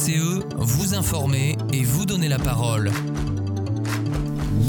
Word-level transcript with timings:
CCE, 0.00 0.40
vous 0.56 0.94
informer 0.94 1.58
et 1.74 1.84
vous 1.84 2.06
donner 2.06 2.28
la 2.28 2.38
parole. 2.38 2.90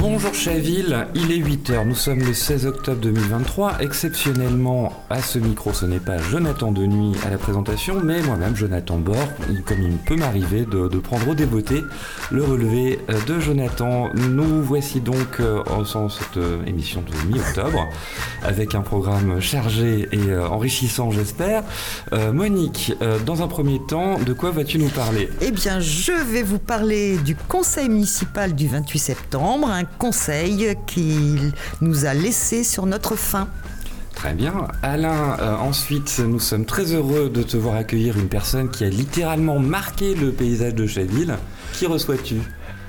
Bonjour 0.02 0.34
Chaville, 0.34 1.06
il 1.14 1.32
est 1.32 1.38
8h, 1.38 1.86
nous 1.86 1.94
sommes 1.94 2.22
le 2.22 2.34
16 2.34 2.66
octobre 2.66 3.00
2023. 3.02 3.82
Exceptionnellement, 3.82 4.92
à 5.12 5.22
ce 5.22 5.38
micro, 5.38 5.74
ce 5.74 5.86
n'est 5.86 6.00
pas 6.00 6.18
Jonathan 6.18 6.72
de 6.72 6.88
nuit 6.88 7.16
à 7.24 7.30
la 7.30 7.38
présentation, 7.38 8.02
mais 8.04 8.20
moi-même, 8.24 8.56
Jonathan 8.56 8.98
Bord, 8.98 9.28
comme 9.64 9.84
il 9.84 9.98
peut 9.98 10.16
m'arriver 10.16 10.66
de, 10.66 10.88
prendre 10.98 11.30
au 11.30 11.36
débeauté 11.36 11.84
le 12.32 12.44
relevé 12.44 13.00
euh, 13.12 13.20
de 13.28 13.40
Jonathan. 13.40 14.10
Nous 14.16 14.64
voici 14.64 15.02
donc 15.02 15.40
euh, 15.40 15.62
en 15.70 16.10
cette 16.10 16.38
euh, 16.38 16.66
émission 16.66 17.04
de 17.04 17.32
mi-octobre, 17.32 17.88
avec 18.42 18.74
un 18.74 18.82
programme 18.82 19.40
chargé 19.40 20.10
et 20.12 20.36
enrichissant, 20.36 21.12
j'espère. 21.12 21.64
Monique, 22.34 22.94
dans 23.26 23.44
un 23.44 23.48
premier 23.48 23.80
temps, 23.88 24.18
de 24.18 24.34
quoi 24.34 24.50
vas-tu 24.50 24.80
nous 24.80 24.90
parler? 24.90 25.30
Eh 25.42 25.52
bien, 25.52 25.80
je 25.80 26.12
vais 26.12 26.42
vous 26.42 26.60
parler 26.60 27.18
du 27.18 27.36
conseil 27.36 27.88
municipal 27.88 28.56
du 28.56 28.68
28 28.68 28.98
septembre, 28.98 29.70
conseil 29.98 30.76
qu'il 30.88 31.52
nous 31.82 32.06
a 32.06 32.14
laissé 32.14 32.64
sur 32.64 32.86
notre 32.86 33.16
fin. 33.16 33.48
Très 34.16 34.34
bien. 34.34 34.68
Alain, 34.84 35.38
euh, 35.40 35.56
ensuite, 35.56 36.20
nous 36.20 36.40
sommes 36.40 36.66
très 36.66 36.94
heureux 36.94 37.30
de 37.30 37.42
te 37.44 37.58
voir 37.58 37.76
accueillir 37.76 38.18
une 38.20 38.28
personne 38.28 38.70
qui 38.70 38.84
a 38.84 38.90
littéralement 38.90 39.60
marqué 39.60 40.14
le 40.14 40.32
paysage 40.32 40.76
de 40.76 40.86
Chaville. 40.86 41.36
Qui 41.74 41.88
reçois-tu? 41.88 42.36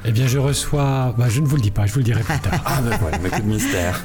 Eh 0.05 0.11
bien, 0.11 0.27
je 0.27 0.39
reçois. 0.39 1.15
Bah, 1.17 1.27
je 1.29 1.41
ne 1.41 1.47
vous 1.47 1.57
le 1.57 1.63
dis 1.63 1.71
pas, 1.71 1.87
je 1.87 1.93
vous 1.93 2.01
le 2.01 2.05
dirai 2.05 2.23
plus 2.23 2.39
tard. 2.41 2.61
ah, 2.67 2.81
ben 2.83 2.99
voilà, 3.01 3.19
mais 3.23 3.31
que 3.31 3.41
de 3.41 3.47
mystère. 3.47 4.05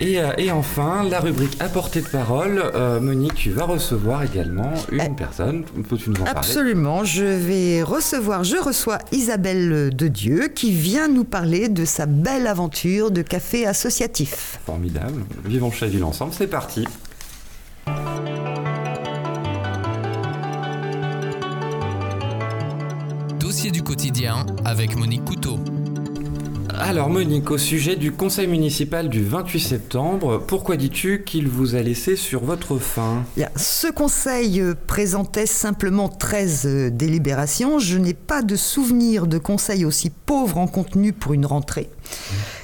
Euh, 0.00 0.32
et, 0.38 0.50
enfin, 0.50 1.04
la 1.08 1.20
rubrique 1.20 1.56
apportée 1.60 2.00
de 2.00 2.08
parole. 2.08 2.62
Euh, 2.74 3.00
Monique, 3.00 3.34
tu 3.34 3.50
vas 3.50 3.64
recevoir 3.64 4.22
également 4.22 4.72
une 4.90 5.00
eh, 5.00 5.08
personne. 5.16 5.64
Peux-tu 5.88 6.10
nous 6.10 6.20
en 6.20 6.24
parler 6.24 6.38
Absolument. 6.38 7.04
Je 7.04 7.24
vais 7.24 7.82
recevoir, 7.82 8.44
je 8.44 8.56
reçois 8.56 8.98
Isabelle 9.12 9.94
de 9.94 10.08
Dieu 10.08 10.48
qui 10.48 10.72
vient 10.72 11.08
nous 11.08 11.24
parler 11.24 11.68
de 11.68 11.84
sa 11.84 12.06
belle 12.06 12.46
aventure 12.46 13.10
de 13.10 13.22
café 13.22 13.66
associatif. 13.66 14.60
Formidable. 14.66 15.24
Vivons 15.44 15.70
Chaville 15.70 16.04
ensemble. 16.04 16.32
C'est 16.32 16.46
parti. 16.46 16.86
Dossier 23.38 23.70
du 23.70 23.82
quotidien 23.82 24.46
avec 24.64 24.96
Monique 24.96 25.24
Couteau. 25.24 25.58
Alors 26.78 27.08
Monique, 27.08 27.50
au 27.50 27.58
sujet 27.58 27.96
du 27.96 28.12
conseil 28.12 28.46
municipal 28.46 29.08
du 29.08 29.22
28 29.22 29.60
septembre, 29.60 30.42
pourquoi 30.46 30.76
dis-tu 30.76 31.22
qu'il 31.24 31.48
vous 31.48 31.74
a 31.74 31.82
laissé 31.82 32.16
sur 32.16 32.44
votre 32.44 32.78
faim? 32.78 33.24
Ce 33.56 33.90
conseil 33.90 34.60
euh, 34.60 34.74
présentait 34.86 35.46
simplement 35.46 36.08
13 36.08 36.66
euh, 36.66 36.90
délibérations. 36.90 37.78
Je 37.78 37.98
n'ai 37.98 38.14
pas 38.14 38.42
de 38.42 38.56
souvenir 38.56 39.26
de 39.26 39.38
conseil 39.38 39.84
aussi 39.84 40.10
pauvre 40.10 40.58
en 40.58 40.66
contenu 40.66 41.12
pour 41.12 41.32
une 41.32 41.46
rentrée. 41.46 41.90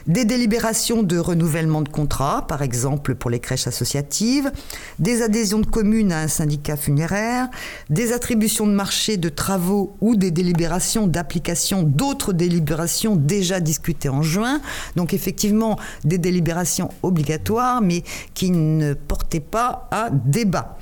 Des 0.07 0.25
délibérations 0.25 1.03
de 1.03 1.19
renouvellement 1.19 1.83
de 1.83 1.89
contrat, 1.89 2.47
par 2.47 2.63
exemple 2.63 3.15
pour 3.15 3.31
les 3.31 3.41
crèches 3.41 3.67
associatives, 3.67 4.51
des 4.99 5.23
adhésions 5.23 5.59
de 5.59 5.67
communes 5.67 6.13
à 6.13 6.21
un 6.21 6.29
syndicat 6.29 6.77
funéraire, 6.77 7.49
des 7.91 8.13
attributions 8.13 8.67
de 8.67 8.73
marché 8.73 9.17
de 9.17 9.29
travaux 9.29 9.97
ou 10.01 10.17
des 10.17 10.31
délibérations 10.31 11.07
d'application 11.07 11.83
d'autres 11.83 12.33
délibérations 12.33 13.17
déjà 13.17 13.61
discutées 13.61 14.09
en 14.09 14.23
juin. 14.23 14.61
Donc 14.97 15.13
effectivement 15.13 15.79
des 16.05 16.19
délibérations 16.19 16.91
obligatoires 17.03 17.81
mais 17.83 18.03
qui 18.35 18.51
ne 18.51 18.95
portaient 18.95 19.41
pas 19.41 19.89
à 19.91 20.09
débat 20.11 20.79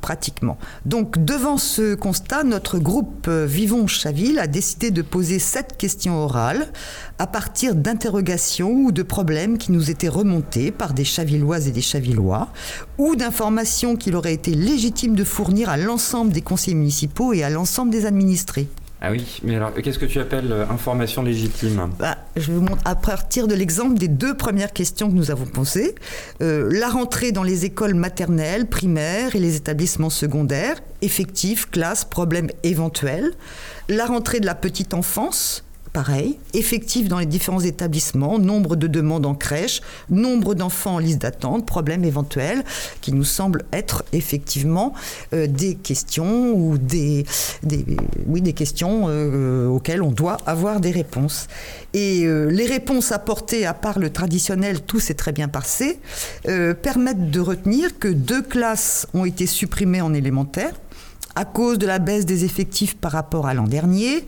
pratiquement. 0.00 0.58
Donc 0.84 1.24
devant 1.24 1.58
ce 1.58 1.94
constat, 1.94 2.44
notre 2.44 2.78
groupe 2.78 3.26
euh, 3.28 3.46
Vivons 3.46 3.86
Chaville 3.86 4.38
a 4.38 4.46
décidé 4.46 4.90
de 4.90 5.02
poser 5.02 5.38
sept 5.38 5.76
questions 5.76 6.16
orales 6.16 6.68
à 7.18 7.26
partir 7.26 7.74
d'interrogations 7.74 8.72
ou 8.72 8.92
de 8.92 9.02
problèmes 9.02 9.58
qui 9.58 9.72
nous 9.72 9.90
étaient 9.90 10.08
remontés 10.08 10.70
par 10.70 10.92
des 10.92 11.04
Chavilloises 11.04 11.68
et 11.68 11.72
des 11.72 11.80
Chavillois 11.80 12.48
ou 12.98 13.16
d'informations 13.16 13.96
qu'il 13.96 14.16
aurait 14.16 14.34
été 14.34 14.54
légitime 14.54 15.14
de 15.14 15.24
fournir 15.24 15.68
à 15.68 15.76
l'ensemble 15.76 16.32
des 16.32 16.42
conseils 16.42 16.74
municipaux 16.74 17.32
et 17.32 17.42
à 17.42 17.50
l'ensemble 17.50 17.90
des 17.90 18.06
administrés. 18.06 18.68
Ah 19.06 19.12
oui, 19.12 19.38
mais 19.44 19.54
alors 19.54 19.72
qu'est-ce 19.72 20.00
que 20.00 20.04
tu 20.04 20.18
appelles 20.18 20.50
euh, 20.50 20.66
information 20.68 21.22
légitime? 21.22 21.90
Bah, 21.96 22.18
Je 22.34 22.50
vous 22.50 22.60
montre 22.60 22.82
à 22.84 22.96
partir 22.96 23.46
de 23.46 23.54
l'exemple 23.54 23.94
des 23.94 24.08
deux 24.08 24.36
premières 24.36 24.72
questions 24.72 25.08
que 25.08 25.14
nous 25.14 25.30
avons 25.30 25.46
posées. 25.46 25.94
Euh, 26.42 26.68
la 26.72 26.88
rentrée 26.88 27.30
dans 27.30 27.44
les 27.44 27.64
écoles 27.64 27.94
maternelles, 27.94 28.66
primaires 28.66 29.36
et 29.36 29.38
les 29.38 29.54
établissements 29.54 30.10
secondaires, 30.10 30.82
effectifs, 31.02 31.70
classes, 31.70 32.04
problèmes 32.04 32.48
éventuels. 32.64 33.34
La 33.88 34.06
rentrée 34.06 34.40
de 34.40 34.46
la 34.46 34.56
petite 34.56 34.92
enfance, 34.92 35.62
pareil, 35.96 36.38
effectif 36.52 37.08
dans 37.08 37.18
les 37.18 37.24
différents 37.24 37.62
établissements, 37.62 38.38
nombre 38.38 38.76
de 38.76 38.86
demandes 38.86 39.24
en 39.24 39.34
crèche, 39.34 39.80
nombre 40.10 40.54
d'enfants 40.54 40.96
en 40.96 40.98
liste 40.98 41.22
d'attente, 41.22 41.64
problèmes 41.64 42.04
éventuels, 42.04 42.64
qui 43.00 43.14
nous 43.14 43.24
semblent 43.24 43.64
être 43.72 44.04
effectivement 44.12 44.92
euh, 45.32 45.46
des 45.46 45.74
questions 45.74 46.52
ou 46.52 46.76
des, 46.76 47.24
oui, 48.26 48.42
des 48.42 48.52
questions 48.52 49.06
euh, 49.08 49.68
auxquelles 49.68 50.02
on 50.02 50.10
doit 50.10 50.36
avoir 50.44 50.80
des 50.80 50.90
réponses. 50.90 51.48
Et 51.94 52.26
euh, 52.26 52.50
les 52.50 52.66
réponses 52.66 53.10
apportées, 53.10 53.64
à 53.64 53.72
part 53.72 53.98
le 53.98 54.10
traditionnel, 54.10 54.82
tout 54.82 55.00
s'est 55.00 55.14
très 55.14 55.32
bien 55.32 55.48
passé, 55.48 55.98
permettent 56.82 57.30
de 57.30 57.40
retenir 57.40 57.98
que 57.98 58.08
deux 58.08 58.42
classes 58.42 59.06
ont 59.14 59.24
été 59.24 59.46
supprimées 59.46 60.02
en 60.02 60.12
élémentaire 60.12 60.74
à 61.36 61.44
cause 61.44 61.78
de 61.78 61.86
la 61.86 61.98
baisse 61.98 62.24
des 62.24 62.44
effectifs 62.44 62.96
par 62.96 63.12
rapport 63.12 63.46
à 63.46 63.52
l'an 63.52 63.64
dernier, 63.64 64.24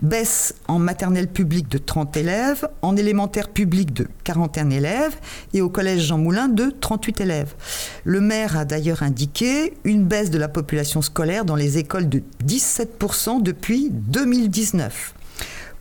baisse 0.00 0.54
en 0.68 0.78
maternelle 0.78 1.26
publique 1.26 1.68
de 1.68 1.76
30 1.76 2.16
élèves, 2.16 2.68
en 2.82 2.96
élémentaire 2.96 3.48
public 3.48 3.92
de 3.92 4.06
41 4.22 4.70
élèves 4.70 5.16
et 5.52 5.60
au 5.60 5.68
collège 5.68 6.06
Jean 6.06 6.18
Moulin 6.18 6.46
de 6.48 6.72
38 6.80 7.20
élèves. 7.20 7.54
Le 8.04 8.20
maire 8.20 8.56
a 8.56 8.64
d'ailleurs 8.64 9.02
indiqué 9.02 9.74
une 9.82 10.04
baisse 10.04 10.30
de 10.30 10.38
la 10.38 10.48
population 10.48 11.02
scolaire 11.02 11.44
dans 11.44 11.56
les 11.56 11.78
écoles 11.78 12.08
de 12.08 12.22
17% 12.46 13.42
depuis 13.42 13.90
2019. 13.90 15.14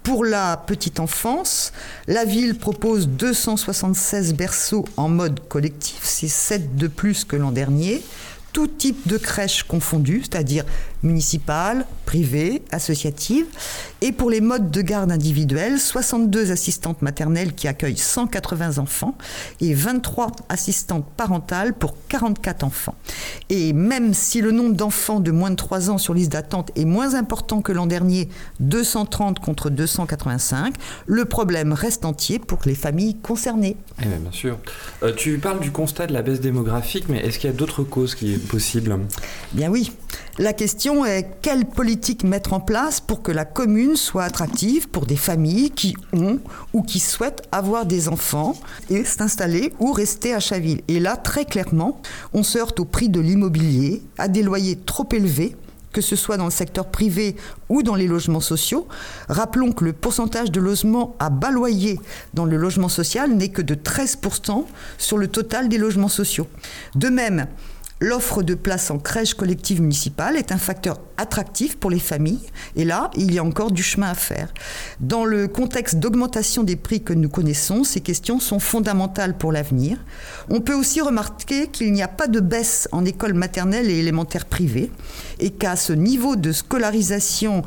Pour 0.01 0.25
la 0.25 0.57
petite 0.57 0.99
enfance, 0.99 1.73
la 2.07 2.25
ville 2.25 2.57
propose 2.57 3.07
276 3.07 4.33
berceaux 4.33 4.83
en 4.97 5.09
mode 5.09 5.47
collectif, 5.47 5.99
c'est 6.01 6.27
7 6.27 6.75
de 6.75 6.87
plus 6.87 7.23
que 7.23 7.35
l'an 7.35 7.51
dernier 7.51 8.01
tout 8.53 8.67
type 8.67 9.07
de 9.07 9.17
crèche 9.17 9.63
confondu, 9.63 10.21
c'est-à-dire 10.21 10.65
municipales, 11.03 11.85
privées, 12.05 12.61
associatives. 12.71 13.45
Et 14.01 14.11
pour 14.11 14.29
les 14.29 14.41
modes 14.41 14.71
de 14.71 14.81
garde 14.81 15.11
individuels, 15.11 15.79
62 15.79 16.51
assistantes 16.51 17.01
maternelles 17.01 17.53
qui 17.53 17.67
accueillent 17.67 17.97
180 17.97 18.77
enfants 18.77 19.15
et 19.59 19.73
23 19.73 20.31
assistantes 20.49 21.05
parentales 21.15 21.73
pour 21.73 21.95
44 22.07 22.63
enfants. 22.63 22.95
Et 23.49 23.73
même 23.73 24.13
si 24.13 24.41
le 24.41 24.51
nombre 24.51 24.75
d'enfants 24.75 25.19
de 25.19 25.31
moins 25.31 25.51
de 25.51 25.55
3 25.55 25.89
ans 25.89 25.97
sur 25.97 26.13
liste 26.13 26.31
d'attente 26.31 26.71
est 26.75 26.85
moins 26.85 27.15
important 27.15 27.61
que 27.61 27.71
l'an 27.71 27.85
dernier, 27.85 28.29
230 28.59 29.39
contre 29.39 29.69
285, 29.69 30.75
le 31.05 31.25
problème 31.25 31.73
reste 31.73 32.05
entier 32.05 32.39
pour 32.39 32.59
les 32.65 32.75
familles 32.75 33.17
concernées. 33.17 33.77
Eh 34.01 34.05
bien, 34.05 34.31
sûr. 34.31 34.57
Euh, 35.03 35.13
tu 35.15 35.37
parles 35.37 35.59
du 35.59 35.71
constat 35.71 36.07
de 36.07 36.13
la 36.13 36.21
baisse 36.21 36.41
démographique, 36.41 37.05
mais 37.09 37.19
est-ce 37.19 37.39
qu'il 37.39 37.49
y 37.49 37.53
a 37.53 37.55
d'autres 37.55 37.83
causes 37.83 38.15
qui 38.15 38.33
sont 38.35 38.47
possibles 38.47 38.97
Bien 39.53 39.69
oui. 39.69 39.91
La 40.37 40.53
question 40.53 40.90
est 41.05 41.27
quelle 41.41 41.65
politique 41.65 42.23
mettre 42.23 42.53
en 42.53 42.59
place 42.59 42.99
pour 42.99 43.21
que 43.21 43.31
la 43.31 43.45
commune 43.45 43.95
soit 43.95 44.23
attractive 44.23 44.89
pour 44.89 45.05
des 45.05 45.15
familles 45.15 45.71
qui 45.71 45.95
ont 46.13 46.39
ou 46.73 46.83
qui 46.83 46.99
souhaitent 46.99 47.47
avoir 47.51 47.85
des 47.85 48.09
enfants 48.09 48.55
et 48.89 49.05
s'installer 49.05 49.73
ou 49.79 49.91
rester 49.91 50.33
à 50.33 50.39
Chaville? 50.39 50.81
Et 50.87 50.99
là, 50.99 51.17
très 51.17 51.45
clairement, 51.45 52.01
on 52.33 52.43
se 52.43 52.57
heurte 52.57 52.79
au 52.79 52.85
prix 52.85 53.09
de 53.09 53.19
l'immobilier, 53.19 54.01
à 54.17 54.27
des 54.27 54.43
loyers 54.43 54.77
trop 54.77 55.07
élevés 55.11 55.55
que 55.91 56.01
ce 56.01 56.15
soit 56.15 56.37
dans 56.37 56.45
le 56.45 56.51
secteur 56.51 56.87
privé 56.87 57.35
ou 57.69 57.83
dans 57.83 57.95
les 57.95 58.07
logements 58.07 58.39
sociaux. 58.39 58.87
Rappelons 59.27 59.71
que 59.71 59.83
le 59.83 59.93
pourcentage 59.93 60.51
de 60.51 60.61
logements 60.61 61.15
à 61.19 61.29
bas 61.29 61.51
loyer 61.51 61.99
dans 62.33 62.45
le 62.45 62.57
logement 62.57 62.89
social 62.89 63.33
n'est 63.33 63.49
que 63.49 63.61
de 63.61 63.75
13% 63.75 64.65
sur 64.97 65.17
le 65.17 65.27
total 65.27 65.69
des 65.69 65.77
logements 65.77 66.07
sociaux. 66.07 66.47
De 66.95 67.09
même, 67.09 67.47
L'offre 68.03 68.41
de 68.41 68.55
places 68.55 68.89
en 68.89 68.97
crèche 68.97 69.35
collective 69.35 69.79
municipale 69.79 70.35
est 70.35 70.51
un 70.51 70.57
facteur 70.57 70.99
attractif 71.17 71.77
pour 71.77 71.91
les 71.91 71.99
familles 71.99 72.41
et 72.75 72.83
là, 72.83 73.11
il 73.15 73.31
y 73.31 73.37
a 73.37 73.43
encore 73.43 73.71
du 73.71 73.83
chemin 73.83 74.09
à 74.09 74.15
faire. 74.15 74.51
Dans 74.99 75.23
le 75.23 75.47
contexte 75.47 75.97
d'augmentation 75.97 76.63
des 76.63 76.75
prix 76.75 77.03
que 77.03 77.13
nous 77.13 77.29
connaissons, 77.29 77.83
ces 77.83 78.01
questions 78.01 78.39
sont 78.39 78.57
fondamentales 78.57 79.37
pour 79.37 79.51
l'avenir. 79.51 79.99
On 80.49 80.61
peut 80.61 80.73
aussi 80.73 80.99
remarquer 80.99 81.67
qu'il 81.67 81.93
n'y 81.93 82.01
a 82.01 82.07
pas 82.07 82.25
de 82.25 82.39
baisse 82.39 82.89
en 82.91 83.05
école 83.05 83.35
maternelle 83.35 83.87
et 83.87 83.99
élémentaire 83.99 84.45
privée 84.45 84.89
et 85.37 85.51
qu'à 85.51 85.75
ce 85.75 85.93
niveau 85.93 86.35
de 86.35 86.51
scolarisation 86.51 87.61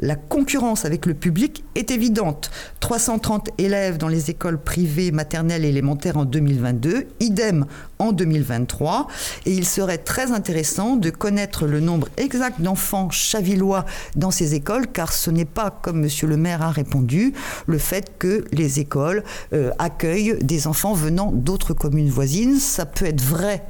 La 0.00 0.14
concurrence 0.14 0.84
avec 0.84 1.06
le 1.06 1.14
public 1.14 1.64
est 1.74 1.90
évidente. 1.90 2.50
330 2.80 3.50
élèves 3.58 3.98
dans 3.98 4.08
les 4.08 4.30
écoles 4.30 4.58
privées 4.58 5.10
maternelles 5.10 5.64
et 5.64 5.68
élémentaires 5.68 6.16
en 6.16 6.24
2022, 6.24 7.08
idem 7.20 7.66
en 7.98 8.12
2023. 8.12 9.08
Et 9.46 9.52
il 9.52 9.66
serait 9.66 9.98
très 9.98 10.30
intéressant 10.30 10.96
de 10.96 11.10
connaître 11.10 11.66
le 11.66 11.80
nombre 11.80 12.08
exact 12.16 12.60
d'enfants 12.60 13.10
chavillois 13.10 13.84
dans 14.14 14.30
ces 14.30 14.54
écoles, 14.54 14.86
car 14.86 15.12
ce 15.12 15.30
n'est 15.30 15.44
pas, 15.44 15.70
comme 15.70 16.00
Monsieur 16.00 16.28
le 16.28 16.36
maire 16.36 16.62
a 16.62 16.70
répondu, 16.70 17.32
le 17.66 17.78
fait 17.78 18.18
que 18.18 18.44
les 18.52 18.78
écoles 18.78 19.24
euh, 19.52 19.72
accueillent 19.78 20.38
des 20.42 20.66
enfants 20.68 20.94
venant 20.94 21.32
d'autres 21.32 21.74
communes 21.74 22.10
voisines. 22.10 22.58
Ça 22.58 22.86
peut 22.86 23.06
être 23.06 23.22
vrai 23.22 23.64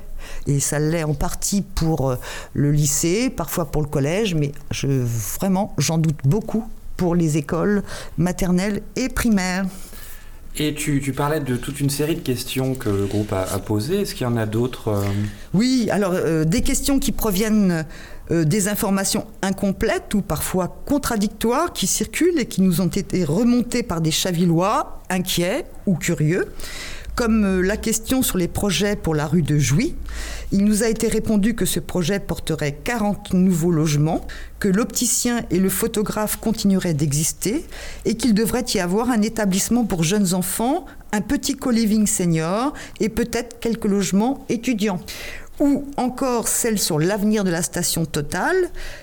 et 0.46 0.61
ça 0.61 0.79
l'est 0.79 1.05
en 1.05 1.14
partie 1.14 1.62
pour 1.62 2.11
euh, 2.11 2.17
le 2.55 2.70
lycée, 2.70 3.31
parfois 3.31 3.70
pour 3.70 3.82
le 3.82 3.88
collège, 3.88 4.35
mais 4.35 4.52
je, 4.70 4.87
vraiment, 4.87 5.75
j'en 5.79 5.99
doute 5.99 6.19
beaucoup 6.25 6.69
pour 6.96 7.14
les 7.14 7.37
écoles 7.37 7.82
maternelles 8.17 8.82
et 8.96 9.08
primaires. 9.08 9.67
Et 10.56 10.75
tu, 10.75 11.00
parlais 11.12 11.38
de 11.38 11.56
toute 11.56 11.79
une 11.79 11.90
série 11.90 12.17
de 12.17 12.20
questions 12.20 12.75
que 12.75 12.88
le 12.88 13.06
groupe 13.06 13.32
a, 13.32 13.46
posées. 13.61 14.00
Est-ce 14.00 14.14
qu'il 14.14 14.26
y 14.26 14.31
en 14.31 14.37
a 14.37 14.46
d'autres 14.46 14.88
euh? 14.88 15.05
Oui, 15.55 15.88
alors 15.93 16.12
euh, 16.14 16.44
des 16.44 16.62
questions 16.62 16.99
qui 16.99 17.12
proviennent 17.12 17.87
des 18.31 18.69
informations 18.69 19.26
incomplètes 19.40 20.12
ou 20.12 20.20
parfois 20.20 20.82
contradictoires 20.85 21.73
qui 21.73 21.87
circulent 21.87 22.38
et 22.38 22.44
qui 22.44 22.61
nous 22.61 22.82
ont 22.82 22.88
été 22.88 23.25
remontées 23.25 23.82
par 23.82 24.02
des 24.02 24.11
chavillois 24.11 25.00
inquiets 25.08 25.64
ou 25.87 25.94
curieux 25.94 26.52
comme 27.19 27.44
euh, 27.44 27.62
la 27.62 27.76
question 27.76 28.23
sur 28.23 28.38
les 28.38 28.47
projets 28.47 28.94
pour 28.94 29.12
la 29.12 29.26
rue 29.26 29.43
de 29.43 29.59
Jouy. 29.59 29.97
Il 30.53 30.65
nous 30.65 30.85
a 30.85 30.88
été 30.88 31.09
répondu 31.09 31.56
que 31.56 31.65
ce 31.65 31.81
projet 31.81 32.20
porterait 32.20 32.79
40 32.85 33.35
nouveaux 33.35 33.73
logements, 33.73 34.25
que 34.61 34.69
l'opticien 34.69 35.41
et 35.50 35.59
le 35.59 35.69
photographe 35.69 36.37
continueraient 36.37 36.94
d'exister 36.94 37.67
et 38.05 38.17
qu'il 38.17 38.35
devrait 38.35 38.65
y 38.73 38.79
avoir 38.79 39.11
un 39.11 39.20
établissement 39.20 39.85
pour 39.85 40.05
jeunes 40.05 40.32
enfants, 40.32 40.87
un 41.11 41.20
petit 41.20 41.56
co-living 41.56 42.06
senior 42.06 42.73
et 43.00 43.09
peut-être 43.09 43.59
quelques 43.59 43.87
logements 43.87 44.47
étudiants 44.49 45.00
ou 45.61 45.91
encore 45.97 46.47
celle 46.47 46.79
sur 46.79 47.00
l'avenir 47.00 47.43
de 47.43 47.50
la 47.50 47.62
station 47.62 48.05
Total, 48.05 48.55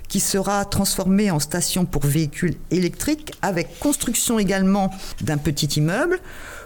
qui 0.07 0.21
sera 0.21 0.63
transformée 0.63 1.29
en 1.29 1.39
station 1.39 1.83
pour 1.83 2.05
véhicules 2.05 2.55
électriques, 2.71 3.33
avec 3.41 3.77
construction 3.79 4.39
également 4.39 4.89
d'un 5.19 5.37
petit 5.37 5.65
immeuble, 5.65 6.19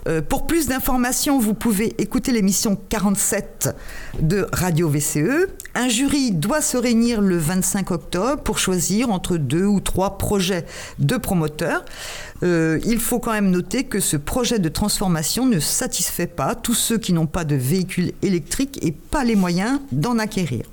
euh, 0.08 0.22
pour 0.22 0.48
plus 0.48 0.68
d'informations, 0.68 1.40
vous 1.40 1.54
pouvez 1.54 1.96
écouter 2.02 2.32
l'émission 2.32 2.78
47 2.90 3.76
de 4.22 4.48
Radio 4.52 4.90
VCE. 4.90 5.48
Un 5.76 5.90
jury 5.90 6.32
doit 6.32 6.62
se 6.62 6.78
réunir 6.78 7.22
le 7.22 7.38
25 7.38 7.92
octobre 7.92 8.42
pour 8.42 8.58
choisir 8.60 9.12
entre 9.12 9.38
deux 9.38 9.66
ou 9.66 9.80
trois 9.80 10.18
projets 10.18 10.66
de 11.00 11.18
promoteurs. 11.18 11.84
Euh, 12.44 12.80
il 12.86 13.00
faut 13.00 13.20
quand 13.20 13.34
même 13.34 13.52
noter 13.52 13.84
que 13.84 14.00
ce 14.00 14.18
projet 14.18 14.60
de 14.60 14.70
transformation 14.70 15.46
ne 15.46 15.60
satisfait 15.60 16.28
pas 16.28 16.56
tous 16.56 16.74
ceux 16.74 16.98
qui 16.98 17.14
n'ont 17.14 17.28
pas 17.28 17.44
de 17.44 17.56
véhicules 17.56 18.14
électriques 18.22 18.80
et 18.82 18.92
pas 18.92 19.24
les 19.24 19.36
moyens 19.36 19.80
d'en 19.92 20.18
acquérir. 20.18 20.64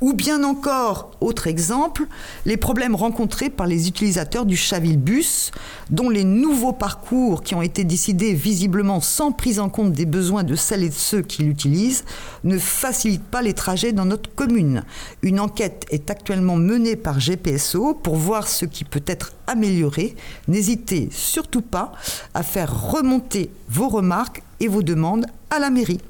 Ou 0.00 0.12
bien 0.12 0.44
encore, 0.44 1.10
autre 1.20 1.48
exemple, 1.48 2.06
les 2.46 2.56
problèmes 2.56 2.94
rencontrés 2.94 3.50
par 3.50 3.66
les 3.66 3.88
utilisateurs 3.88 4.46
du 4.46 4.56
Bus, 4.96 5.50
dont 5.90 6.08
les 6.08 6.22
nouveaux 6.22 6.72
parcours 6.72 7.42
qui 7.42 7.56
ont 7.56 7.62
été 7.62 7.82
décidés 7.82 8.32
visiblement 8.32 9.00
sans 9.00 9.32
prise 9.32 9.58
en 9.58 9.68
compte 9.68 9.92
des 9.92 10.06
besoins 10.06 10.44
de 10.44 10.54
celles 10.54 10.84
et 10.84 10.88
de 10.88 10.94
ceux 10.94 11.22
qui 11.22 11.42
l'utilisent 11.42 12.04
ne 12.44 12.58
facilitent 12.58 13.24
pas 13.24 13.42
les 13.42 13.54
trajets 13.54 13.92
dans 13.92 14.04
notre 14.04 14.32
commune. 14.34 14.84
Une 15.22 15.40
enquête 15.40 15.84
est 15.90 16.10
actuellement 16.10 16.56
menée 16.56 16.94
par 16.94 17.18
GPSO 17.18 17.94
pour 17.94 18.14
voir 18.14 18.46
ce 18.46 18.66
qui 18.66 18.84
peut 18.84 19.02
être 19.06 19.32
amélioré. 19.48 20.14
N'hésitez 20.46 21.08
surtout 21.10 21.62
pas 21.62 21.92
à 22.34 22.44
faire 22.44 22.92
remonter 22.92 23.50
vos 23.68 23.88
remarques 23.88 24.42
et 24.60 24.68
vos 24.68 24.82
demandes 24.82 25.26
à 25.50 25.58
la 25.58 25.70
mairie. 25.70 26.00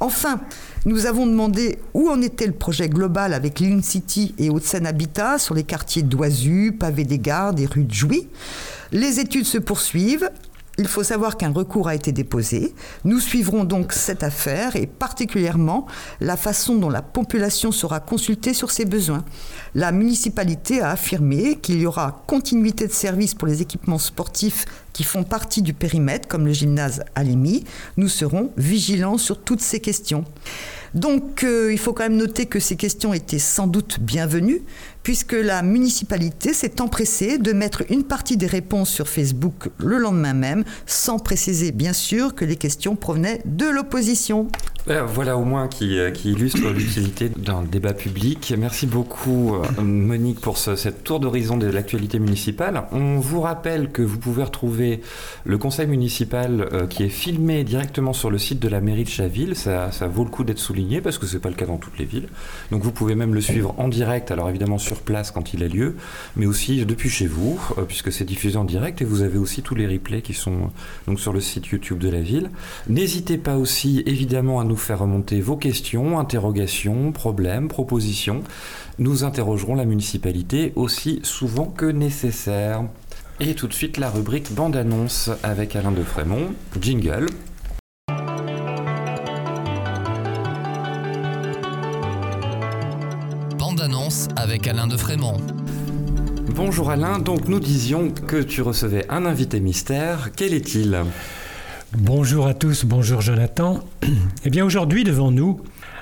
Enfin, 0.00 0.40
nous 0.86 1.06
avons 1.06 1.26
demandé 1.26 1.78
où 1.94 2.08
en 2.08 2.20
était 2.20 2.46
le 2.46 2.52
projet 2.52 2.88
global 2.88 3.32
avec 3.32 3.60
Lean 3.60 3.80
City 3.82 4.34
et 4.38 4.50
Haute-Seine 4.50 4.86
Habitat 4.86 5.38
sur 5.38 5.54
les 5.54 5.64
quartiers 5.64 6.02
d'Oisu, 6.02 6.76
Pavé 6.78 7.04
des 7.04 7.18
Gardes 7.18 7.60
et 7.60 7.66
rue 7.66 7.84
de 7.84 7.92
Jouy. 7.94 8.28
Les 8.92 9.20
études 9.20 9.46
se 9.46 9.58
poursuivent. 9.58 10.30
Il 10.76 10.88
faut 10.88 11.04
savoir 11.04 11.36
qu'un 11.36 11.52
recours 11.52 11.86
a 11.86 11.94
été 11.94 12.10
déposé. 12.10 12.74
Nous 13.04 13.20
suivrons 13.20 13.62
donc 13.62 13.92
cette 13.92 14.24
affaire 14.24 14.74
et 14.74 14.88
particulièrement 14.88 15.86
la 16.20 16.36
façon 16.36 16.74
dont 16.74 16.90
la 16.90 17.02
population 17.02 17.70
sera 17.70 18.00
consultée 18.00 18.54
sur 18.54 18.72
ses 18.72 18.84
besoins. 18.84 19.24
La 19.76 19.92
municipalité 19.92 20.80
a 20.80 20.90
affirmé 20.90 21.56
qu'il 21.56 21.80
y 21.80 21.86
aura 21.86 22.24
continuité 22.26 22.88
de 22.88 22.92
service 22.92 23.34
pour 23.34 23.46
les 23.46 23.62
équipements 23.62 23.98
sportifs 23.98 24.64
qui 24.92 25.04
font 25.04 25.22
partie 25.22 25.62
du 25.62 25.74
périmètre, 25.74 26.26
comme 26.26 26.46
le 26.46 26.52
gymnase 26.52 27.04
Alimi. 27.14 27.64
Nous 27.96 28.08
serons 28.08 28.50
vigilants 28.56 29.18
sur 29.18 29.42
toutes 29.42 29.60
ces 29.60 29.80
questions. 29.80 30.24
Donc 30.94 31.42
euh, 31.42 31.72
il 31.72 31.78
faut 31.78 31.92
quand 31.92 32.04
même 32.04 32.16
noter 32.16 32.46
que 32.46 32.60
ces 32.60 32.76
questions 32.76 33.12
étaient 33.12 33.40
sans 33.40 33.66
doute 33.66 33.98
bienvenues, 34.00 34.62
puisque 35.02 35.32
la 35.32 35.62
municipalité 35.62 36.54
s'est 36.54 36.80
empressée 36.80 37.38
de 37.38 37.52
mettre 37.52 37.82
une 37.90 38.04
partie 38.04 38.36
des 38.36 38.46
réponses 38.46 38.90
sur 38.90 39.08
Facebook 39.08 39.70
le 39.78 39.98
lendemain 39.98 40.34
même, 40.34 40.64
sans 40.86 41.18
préciser 41.18 41.72
bien 41.72 41.92
sûr 41.92 42.34
que 42.34 42.44
les 42.44 42.56
questions 42.56 42.94
provenaient 42.94 43.42
de 43.44 43.66
l'opposition. 43.66 44.48
Euh, 44.90 45.02
voilà 45.06 45.38
au 45.38 45.44
moins 45.44 45.66
qui, 45.68 45.98
euh, 45.98 46.10
illustre 46.24 46.68
l'utilité 46.74 47.30
d'un 47.30 47.62
débat 47.62 47.94
public. 47.94 48.52
Merci 48.58 48.86
beaucoup 48.86 49.56
Monique 49.82 50.40
pour 50.40 50.58
cette 50.58 51.04
tour 51.04 51.20
d'horizon 51.20 51.56
de 51.56 51.66
l'actualité 51.66 52.18
municipale. 52.18 52.84
On 52.92 53.18
vous 53.18 53.40
rappelle 53.40 53.90
que 53.90 54.02
vous 54.02 54.18
pouvez 54.18 54.44
retrouver 54.44 55.00
le 55.44 55.58
conseil 55.58 55.86
municipal 55.86 56.86
qui 56.90 57.02
est 57.02 57.08
filmé 57.08 57.64
directement 57.64 58.12
sur 58.12 58.30
le 58.30 58.38
site 58.38 58.60
de 58.60 58.68
la 58.68 58.80
mairie 58.80 59.04
de 59.04 59.08
Chaville. 59.08 59.56
Ça, 59.56 59.90
ça 59.90 60.06
vaut 60.06 60.24
le 60.24 60.30
coup 60.30 60.44
d'être 60.44 60.58
souligné 60.58 61.00
parce 61.00 61.18
que 61.18 61.26
ce 61.26 61.34
n'est 61.34 61.40
pas 61.40 61.48
le 61.48 61.54
cas 61.54 61.66
dans 61.66 61.76
toutes 61.76 61.98
les 61.98 62.04
villes. 62.04 62.28
Donc 62.70 62.82
vous 62.82 62.92
pouvez 62.92 63.14
même 63.14 63.34
le 63.34 63.40
suivre 63.40 63.74
en 63.78 63.88
direct, 63.88 64.30
alors 64.30 64.48
évidemment 64.48 64.78
sur 64.78 65.00
place 65.00 65.30
quand 65.30 65.54
il 65.54 65.62
a 65.62 65.68
lieu, 65.68 65.96
mais 66.36 66.46
aussi 66.46 66.84
depuis 66.84 67.08
chez 67.08 67.26
vous, 67.26 67.60
euh, 67.78 67.82
puisque 67.82 68.12
c'est 68.12 68.24
diffusé 68.24 68.56
en 68.56 68.64
direct 68.64 69.02
et 69.02 69.04
vous 69.04 69.22
avez 69.22 69.38
aussi 69.38 69.62
tous 69.62 69.74
les 69.74 69.86
replays 69.86 70.22
qui 70.22 70.34
sont 70.34 70.52
euh, 70.52 70.66
donc 71.06 71.20
sur 71.20 71.32
le 71.32 71.40
site 71.40 71.66
YouTube 71.68 71.98
de 71.98 72.08
la 72.08 72.20
ville. 72.20 72.50
N'hésitez 72.88 73.38
pas 73.38 73.56
aussi 73.56 74.02
évidemment 74.06 74.60
à 74.60 74.64
nous 74.64 74.73
faire 74.76 75.00
remonter 75.00 75.40
vos 75.40 75.56
questions, 75.56 76.18
interrogations, 76.18 77.12
problèmes, 77.12 77.68
propositions. 77.68 78.42
Nous 78.98 79.24
interrogerons 79.24 79.74
la 79.74 79.84
municipalité 79.84 80.72
aussi 80.76 81.20
souvent 81.22 81.66
que 81.66 81.86
nécessaire. 81.86 82.84
Et 83.40 83.54
tout 83.54 83.66
de 83.66 83.72
suite 83.72 83.98
la 83.98 84.10
rubrique 84.10 84.52
bande-annonce 84.54 85.30
avec 85.42 85.76
Alain 85.76 85.92
de 85.92 86.02
Frémont. 86.02 86.54
Jingle. 86.80 87.26
avec 94.36 94.66
Alain 94.68 94.86
de 94.86 94.96
Frémont. 94.96 95.38
Bonjour 96.54 96.90
Alain, 96.90 97.18
donc 97.18 97.48
nous 97.48 97.60
disions 97.60 98.10
que 98.10 98.42
tu 98.42 98.62
recevais 98.62 99.06
un 99.08 99.26
invité 99.26 99.60
mystère. 99.60 100.30
Quel 100.36 100.52
est-il? 100.52 101.04
Bonjour 101.96 102.48
à 102.48 102.54
tous, 102.54 102.84
bonjour 102.84 103.20
Jonathan. 103.20 103.78
Eh 104.44 104.50
bien 104.50 104.64
aujourd'hui 104.64 105.04
devant 105.04 105.30
nous, 105.30 105.60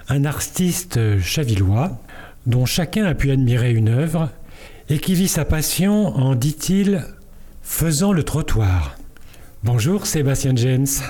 un 0.09 0.25
artiste 0.25 0.99
chavillois 1.21 2.01
dont 2.47 2.65
chacun 2.65 3.05
a 3.05 3.15
pu 3.15 3.31
admirer 3.31 3.73
une 3.73 3.91
œuvre 3.91 4.31
et 4.89 4.99
qui 4.99 5.15
vit 5.15 5.29
sa 5.29 5.45
passion 5.45 6.17
en, 6.17 6.35
dit-il, 6.35 7.05
faisant 7.63 8.15
le 8.15 8.23
trottoir. 8.23 8.97
Bonjour 9.65 10.07
Sébastien 10.07 10.57
Jens. 10.57 11.03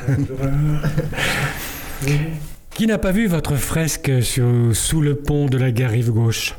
qui 2.71 2.89
n'a 2.89 2.99
pas 2.99 3.13
vu 3.13 3.29
votre 3.29 3.55
fresque 3.55 4.11
sous 4.21 5.01
le 5.01 5.15
pont 5.15 5.47
de 5.47 5.59
la 5.59 5.71
gare 5.71 5.93
rive 5.93 6.11
gauche? 6.11 6.57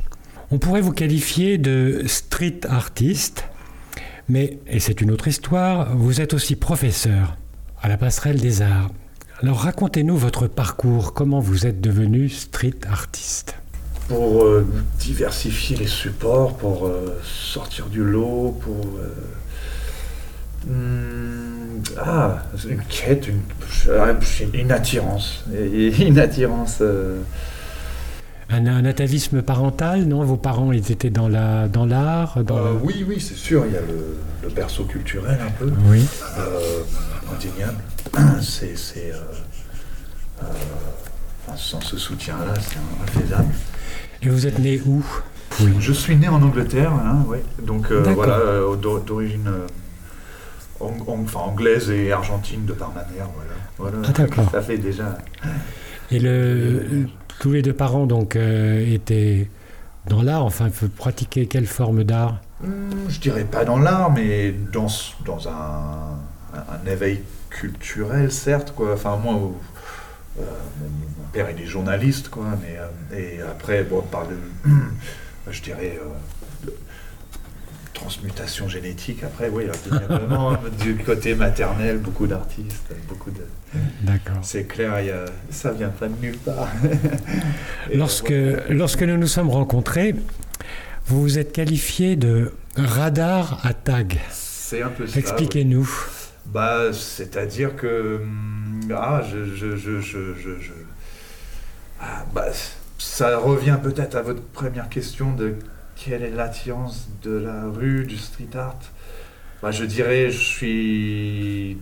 On 0.50 0.58
pourrait 0.58 0.80
vous 0.80 0.92
qualifier 0.92 1.58
de 1.58 2.04
street 2.06 2.60
artiste, 2.66 3.44
mais, 4.30 4.58
et 4.66 4.80
c'est 4.80 5.02
une 5.02 5.10
autre 5.10 5.28
histoire, 5.28 5.94
vous 5.94 6.22
êtes 6.22 6.32
aussi 6.32 6.56
professeur 6.56 7.36
à 7.84 7.88
la 7.88 7.98
passerelle 7.98 8.40
des 8.40 8.62
arts. 8.62 8.88
Alors 9.42 9.58
racontez-nous 9.58 10.16
votre 10.16 10.46
parcours, 10.46 11.12
comment 11.12 11.40
vous 11.40 11.66
êtes 11.66 11.82
devenu 11.82 12.30
street 12.30 12.80
artiste? 12.90 13.56
Pour 14.08 14.42
euh, 14.42 14.66
diversifier 14.98 15.76
les 15.76 15.86
supports, 15.86 16.56
pour 16.56 16.86
euh, 16.86 17.20
sortir 17.22 17.88
du 17.88 18.02
lot, 18.02 18.58
pour... 18.62 18.86
Euh, 20.66 20.72
hmm, 20.72 21.82
ah, 21.98 22.42
une 22.66 22.80
quête, 22.84 23.28
une, 23.28 23.42
une 24.54 24.72
attirance, 24.72 25.44
une 25.52 26.18
attirance 26.18 26.80
un, 28.50 28.84
atavisme 28.84 29.42
parental, 29.42 30.04
non? 30.04 30.22
Vos 30.24 30.36
parents, 30.36 30.72
ils 30.72 30.92
étaient 30.92 31.10
dans 31.10 31.28
l'art 31.28 31.68
dans 31.68 31.86
l'art 31.86 32.36
euh, 32.38 32.72
Oui, 32.82 33.04
oui, 33.06 33.20
c'est 33.20 33.36
sûr. 33.36 33.64
Il 33.66 33.72
y 33.72 33.76
a 33.76 33.80
le, 33.80 34.50
berceau 34.50 34.84
culturel 34.84 35.38
un 35.40 35.50
peu. 35.50 35.72
Oui. 35.88 36.04
Euh, 36.38 36.82
indéniable. 37.32 37.78
C'est, 38.42 38.76
c'est 38.76 39.12
euh, 39.12 40.44
sans 41.56 41.80
ce 41.80 41.96
soutien-là, 41.96 42.54
c'est 42.60 42.76
infaisable. 43.02 43.52
Et 44.22 44.28
vous 44.28 44.46
êtes 44.46 44.58
né 44.58 44.80
où? 44.86 45.04
Oui. 45.60 45.72
Je 45.78 45.92
suis 45.92 46.16
né 46.16 46.28
en 46.28 46.42
Angleterre, 46.42 46.92
hein, 46.92 47.24
ouais. 47.28 47.42
donc 47.62 47.90
euh, 47.90 48.02
voilà, 48.14 48.38
euh, 48.38 48.74
d'o- 48.76 48.98
d'origine 48.98 49.46
euh, 49.46 49.66
ang- 50.80 51.04
ang- 51.06 51.22
enfin, 51.24 51.40
anglaise 51.40 51.90
et 51.90 52.10
argentine 52.12 52.64
de 52.66 52.72
par 52.72 52.88
ma 52.88 53.02
mère. 53.14 53.28
Voilà. 53.36 53.92
Voilà. 53.92 54.08
Ah, 54.08 54.12
d'accord. 54.12 54.50
Ça 54.50 54.62
fait 54.62 54.78
déjà. 54.78 55.18
Et 56.10 56.18
le, 56.18 57.06
tous 57.40 57.52
les 57.52 57.62
deux 57.62 57.72
parents 57.72 58.06
donc 58.06 58.34
euh, 58.36 58.84
étaient 58.92 59.48
dans 60.08 60.22
l'art, 60.22 60.44
enfin 60.44 60.68
pratiquaient 60.96 61.46
quelle 61.46 61.66
forme 61.66 62.02
d'art? 62.04 62.40
Hmm, 62.62 62.90
je 63.08 63.20
dirais 63.20 63.44
pas 63.44 63.64
dans 63.64 63.78
l'art, 63.78 64.10
mais 64.12 64.54
dans, 64.72 64.86
dans 65.24 65.48
un, 65.48 66.13
un 66.54 66.90
éveil 66.90 67.22
culturel, 67.50 68.30
certes. 68.32 68.72
Quoi. 68.74 68.94
Enfin, 68.94 69.16
moi, 69.16 69.34
euh, 70.38 70.42
mon, 70.80 71.26
père, 71.32 71.48
il 71.50 71.62
est 71.62 71.66
journaliste, 71.66 72.28
quoi, 72.28 72.46
mais, 72.60 72.76
euh, 72.78 73.18
et 73.18 73.40
après, 73.40 73.82
bon, 73.84 74.02
par 74.02 74.24
le, 74.28 74.36
je 75.50 75.62
dirais, 75.62 75.98
euh, 76.00 76.66
de- 76.66 76.74
transmutation 77.92 78.68
génétique, 78.68 79.22
après, 79.22 79.48
oui, 79.48 79.64
indéniablement, 79.88 80.56
du 80.80 80.96
côté 80.96 81.34
maternel, 81.34 81.98
beaucoup 81.98 82.26
d'artistes, 82.26 82.92
beaucoup 83.08 83.30
de... 83.30 83.40
D'accord. 84.02 84.38
C'est 84.42 84.64
clair, 84.64 85.00
il 85.00 85.06
y 85.06 85.10
a, 85.10 85.24
ça 85.50 85.72
vient 85.72 85.88
pas 85.88 86.08
de 86.08 86.20
nulle 86.20 86.38
part. 86.38 86.68
Lorsque, 87.94 88.30
euh, 88.30 88.60
lorsque 88.68 89.02
nous 89.02 89.16
nous 89.16 89.26
sommes 89.26 89.50
rencontrés, 89.50 90.14
vous 91.06 91.20
vous 91.20 91.38
êtes 91.38 91.52
qualifié 91.52 92.16
de 92.16 92.52
radar 92.76 93.60
à 93.64 93.74
tag. 93.74 94.20
c'est 94.30 94.82
un 94.82 94.88
peu 94.88 95.06
ça. 95.06 95.12
oui. 95.38 95.48
Bah, 96.46 96.92
c'est-à-dire 96.92 97.76
que. 97.76 98.16
hum, 98.22 98.80
Ah, 98.94 99.22
je. 99.22 99.44
je, 99.44 99.76
je, 99.76 100.00
je, 100.00 100.72
Ah, 102.00 102.24
bah, 102.34 102.46
ça 102.98 103.38
revient 103.38 103.78
peut-être 103.82 104.14
à 104.16 104.22
votre 104.22 104.42
première 104.42 104.88
question 104.88 105.32
de 105.32 105.54
quelle 105.96 106.22
est 106.22 106.30
l'attirance 106.30 107.08
de 107.22 107.32
la 107.36 107.64
rue, 107.68 108.04
du 108.04 108.16
street 108.18 108.48
art. 108.54 108.78
Bah, 109.62 109.70
je 109.70 109.84
dirais, 109.84 110.30
je 110.30 110.38
suis 110.38 111.78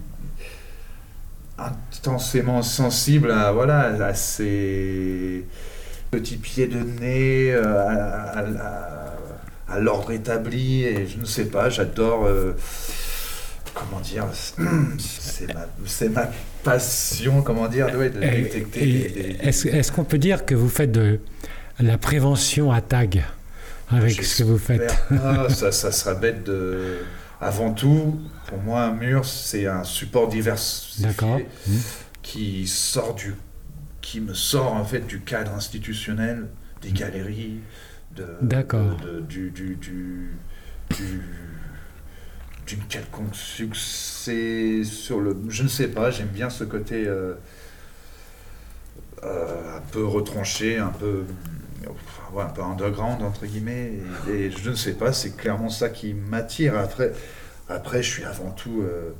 intensément 1.59 2.63
sensible 2.63 3.31
à, 3.31 3.53
voilà, 3.53 3.81
à 4.05 4.15
ces 4.15 5.45
petits 6.11 6.37
pieds 6.39 6.67
de 6.69 6.81
nez, 6.81 7.53
euh, 7.53 7.89
à 9.69 9.79
l'ordre 9.81 10.11
établi, 10.13 10.85
et 10.85 11.07
je 11.07 11.19
ne 11.19 11.25
sais 11.25 11.47
pas, 11.47 11.69
j'adore. 11.71 12.27
euh, 12.27 12.53
comment 13.75 14.01
dire, 14.01 14.27
c'est 15.87 16.09
ma, 16.11 16.31
passion, 16.63 17.43
comment 17.43 17.69
dire, 17.69 17.87
de 17.91 18.03
Et- 18.05 18.43
détecter 18.43 19.37
Est-ce 19.47 19.93
qu'on 19.93 20.05
peut 20.05 20.19
dire 20.19 20.45
que 20.47 20.55
vous 20.55 20.69
faites 20.69 20.93
de 20.93 21.19
la 21.81 21.99
prévention 21.99 22.71
à 22.71 22.81
tag 22.81 23.25
avec 23.91 24.23
ce 24.23 24.39
que 24.43 24.49
vous 24.49 24.59
faites? 24.59 24.93
Pas, 25.09 25.49
ça, 25.51 25.73
ça 25.73 25.91
sera 25.93 26.15
bête 26.15 26.45
de... 26.45 26.99
Avant 27.41 27.73
tout, 27.73 28.21
pour 28.47 28.59
moi, 28.59 28.83
un 28.85 28.93
mur, 28.95 29.25
c'est 29.25 29.67
un 29.67 29.83
support 29.83 30.29
diversifié. 30.29 31.09
Mmh. 31.67 31.73
qui 32.23 32.67
sort 32.69 33.15
du... 33.15 33.35
qui 34.01 34.21
me 34.21 34.33
sort, 34.35 34.75
en 34.75 34.85
fait, 34.85 35.01
du 35.07 35.21
cadre 35.21 35.53
institutionnel, 35.53 36.47
des 36.83 36.93
galeries, 36.93 37.59
de... 38.15 38.27
D'accord. 38.43 38.97
de- 39.05 39.15
de- 39.17 39.21
du... 39.21 39.51
du, 39.51 39.75
du, 39.77 40.31
du- 40.97 41.23
quelconque 42.89 43.35
succès 43.35 44.83
sur 44.85 45.21
le... 45.21 45.37
Je 45.49 45.63
ne 45.63 45.69
sais 45.69 45.89
pas, 45.89 46.11
j'aime 46.11 46.29
bien 46.29 46.51
ce 46.51 46.65
côté 46.65 47.07
euh, 47.07 47.35
euh, 49.25 49.77
un 49.79 49.81
peu 49.93 50.05
retranché, 50.05 50.79
un 50.79 50.89
peu, 50.89 51.25
ouais, 52.33 52.43
un 52.43 52.49
peu 52.49 52.63
underground, 52.63 53.23
entre 53.23 53.47
guillemets. 53.47 53.93
Et, 54.29 54.51
je 54.51 54.71
ne 54.71 54.75
sais 54.75 54.95
pas, 54.95 55.13
c'est 55.13 55.37
clairement 55.37 55.69
ça 55.69 55.89
qui 55.89 56.15
m'attire. 56.15 56.77
Après, 56.79 57.13
après, 57.69 58.03
je 58.03 58.11
suis 58.11 58.25
avant 58.25 58.51
tout... 58.51 58.83
euh, 58.83 59.11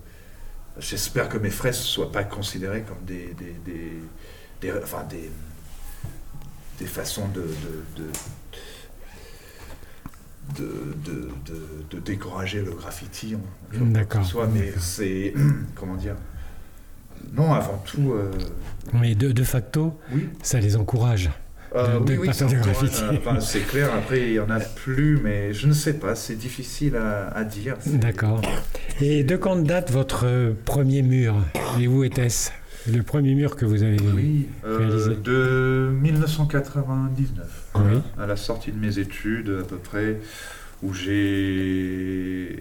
J'espère 0.79 1.29
que 1.29 1.37
mes 1.37 1.51
fresques 1.51 1.81
ne 1.83 1.87
soient 1.87 2.13
pas 2.13 2.25
considérées 2.25 2.83
comme 2.83 3.05
des... 3.05 3.35
des, 3.39 3.55
des, 3.65 3.93
des- 4.61 4.73
enfin, 4.83 5.05
des, 5.11 5.31
des 6.79 6.87
façons 6.87 7.29
de- 7.29 7.41
de 7.97 8.05
de, 10.59 11.11
de, 11.11 11.29
de- 11.47 11.97
de 11.97 11.99
décourager 12.01 12.63
le 12.63 12.73
graffiti 12.73 13.37
en 13.37 14.25
soit, 14.25 14.49
mais 14.53 14.73
c'est 14.79 15.35
comment 15.75 15.97
dire 15.97 16.17
non 17.35 17.53
avant 17.53 17.83
tout 17.87 18.13
euh, 18.13 18.31
Mais 18.93 19.15
de, 19.15 19.31
de 19.33 19.45
facto, 19.45 19.97
oui. 20.13 20.29
ça 20.43 20.59
les 20.61 20.77
encourage. 20.77 21.31
Euh, 21.75 22.01
de 22.01 22.13
oui, 22.17 22.29
oui, 22.29 22.29
euh, 22.29 23.17
enfin, 23.17 23.41
c'est 23.41 23.61
clair 23.67 23.89
après 23.95 24.21
il 24.27 24.33
y 24.35 24.41
en 24.41 24.51
a 24.51 24.61
plus 24.61 25.19
mais 25.23 25.55
je 25.55 25.67
ne 25.67 25.73
sais 25.73 25.95
pas 25.95 26.15
c'est 26.15 26.35
difficile 26.35 26.97
à, 26.97 27.29
à 27.29 27.45
dire 27.45 27.77
D'accord. 27.87 28.43
Et 29.01 29.25
de 29.25 29.37
quand 29.37 29.57
date 29.57 29.91
votre 29.91 30.55
premier 30.67 31.01
mur? 31.01 31.37
Et 31.81 31.89
où 31.89 32.05
était-ce? 32.05 32.51
Le 32.91 33.03
premier 33.03 33.35
mur 33.35 33.55
que 33.57 33.65
vous 33.65 33.83
avez 33.83 33.97
oui 34.15 34.49
euh, 34.65 34.79
réalisé. 34.79 35.17
de 35.23 35.91
1999 36.01 37.71
Oui. 37.77 38.01
à 38.19 38.27
la 38.27 38.37
sortie 38.37 38.73
de 38.73 38.79
mes 38.79 38.99
études 38.99 39.59
à 39.61 39.65
peu 39.65 39.77
près 39.77 40.19
où 40.83 40.93
j'ai 40.93 42.57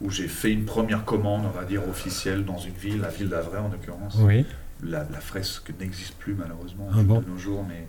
où 0.00 0.10
j'ai 0.10 0.28
fait 0.28 0.52
une 0.52 0.64
première 0.64 1.04
commande 1.04 1.42
on 1.46 1.50
va 1.58 1.64
dire 1.64 1.86
officielle 1.88 2.44
dans 2.44 2.58
une 2.58 2.74
ville 2.74 3.00
la 3.00 3.08
ville 3.08 3.28
d'Avray 3.28 3.60
en 3.60 3.68
l'occurrence 3.68 4.16
Oui. 4.20 4.44
la, 4.82 5.06
la 5.10 5.20
fresque 5.20 5.70
n'existe 5.80 6.14
plus 6.16 6.34
malheureusement 6.34 6.88
Ah 6.94 7.02
bon 7.02 7.20
de 7.20 7.28
nos 7.28 7.38
jours, 7.38 7.64
mais, 7.68 7.86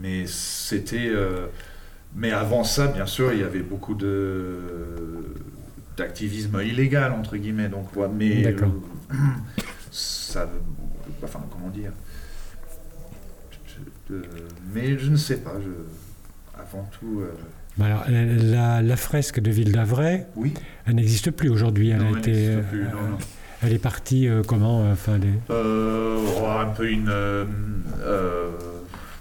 mais 0.00 0.24
c'était. 0.26 1.08
euh, 1.08 1.46
mais 2.16 2.30
avant 2.32 2.64
ça, 2.64 2.86
bien 2.86 3.04
sûr, 3.06 3.32
il 3.34 3.40
y 3.40 3.42
avait 3.42 3.60
beaucoup 3.60 3.94
de 3.94 4.56
d'activisme 5.98 6.58
illégal 6.64 7.12
entre 7.12 7.36
guillemets. 7.36 7.68
Donc, 7.68 7.94
ouais, 7.96 8.06
mais 8.14 8.40
D'accord. 8.42 8.72
euh, 9.12 9.14
ça, 9.98 10.48
enfin, 11.22 11.40
comment 11.50 11.68
dire. 11.70 11.92
Je- 14.10 14.14
mais 14.74 14.98
je 14.98 15.10
ne 15.10 15.16
sais 15.16 15.38
pas. 15.38 15.52
Je, 15.62 15.70
avant 16.60 16.88
tout, 16.98 17.20
euh, 17.20 17.32
Bah 17.76 17.86
alors, 17.86 18.04
la, 18.08 18.82
la 18.82 18.96
fresque 18.96 19.40
de 19.40 19.50
Ville 19.50 19.72
d'Avray, 19.72 20.26
oui. 20.36 20.54
elle 20.86 20.94
n'existe 20.96 21.30
plus 21.30 21.48
aujourd'hui. 21.48 21.90
Elle 21.90 21.98
Non, 21.98 22.06
a 22.06 22.10
elle 22.12 22.18
été, 22.18 22.56
plus, 22.70 22.82
euh, 22.82 22.90
non, 22.90 23.10
non. 23.10 23.18
elle 23.62 23.72
est 23.72 23.78
partie 23.78 24.26
euh, 24.28 24.42
comment 24.42 24.84
euh, 24.84 24.92
Enfin, 24.92 25.18
des- 25.18 25.28
Euh, 25.50 26.18
oh, 26.40 26.46
un 26.46 26.66
peu 26.66 26.90
une. 26.90 27.08
euh, 27.10 27.44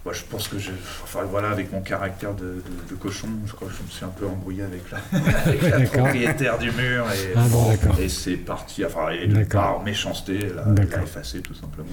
moi, 0.07 0.13
je 0.13 0.21
pense 0.23 0.47
que 0.47 0.57
je. 0.57 0.71
Enfin, 1.03 1.23
voilà, 1.29 1.49
avec 1.49 1.69
mon 1.73 1.81
caractère 1.81 2.33
de, 2.33 2.45
de- 2.45 2.89
de 2.89 2.95
cochon, 2.95 3.27
je 3.45 3.51
crois 3.51 3.67
que 3.67 3.73
je 3.77 3.83
me 3.83 3.89
suis 3.89 4.05
un 4.05 4.07
peu 4.07 4.25
embrouillé 4.25 4.63
avec 4.63 4.83
la, 4.89 4.99
avec 5.45 5.61
la 5.63 5.81
propriétaire 5.81 6.57
du 6.57 6.71
mur. 6.71 7.05
Et, 7.11 7.33
Ah 7.35 7.45
bon, 7.49 7.73
et 7.99 8.07
c'est 8.07 8.37
parti. 8.37 8.85
Enfin, 8.85 9.09
et 9.09 9.27
de 9.27 9.43
par 9.43 9.83
méchanceté, 9.83 10.39
elle 10.43 10.59
a, 10.59 10.63
D'accord. 10.63 10.91
elle 10.93 10.99
a 10.99 11.03
effacé 11.03 11.41
tout 11.41 11.53
simplement. 11.53 11.89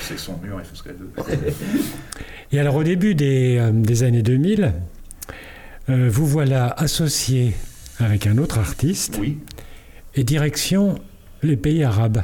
C'est 0.00 0.18
son 0.18 0.36
mur, 0.38 0.56
il 0.58 0.64
fait 0.64 0.74
ce 0.74 0.82
qu'elle 0.82 0.96
veut. 0.96 1.12
Et 2.50 2.58
alors, 2.58 2.74
au 2.74 2.82
début 2.82 3.14
des, 3.14 3.56
euh, 3.58 3.70
des 3.72 4.02
années 4.02 4.22
2000, 4.22 4.72
euh, 5.90 6.08
vous 6.10 6.26
voilà 6.26 6.66
associé 6.76 7.54
avec 8.00 8.26
un 8.26 8.38
autre 8.38 8.58
artiste 8.58 9.16
oui. 9.20 9.38
et 10.16 10.24
direction 10.24 10.98
les 11.44 11.56
pays 11.56 11.84
arabes. 11.84 12.22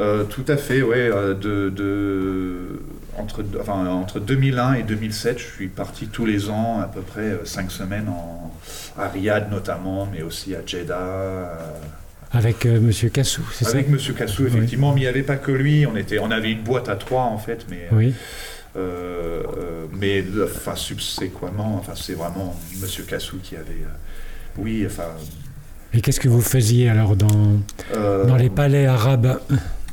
Euh, 0.00 0.24
tout 0.24 0.44
à 0.48 0.56
fait, 0.56 0.82
ouais. 0.82 0.96
euh, 1.12 1.34
de, 1.34 1.70
de- 1.70 2.80
entre, 3.16 3.44
enfin, 3.60 3.86
entre 3.86 4.18
2001 4.18 4.74
et 4.74 4.82
2007, 4.82 5.38
je 5.38 5.44
suis 5.44 5.68
parti 5.68 6.08
tous 6.08 6.26
les 6.26 6.50
ans, 6.50 6.80
à 6.80 6.86
peu 6.88 7.00
près 7.00 7.20
euh, 7.22 7.44
cinq 7.44 7.70
semaines 7.70 8.08
en, 8.08 8.52
à 8.98 9.08
Riyad 9.08 9.50
notamment, 9.52 10.08
mais 10.12 10.22
aussi 10.22 10.54
à 10.56 10.66
Jeddah. 10.66 10.98
euh, 10.98 11.54
Avec 12.32 12.66
euh, 12.66 12.80
Monsieur 12.80 13.08
Cassou, 13.08 13.42
c'est 13.52 13.64
ça? 13.64 13.70
Avec 13.70 13.88
Monsieur 13.88 14.14
Cassou, 14.14 14.46
effectivement, 14.46 14.92
mais 14.92 15.02
il 15.02 15.04
n'y 15.04 15.08
avait 15.08 15.22
pas 15.22 15.36
que 15.36 15.52
lui. 15.52 15.86
On, 15.86 15.94
était, 15.96 16.18
on 16.18 16.32
avait 16.32 16.50
une 16.50 16.62
boîte 16.62 16.88
à 16.88 16.96
trois, 16.96 17.22
en 17.22 17.38
fait, 17.38 17.64
mais, 17.70 17.86
Oui. 17.92 18.12
euh, 18.76 19.44
euh, 19.56 19.84
mais 19.92 20.24
enfin, 20.44 20.74
subséquemment, 20.74 21.76
enfin, 21.78 21.92
c'est 21.94 22.14
vraiment 22.14 22.56
Monsieur 22.80 23.04
Cassou 23.04 23.36
qui 23.40 23.54
avait. 23.54 23.84
euh, 23.84 24.58
oui, 24.58 24.82
enfin. 24.86 25.04
Et 25.96 26.00
qu'est-ce 26.00 26.18
que 26.18 26.28
vous 26.28 26.40
faisiez 26.40 26.88
alors 26.90 27.14
dans, 27.14 27.60
euh, 27.94 28.24
dans 28.26 28.34
les 28.36 28.50
palais 28.50 28.86
arabes? 28.86 29.38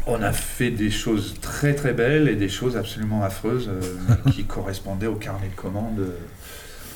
On 0.08 0.22
a 0.22 0.32
fait 0.32 0.72
des 0.72 0.90
choses 0.90 1.36
très 1.42 1.74
très 1.76 1.94
belles 1.94 2.28
et 2.28 2.36
des 2.36 2.50
choses 2.50 2.76
absolument 2.78 3.24
affreuses 3.24 3.70
euh, 3.70 4.16
qui 4.32 4.44
correspondaient 4.46 5.08
au 5.08 5.16
carnet 5.16 5.48
de 5.50 5.56
commandes. 5.62 6.02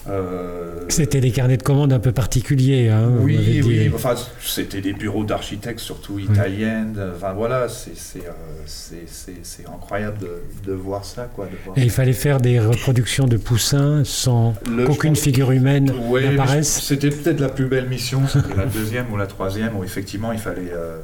euh, 0.07 0.85
C'était 0.89 1.21
des 1.21 1.31
carnets 1.31 1.57
de 1.57 1.63
commandes 1.63 1.93
un 1.93 2.00
peu 2.00 2.12
particuliers. 2.12 2.89
Hein, 2.89 3.09
oui, 3.21 3.38
dit. 3.38 3.62
oui, 3.63 3.91
enfin, 3.93 4.15
c'était 4.41 4.81
des 4.81 4.93
bureaux 4.93 5.24
d'architectes, 5.24 5.79
surtout 5.79 6.19
italiennes. 6.19 7.00
Enfin 7.15 7.33
voilà, 7.33 7.67
c'est 7.69 8.24
euh, 8.25 9.65
incroyable 9.74 10.17
de, 10.19 10.41
de 10.65 10.74
voir 10.74 11.05
ça, 11.05 11.29
quoi. 11.33 11.45
De 11.45 11.51
voir 11.63 11.77
Et 11.77 11.81
il 11.83 11.91
fallait 11.91 12.13
faire 12.13 12.39
des 12.41 12.59
reproductions 12.59 13.25
de 13.27 13.38
poussins 13.38 14.03
sans 14.03 14.53
qu'aucune 14.85 15.15
figure 15.15 15.51
humaine 15.51 15.91
Ouais, 16.09 16.29
n'apparaisse. 16.29 16.81
C'était 16.81 17.09
peut-être 17.09 17.39
la 17.39 17.50
plus 17.50 17.65
belle 17.67 17.88
mission, 17.88 18.24
c'était 18.27 18.55
la 18.55 18.65
deuxième 18.65 19.12
ou 19.12 19.17
la 19.17 19.27
troisième 19.27 19.75
où 19.77 19.83
effectivement 19.83 20.31
il 20.31 20.39
fallait. 20.39 20.71
euh, 20.74 20.97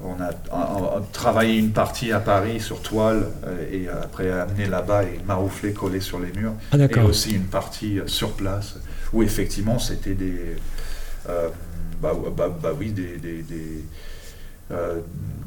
on 0.00 0.20
a, 0.20 0.30
on 0.52 0.56
a 0.98 1.02
travaillé 1.12 1.58
une 1.58 1.70
partie 1.72 2.10
à 2.12 2.18
Paris 2.20 2.60
sur 2.60 2.80
toile 2.82 3.26
euh, 3.46 3.64
et 3.72 3.88
après 3.88 4.30
amené 4.30 4.66
là-bas 4.66 5.04
et 5.04 5.20
marouflé, 5.26 5.72
collé 5.72 6.00
sur 6.00 6.18
les 6.18 6.32
murs. 6.32 6.54
Ah, 6.72 6.76
et 6.78 7.00
aussi 7.00 7.32
une 7.34 7.44
partie 7.46 7.98
euh, 8.00 8.06
sur 8.06 8.32
place 8.32 8.76
où 9.12 9.22
effectivement 9.22 9.78
c'était 9.78 10.14
des, 10.14 10.56
euh, 11.28 11.48
bah, 12.00 12.12
bah, 12.36 12.48
bah 12.62 12.70
oui, 12.78 12.90
des, 12.92 13.16
des, 13.18 13.42
des, 13.42 13.84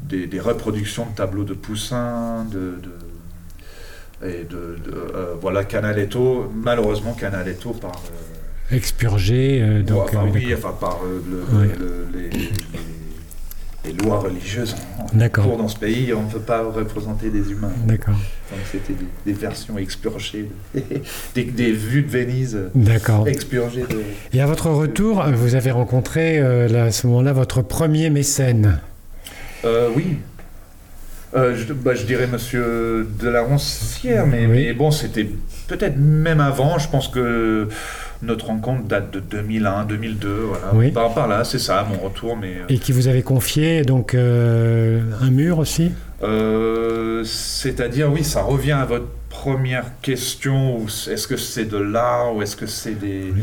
des- 0.08 0.26
des 0.28 0.40
reproductions 0.40 1.06
de 1.06 1.14
tableaux 1.16 1.42
de 1.44 1.54
Poussin, 1.54 2.44
de, 2.50 2.78
de- 2.80 4.26
et 4.26 4.44
de, 4.44 4.78
de, 4.84 5.10
voilà 5.40 5.64
Canaletto. 5.64 6.50
Malheureusement 6.54 7.12
Canaletto 7.12 7.72
par 7.72 7.92
Expurgé, 8.70 9.82
donc. 9.82 10.10
oui, 10.32 10.52
enfin 10.54 10.74
par 10.80 11.00
le- 11.04 11.58
Ouais. 11.58 11.72
le- 11.78 12.06
les, 12.14 12.30
les- 12.30 12.50
les 13.86 13.92
lois 13.92 14.18
religieuses 14.18 14.74
en 14.98 15.16
D'accord. 15.16 15.44
cours 15.44 15.56
dans 15.58 15.68
ce 15.68 15.78
pays, 15.78 16.12
on 16.12 16.22
ne 16.24 16.30
peut 16.30 16.40
pas 16.40 16.62
représenter 16.62 17.30
des 17.30 17.50
humains. 17.52 17.72
D'accord. 17.84 18.14
Donc 18.50 18.60
c'était 18.70 18.92
des, 18.94 19.32
des 19.32 19.38
versions 19.38 19.78
expurgées, 19.78 20.50
des, 21.34 21.44
des 21.44 21.72
vues 21.72 22.02
de 22.02 22.10
Venise 22.10 22.58
D'accord. 22.74 23.26
expurgées. 23.28 23.82
De... 23.82 24.02
Et 24.32 24.40
à 24.40 24.46
votre 24.46 24.70
retour, 24.70 25.24
vous 25.34 25.54
avez 25.54 25.70
rencontré 25.70 26.38
euh, 26.38 26.68
là, 26.68 26.84
à 26.84 26.90
ce 26.90 27.06
moment-là 27.06 27.32
votre 27.32 27.62
premier 27.62 28.10
mécène. 28.10 28.80
Euh, 29.64 29.88
oui. 29.94 30.18
Euh, 31.34 31.54
je, 31.56 31.72
bah, 31.72 31.94
je 31.94 32.04
dirais 32.04 32.26
Monsieur 32.26 33.06
de 33.20 33.28
la 33.28 33.42
Roncière, 33.42 34.26
mais, 34.26 34.46
Oui. 34.46 34.66
mais 34.66 34.72
bon, 34.72 34.90
c'était 34.90 35.28
peut-être 35.68 35.96
même 35.98 36.40
avant. 36.40 36.78
Je 36.78 36.88
pense 36.88 37.08
que 37.08 37.68
notre 38.22 38.46
rencontre 38.46 38.84
date 38.84 39.10
de 39.12 39.20
2001, 39.20 39.84
2002, 39.84 40.28
voilà. 40.28 40.70
Oui. 40.74 40.90
Par, 40.90 41.12
par 41.14 41.28
là, 41.28 41.44
c'est 41.44 41.58
ça, 41.58 41.86
mon 41.88 41.98
retour. 41.98 42.36
Mais 42.36 42.54
Et 42.68 42.78
qui 42.78 42.92
vous 42.92 43.08
avait 43.08 43.22
confié 43.22 43.82
donc 43.82 44.14
euh, 44.14 45.02
un 45.20 45.30
mur 45.30 45.58
aussi? 45.58 45.92
Euh, 46.22 47.22
c'est-à-dire, 47.24 48.10
oui, 48.12 48.24
ça 48.24 48.42
revient 48.42 48.72
à 48.72 48.84
votre 48.84 49.08
première 49.28 50.00
question. 50.00 50.84
Est-ce 50.86 51.28
que 51.28 51.36
c'est 51.36 51.66
de 51.66 51.76
l'art 51.76 52.34
ou 52.34 52.42
est-ce 52.42 52.56
que 52.56 52.66
c'est 52.66 52.98
des 52.98 53.32
Oui. 53.34 53.42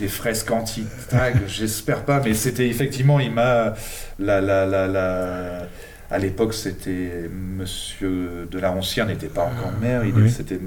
des 0.00 0.08
fresques 0.08 0.50
anti-tag 0.50 1.36
J'espère 1.48 2.02
pas, 2.04 2.20
mais 2.24 2.34
c'était 2.34 2.68
effectivement, 2.68 3.20
il 3.20 3.32
m'a 3.32 3.74
la 4.18 4.40
la 4.40 4.66
la 4.66 4.86
la. 4.86 5.66
À 6.10 6.18
l'époque, 6.18 6.52
c'était 6.52 7.28
Monsieur 7.32 8.46
de 8.50 8.58
la 8.58 8.70
Roncière 8.70 9.06
n'était 9.06 9.26
pas 9.28 9.42
encore 9.44 9.72
maire, 9.80 10.04
il 10.04 10.14
Oui. 10.14 10.30
c'était 10.30 10.60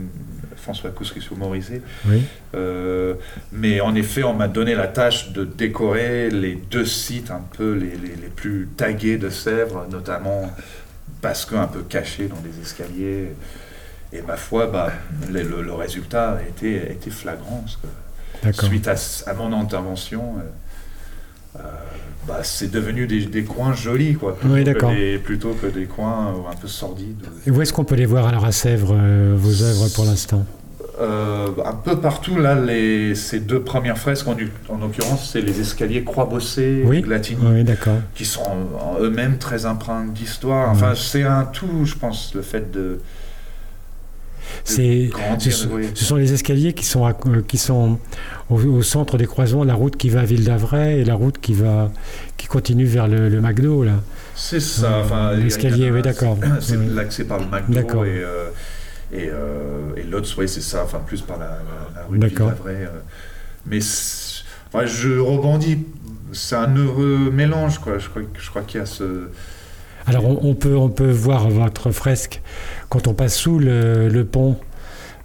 François 0.58 0.90
Couscous-Morizet. 0.90 1.82
Oui. 2.08 2.24
Euh, 2.56 3.14
mais 3.52 3.80
en 3.82 3.96
effet, 3.96 4.24
on 4.24 4.34
m'a 4.34 4.48
donné 4.48 4.76
la 4.76 4.88
tâche 4.88 5.32
de 5.32 5.44
décorer 5.46 6.30
les 6.30 6.56
deux 6.56 6.86
sites 6.86 7.32
un 7.32 7.42
peu 7.58 7.74
les, 7.74 7.92
les- 7.98 8.16
les 8.16 8.28
plus 8.36 8.68
tagués 8.76 9.18
de 9.18 9.30
Sèvres, 9.30 9.88
notamment 9.90 10.52
Basque 11.22 11.54
un 11.54 11.68
peu 11.68 11.82
caché 11.82 12.28
dans 12.28 12.40
des 12.42 12.60
escaliers. 12.62 13.30
Et 14.14 14.22
ma 14.22 14.38
foi, 14.38 14.68
bah, 14.68 14.92
le, 15.32 15.42
le- 15.44 15.62
le 15.64 15.74
résultat 15.74 16.34
a 16.34 16.42
été, 16.42 16.80
a 16.82 16.92
été 16.92 17.10
flagrant. 17.10 17.64
parce 18.42 18.62
suite 18.66 18.88
à, 18.88 18.96
à 19.26 19.34
mon 19.34 19.52
intervention, 19.60 20.36
euh, 20.38 20.42
bah, 22.28 22.40
c'est 22.44 22.70
devenu 22.70 23.08
des, 23.08 23.26
des 23.26 23.44
coins 23.44 23.74
jolis, 23.74 24.16
quoi, 24.16 24.36
plutôt, 24.36 24.54
Oui, 24.54 24.64
que 24.64 24.86
des, 24.94 25.18
plutôt 25.18 25.54
que 25.54 25.68
des 25.68 25.86
coins 25.86 26.34
euh, 26.36 26.52
un 26.52 26.56
peu 26.56 26.68
sordides. 26.68 27.26
Et 27.46 27.52
où 27.52 27.62
est-ce 27.62 27.72
qu'on 27.72 27.86
peut 27.86 27.96
les 27.96 28.06
voir 28.06 28.28
alors 28.28 28.44
à 28.46 28.52
Sèvres, 28.52 28.94
euh, 28.98 29.34
vos 29.38 29.64
œuvres 29.64 29.88
pour 29.96 30.06
l'instant? 30.06 30.46
Euh, 31.00 31.48
un 31.64 31.74
peu 31.74 32.00
partout, 32.00 32.38
là, 32.38 32.56
les, 32.56 33.16
ces 33.16 33.40
deux 33.40 33.62
premières 33.62 33.98
fresques, 33.98 34.28
en, 34.28 34.36
en 34.70 34.78
l'occurrence, 34.78 35.30
c'est 35.32 35.42
les 35.42 35.62
escaliers 35.62 36.04
croix-bossés, 36.04 36.82
Oui. 36.86 37.06
Oui, 37.08 37.66
qui 38.16 38.26
sont 38.26 38.42
eux-mêmes 39.00 39.38
très 39.38 39.66
empreints 39.66 40.06
d'histoire. 40.06 40.70
Enfin, 40.72 40.94
c'est 40.96 41.24
un 41.24 41.44
tout, 41.44 41.86
je 41.86 41.96
pense, 41.96 42.34
le 42.34 42.42
fait 42.42 42.72
de, 42.72 43.00
C'est, 44.64 45.10
ce, 45.40 45.68
oui. 45.68 45.88
ce 45.94 46.04
sont 46.06 46.16
les 46.16 46.34
escaliers 46.34 46.74
qui 46.74 46.86
sont, 46.86 47.06
à- 47.06 47.18
euh, 47.28 47.42
qui 47.48 47.58
sont 47.58 48.00
au, 48.50 48.56
au 48.60 48.82
centre 48.82 49.18
des 49.18 49.26
croisements, 49.26 49.64
la 49.64 49.74
route 49.74 49.96
qui 49.98 50.10
va 50.10 50.22
à 50.22 50.26
Ville 50.26 50.44
d'Avray 50.44 51.00
et 51.00 51.06
la 51.06 51.16
route 51.16 51.40
qui, 51.40 51.54
va, 51.54 51.92
qui 52.38 52.48
continue 52.48 52.86
vers 52.86 53.08
le, 53.08 53.30
le 53.30 53.42
McDo. 53.42 53.84
Là. 53.84 53.94
C'est 54.36 54.60
ça. 54.60 54.88
Euh, 54.98 55.02
Enfin, 55.04 55.34
l'escalier, 55.34 55.92
oui, 55.92 56.02
d'accord. 56.02 56.38
C'est 56.62 56.78
l'accès 56.78 57.24
par 57.24 57.40
le 57.40 57.46
McDo 57.46 57.74
D'accord. 57.74 58.06
et, 58.06 58.24
euh, 58.24 58.50
et, 59.14 59.30
euh, 59.30 59.96
et 59.96 60.04
l'autre, 60.04 60.30
oui, 60.38 60.50
c'est 60.50 60.62
ça. 60.62 60.84
Enfin, 60.84 61.00
plus 61.06 61.22
par 61.22 61.38
la, 61.40 61.46
la, 61.46 62.02
la 62.02 62.06
rue 62.08 62.20
de 62.20 62.26
euh. 62.26 62.88
mais 63.66 63.80
enfin, 64.68 64.86
je 64.86 65.18
rebondis. 65.18 65.80
C'est 66.34 66.56
un 66.58 66.76
heureux 66.76 67.32
mélange, 67.32 67.80
quoi. 67.80 68.00
Je 68.00 68.10
crois, 68.10 68.22
que- 68.22 68.40
je 68.42 68.50
crois 68.50 68.62
qu'il 68.64 68.80
y 68.80 68.84
a 68.84 68.86
ce. 68.86 69.30
Alors 70.06 70.26
on, 70.26 70.40
on 70.50 70.56
peut, 70.56 70.76
on 70.76 70.90
peut 70.90 71.10
voir 71.12 71.50
votre 71.50 71.92
fresque 71.92 72.42
quand 72.90 73.08
on 73.08 73.14
passe 73.14 73.36
sous 73.36 73.60
le, 73.60 74.08
le 74.10 74.26
pont, 74.26 74.58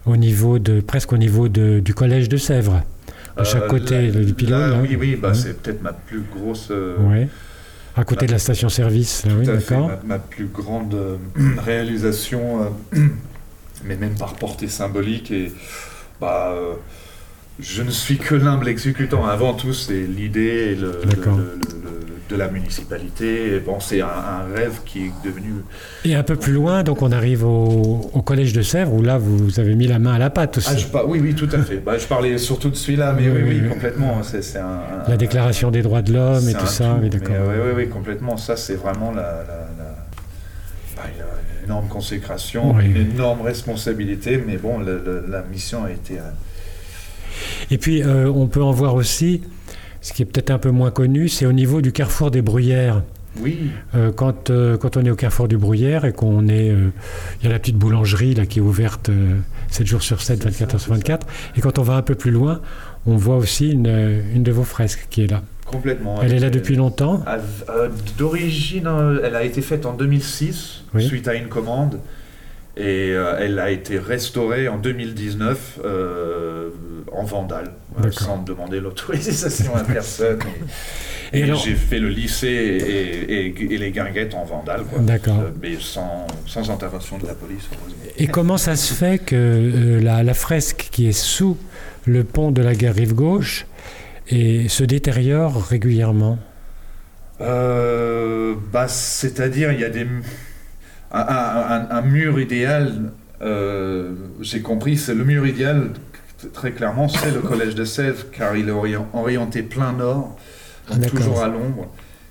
au 0.07 0.17
niveau 0.17 0.59
de, 0.59 0.81
presque 0.81 1.13
au 1.13 1.17
niveau 1.17 1.49
de- 1.49 1.81
du 1.81 1.95
collège 1.95 2.29
de 2.29 2.37
Sèvres. 2.37 2.83
Chaque 3.45 3.63
Euh, 3.65 3.69
côté 3.69 4.11
là- 4.11 4.25
du 4.25 4.35
pylône. 4.35 4.61
là, 4.61 4.67
là. 4.69 4.79
oui, 4.83 4.97
oui, 4.99 5.17
bah, 5.17 5.33
c'est 5.33 5.63
peut-être 5.63 5.83
ma 5.83 5.93
plus 5.93 6.23
grosse. 6.37 6.69
euh, 6.71 6.97
Ouais. 6.99 7.29
À 7.97 8.05
côté 8.05 8.27
de 8.27 8.33
la 8.33 8.39
station-service, 8.39 9.25
oui, 9.27 9.49
à 9.49 9.53
d'accord. 9.55 9.89
ma, 9.89 10.15
ma 10.15 10.19
plus 10.19 10.47
grande 10.47 10.95
euh, 10.95 11.17
réalisation, 11.65 12.73
mais 13.85 13.97
même 13.97 14.15
par 14.17 14.35
portée 14.35 14.69
symbolique. 14.69 15.31
Et 15.31 15.53
bah, 16.21 16.55
je 17.61 17.83
ne 17.83 17.91
suis 17.91 18.19
que 18.19 18.35
l'humble 18.35 18.69
exécutant. 18.69 19.25
Avant 19.27 19.55
tout, 19.55 19.73
c'est 19.75 20.01
l'idée 20.01 20.75
le, 20.75 21.01
le- 21.05 21.23
le- 21.25 21.59
de 22.31 22.37
la 22.39 22.49
municipalité. 22.49 23.61
Bon, 23.61 23.79
c'est 23.79 24.01
un, 24.01 24.07
un 24.07 24.55
rêve 24.57 24.79
qui 24.87 25.01
est 25.07 25.13
devenu. 25.23 25.53
Et 26.07 26.15
un 26.15 26.23
peu 26.23 26.35
plus 26.37 26.55
loin, 26.55 26.83
donc 26.83 27.03
on 27.03 27.13
arrive 27.13 27.45
au, 27.45 28.11
au 28.15 28.23
collège 28.23 28.55
de 28.55 28.63
Sèvres, 28.63 28.95
où 28.95 29.03
là 29.03 29.19
vous 29.19 29.61
avez 29.61 29.75
mis 29.75 29.87
la 29.87 29.99
main 29.99 30.15
à 30.15 30.19
la 30.19 30.31
pâte 30.31 30.57
aussi. 30.57 30.69
Ah, 30.73 30.77
je 30.79 30.87
par- 30.87 31.07
oui, 31.07 31.21
oui, 31.23 31.35
tout 31.35 31.49
à 31.53 31.59
fait. 31.59 31.77
Bah, 31.77 31.99
je 31.99 32.07
parlais 32.07 32.39
surtout 32.39 32.71
de 32.71 32.75
celui-là, 32.75 33.13
mais 33.13 33.29
Oui, 33.29 33.33
oui, 33.37 33.43
oui, 33.43 33.51
oui, 33.57 33.61
oui. 33.65 33.69
complètement. 33.69 34.23
C'est 34.23 34.59
un, 34.59 34.81
La 35.09 35.19
déclaration 35.19 35.71
des 35.71 35.83
droits 35.83 36.01
de 36.01 36.15
l'homme 36.15 36.49
et 36.49 36.55
tout 36.55 36.67
ça, 36.67 36.85
tout, 36.87 36.91
oui, 36.95 37.01
mais, 37.03 37.09
d'accord. 37.11 37.37
euh, 37.39 37.75
oui, 37.77 37.89
complètement. 37.91 38.39
Ça, 38.39 38.57
c'est 38.57 38.77
vraiment 38.77 39.11
la, 39.11 39.23
la- 39.23 39.69
la- 39.79 40.07
bah, 40.97 41.03
il 41.15 41.19
y 41.19 41.21
a 41.21 41.25
une 41.59 41.65
énorme 41.67 41.89
consécration, 41.89 42.75
Oui. 42.75 42.87
une 42.87 42.97
énorme 43.13 43.43
responsabilité, 43.43 44.43
mais 44.47 44.57
bon, 44.57 44.79
la 44.79 45.43
mission 45.53 45.85
a 45.85 45.91
été. 45.91 46.15
Et 47.71 47.79
puis 47.79 48.03
euh, 48.03 48.31
on 48.35 48.47
peut 48.47 48.63
en 48.63 48.73
voir 48.73 48.95
aussi, 48.95 49.43
ce 50.01 50.13
qui 50.13 50.23
est 50.23 50.27
peut-être 50.27 50.51
un 50.51 50.59
peu 50.59 50.71
moins 50.71 50.91
connu, 50.91 51.29
c'est 51.29 51.47
au 51.47 51.53
niveau 51.53 51.81
du 51.81 51.93
carrefour 51.93 52.31
des 52.31 52.43
Bruyères. 52.43 53.03
Oui, 53.41 53.71
Euh, 53.95 54.13
quand, 54.13 54.51
euh, 54.51 54.77
quand 54.77 54.99
on 54.99 55.05
est 55.07 55.11
au 55.11 55.15
carrefour 55.17 55.49
du 55.49 55.57
Bruyère 55.57 56.05
et 56.05 56.13
qu'on 56.13 56.49
est. 56.49 56.69
euh, 56.71 56.91
Il 57.41 57.45
y 57.47 57.49
a 57.49 57.53
la 57.53 57.59
petite 57.59 57.77
boulangerie 57.77 58.35
là, 58.35 58.45
qui 58.45 58.59
est 58.59 58.63
ouverte 58.63 59.09
euh, 59.09 59.37
7 59.71 59.87
jours 59.87 60.03
sur 60.03 60.21
7, 60.21 60.39
C'est 60.43 60.45
24 60.51 60.59
ça, 60.71 60.75
heures 60.75 60.81
sur 60.83 60.93
c'est 60.93 60.99
24. 60.99 61.27
Et 61.57 61.61
quand 61.63 61.79
on 61.79 61.83
va 61.83 61.95
un 61.95 62.03
peu 62.03 62.15
plus 62.15 62.31
loin, 62.31 62.61
on 63.07 63.17
voit 63.17 63.37
aussi 63.37 63.71
une, 63.71 64.21
une 64.35 64.43
de 64.43 64.53
vos 64.53 64.65
fresques 64.65 65.07
qui 65.09 65.25
est 65.25 65.29
là. 65.31 65.41
complètement. 65.65 66.21
Elle 66.23 66.35
est 66.35 66.41
là 66.41 66.51
depuis 66.51 66.77
longtemps 66.77 67.25
D'origine, 68.19 68.89
elle 69.25 69.35
a 69.35 69.45
été 69.45 69.63
faite 69.63 69.87
en 69.87 69.95
2006, 69.95 70.85
Oui. 70.95 71.07
suite 71.07 71.27
à 71.29 71.35
une 71.35 71.49
commande. 71.49 72.01
Et 72.77 73.11
elle 73.39 73.59
a 73.59 73.71
été 73.71 73.99
restaurée 73.99 74.69
en 74.69 74.77
2019 74.79 75.81
euh, 75.85 76.69
en 77.13 77.25
vandale, 77.25 77.73
euh, 78.05 78.11
sans 78.11 78.39
demander 78.43 78.81
l'autorisation 78.81 79.75
à 79.75 79.83
personne. 79.85 80.39
Et, 81.33 81.39
Et 81.39 81.41
et 81.41 81.43
alors- 81.45 81.59
j'ai 81.65 81.75
fait 81.75 81.99
le 81.99 82.09
lycée 82.09 82.47
et, 83.59 83.79
les 83.79 83.91
guinguettes 83.91 84.35
en 84.35 84.45
vandale, 84.45 84.83
quoi. 84.85 84.99
D'accord. 85.01 85.41
Euh, 85.41 85.51
mais 85.63 85.77
sans, 85.81 86.27
sans 86.47 86.71
intervention 86.71 87.17
de 87.19 87.27
la 87.27 87.35
police, 87.35 87.69
heureusement. 87.73 88.03
Et 88.19 88.27
comment 88.27 88.59
ça 88.59 88.77
se 88.77 88.93
fait 88.93 89.19
que 89.19 89.35
euh, 89.35 90.01
la, 90.03 90.23
la 90.23 90.35
fresque 90.35 90.89
qui 90.93 91.09
est 91.09 91.13
sous 91.19 91.57
le 92.05 92.23
pont 92.25 92.51
de 92.51 92.61
la 92.61 92.75
gare 92.75 92.95
rive 92.95 93.15
gauche 93.15 93.67
et 94.29 94.69
se 94.69 94.85
détériore 94.85 95.63
régulièrement? 95.65 96.39
Euh, 97.41 98.55
bah, 98.73 98.89
C'est-à-dire, 98.89 99.73
il 99.73 99.81
y 99.81 99.85
a 99.85 99.91
des... 99.91 100.07
Un, 101.15 101.21
un- 101.21 101.25
un- 101.71 101.91
un 101.91 102.03
mur 102.03 102.41
idéal, 102.41 103.11
euh, 103.43 104.13
j'ai 104.41 104.61
compris, 104.63 104.97
c'est 104.97 105.15
le 105.15 105.25
mur 105.25 105.47
idéal, 105.47 105.91
très 106.53 106.73
clairement, 106.73 107.09
c'est 107.09 107.31
le 107.31 107.41
collège 107.41 107.75
de 107.75 107.85
Sèvres, 107.85 108.25
car 108.33 108.57
il 108.57 108.69
est 108.69 108.73
ori- 108.73 108.97
orienté 109.13 109.63
plein 109.63 109.93
nord, 109.93 110.37
donc 110.91 111.01
D'accord. 111.01 111.19
toujours 111.21 111.43
à 111.43 111.49
l'ombre. 111.49 111.89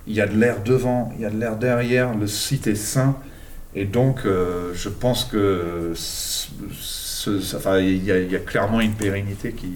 Il 0.07 0.13
y 0.13 0.21
a 0.21 0.27
de 0.27 0.35
l'air 0.37 0.61
devant, 0.63 1.11
il 1.15 1.21
y 1.21 1.25
a 1.25 1.29
de 1.29 1.37
l'air 1.39 1.55
derrière, 1.57 2.15
le 2.15 2.27
site 2.27 2.67
est 2.67 2.75
sain, 2.75 3.15
et 3.75 3.85
donc 3.85 4.21
euh, 4.25 4.71
je 4.73 4.89
pense 4.89 5.25
que 5.25 5.91
ce- 5.95 6.47
ce- 6.71 7.55
enfin, 7.55 7.79
il, 7.79 8.03
y 8.03 8.11
a, 8.11 8.19
il 8.19 8.31
y 8.31 8.35
a 8.35 8.39
clairement 8.39 8.81
une 8.81 8.93
pérennité 8.93 9.51
qui... 9.53 9.73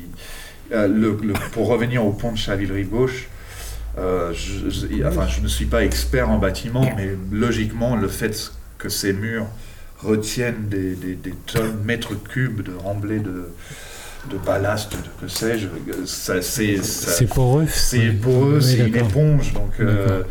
euh, 0.71 0.87
le- 0.87 1.17
le- 1.23 1.33
pour 1.51 1.67
revenir 1.67 2.03
au 2.05 2.11
pont 2.11 2.31
de 2.31 2.37
Chavillerie-Gauche, 2.37 3.27
euh, 3.97 4.33
je, 4.33 4.69
je- 4.69 5.05
enfin, 5.05 5.27
je 5.27 5.41
ne 5.41 5.47
suis 5.47 5.65
pas 5.65 5.83
expert 5.85 6.29
en 6.29 6.37
bâtiment, 6.39 6.89
mais 6.97 7.11
logiquement, 7.31 7.95
le 7.95 8.07
fait 8.07 8.51
que 8.77 8.89
ces 8.89 9.13
murs 9.13 9.45
retiennent 9.99 10.67
des, 10.67 10.95
des- 10.95 11.15
des 11.15 11.33
tonnes, 11.45 11.77
mètres 11.85 12.15
cubes 12.15 12.61
de 12.63 12.73
remblais 12.75 13.19
de, 13.19 13.45
de 14.29 14.38
ballast, 14.38 14.91
de 14.91 15.25
que 15.25 15.31
sais-je, 15.31 15.67
c'est, 16.05 17.25
poreux 17.27 17.65
c'est 17.67 18.11
poreux, 18.11 18.61
c'est 18.61 18.77
une 18.77 18.95
éponge, 18.95 19.53
donc 19.53 19.79
euh, 19.79 20.23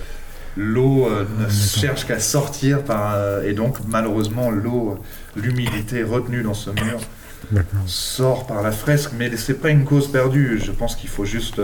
l'eau 0.56 1.06
euh, 1.06 1.24
ne 1.38 1.48
cherche 1.48 2.06
qu'à 2.06 2.18
sortir 2.18 2.82
par, 2.82 3.14
euh, 3.14 3.42
et 3.48 3.52
donc 3.52 3.78
malheureusement 3.86 4.50
l'eau, 4.50 4.98
l'humidité 5.36 6.02
retenue 6.02 6.42
dans 6.42 6.54
ce 6.54 6.70
mur 6.70 7.00
sort 7.86 8.46
par 8.46 8.62
la 8.62 8.72
fresque, 8.72 9.10
mais 9.16 9.36
c'est 9.36 9.60
pas 9.60 9.68
une 9.70 9.84
cause 9.84 10.10
perdue. 10.10 10.58
Je 10.64 10.72
pense 10.72 10.96
qu'il 10.96 11.10
faut 11.10 11.26
juste 11.26 11.60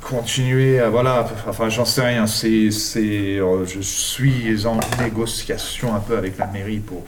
continuer 0.00 0.80
à 0.80 0.88
voilà. 0.88 1.28
Enfin, 1.46 1.68
j'en 1.68 1.84
sais 1.84 2.00
rien. 2.00 2.26
C'est, 2.26 2.70
c'est, 2.70 3.36
je 3.36 3.80
suis 3.80 4.66
en 4.66 4.80
négociation 5.02 5.94
un 5.94 6.00
peu 6.00 6.16
avec 6.16 6.38
la 6.38 6.46
mairie 6.46 6.78
pour 6.78 7.04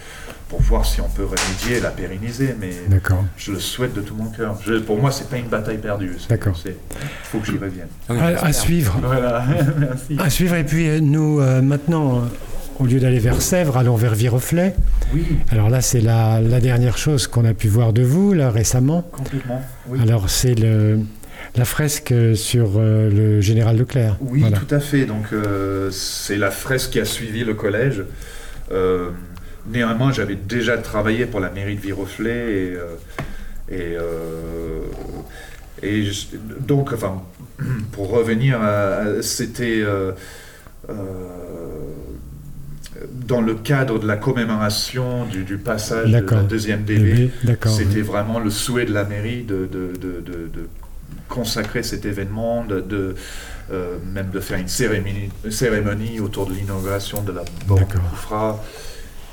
pour 0.52 0.60
voir 0.60 0.84
si 0.84 1.00
on 1.00 1.08
peut 1.08 1.24
remédier, 1.24 1.80
la 1.80 1.88
pérenniser, 1.88 2.54
mais 2.60 2.72
D'accord. 2.86 3.24
je 3.38 3.52
le 3.52 3.58
souhaite 3.58 3.94
de 3.94 4.02
tout 4.02 4.14
mon 4.14 4.26
cœur. 4.26 4.58
Je- 4.66 4.74
pour 4.74 4.98
moi, 5.00 5.10
c'est 5.10 5.30
pas 5.30 5.38
une 5.38 5.46
bataille 5.48 5.78
perdue. 5.78 6.14
C'est- 6.18 6.28
D'accord. 6.28 6.54
c'est- 6.62 6.76
faut 7.24 7.38
que 7.38 7.46
j'y 7.46 7.52
revienne. 7.56 7.86
Ah 8.10 8.12
oui, 8.12 8.18
À, 8.42 8.52
suivre. 8.52 8.98
Voilà. 9.02 9.46
Merci. 9.78 10.16
À 10.18 10.28
suivre. 10.28 10.54
Et 10.56 10.64
puis 10.64 10.90
euh, 10.90 11.00
nous, 11.00 11.40
euh, 11.40 11.62
maintenant, 11.62 12.16
euh, 12.18 12.20
au 12.80 12.84
lieu 12.84 13.00
d'aller 13.00 13.18
vers 13.18 13.40
Sèvres, 13.40 13.78
allons 13.78 13.96
vers 13.96 14.14
Viroflay. 14.14 14.74
Oui, 15.14 15.24
Alors 15.50 15.70
là, 15.70 15.80
c'est 15.80 16.02
la, 16.02 16.42
la 16.42 16.60
dernière 16.60 16.98
chose 16.98 17.26
qu'on 17.28 17.46
a 17.46 17.54
pu 17.54 17.68
voir 17.68 17.94
de 17.94 18.02
vous, 18.02 18.34
là, 18.34 18.50
récemment. 18.50 19.08
complètement. 19.10 19.62
Oui. 19.88 20.00
Alors, 20.02 20.28
c'est 20.28 20.54
le, 20.54 21.00
la 21.56 21.64
fresque 21.64 22.12
sur 22.34 22.72
euh, 22.76 23.08
le 23.08 23.40
général 23.40 23.78
Leclerc. 23.78 24.18
Oui, 24.20 24.40
Voilà. 24.40 24.58
tout 24.58 24.74
à 24.74 24.80
fait. 24.80 25.06
Donc, 25.06 25.32
euh, 25.32 25.90
c'est 25.90 26.36
la 26.36 26.50
fresque 26.50 26.90
qui 26.90 27.00
a 27.00 27.06
suivi 27.06 27.42
le 27.42 27.54
collège. 27.54 28.04
Euh, 28.70 29.08
néanmoins, 29.66 30.12
j'avais 30.12 30.36
déjà 30.36 30.78
travaillé 30.78 31.26
pour 31.26 31.40
la 31.40 31.50
mairie 31.50 31.76
de 31.76 31.80
Viroflay 31.80 32.30
et, 32.52 32.74
euh, 32.76 32.96
et, 33.70 33.96
euh, 33.96 34.80
et 35.82 36.04
je- 36.04 36.26
donc, 36.60 36.92
enfin, 36.92 37.22
pour 37.92 38.10
revenir, 38.10 38.58
c'était 39.22 39.82
euh, 39.82 40.12
dans 43.26 43.40
le 43.40 43.54
cadre 43.54 43.98
de 43.98 44.06
la 44.06 44.16
commémoration 44.16 45.24
du, 45.26 45.44
du 45.44 45.56
passage 45.58 46.10
de 46.10 46.12
la 46.12 46.42
deuxième 46.42 46.84
DV. 46.84 47.30
D'accord. 47.44 47.72
C'était 47.72 47.96
oui. 47.96 48.02
vraiment 48.02 48.38
le 48.38 48.50
souhait 48.50 48.84
de 48.84 48.92
la 48.92 49.04
mairie 49.04 49.42
de, 49.42 49.66
de- 49.66 49.92
de- 49.98 50.20
de- 50.20 50.48
de 50.52 50.68
consacrer 51.28 51.82
cet 51.82 52.04
événement, 52.04 52.64
de, 52.64 53.14
euh, 53.72 53.96
même 54.12 54.28
de 54.30 54.40
faire 54.40 54.58
une 54.58 54.68
cérémonie, 54.68 55.30
cérémonie 55.50 56.20
autour 56.20 56.46
de 56.46 56.52
l'inauguration 56.52 57.22
de 57.22 57.32
la 57.32 57.44
D'accord. 57.68 58.02
Koufra. 58.10 58.62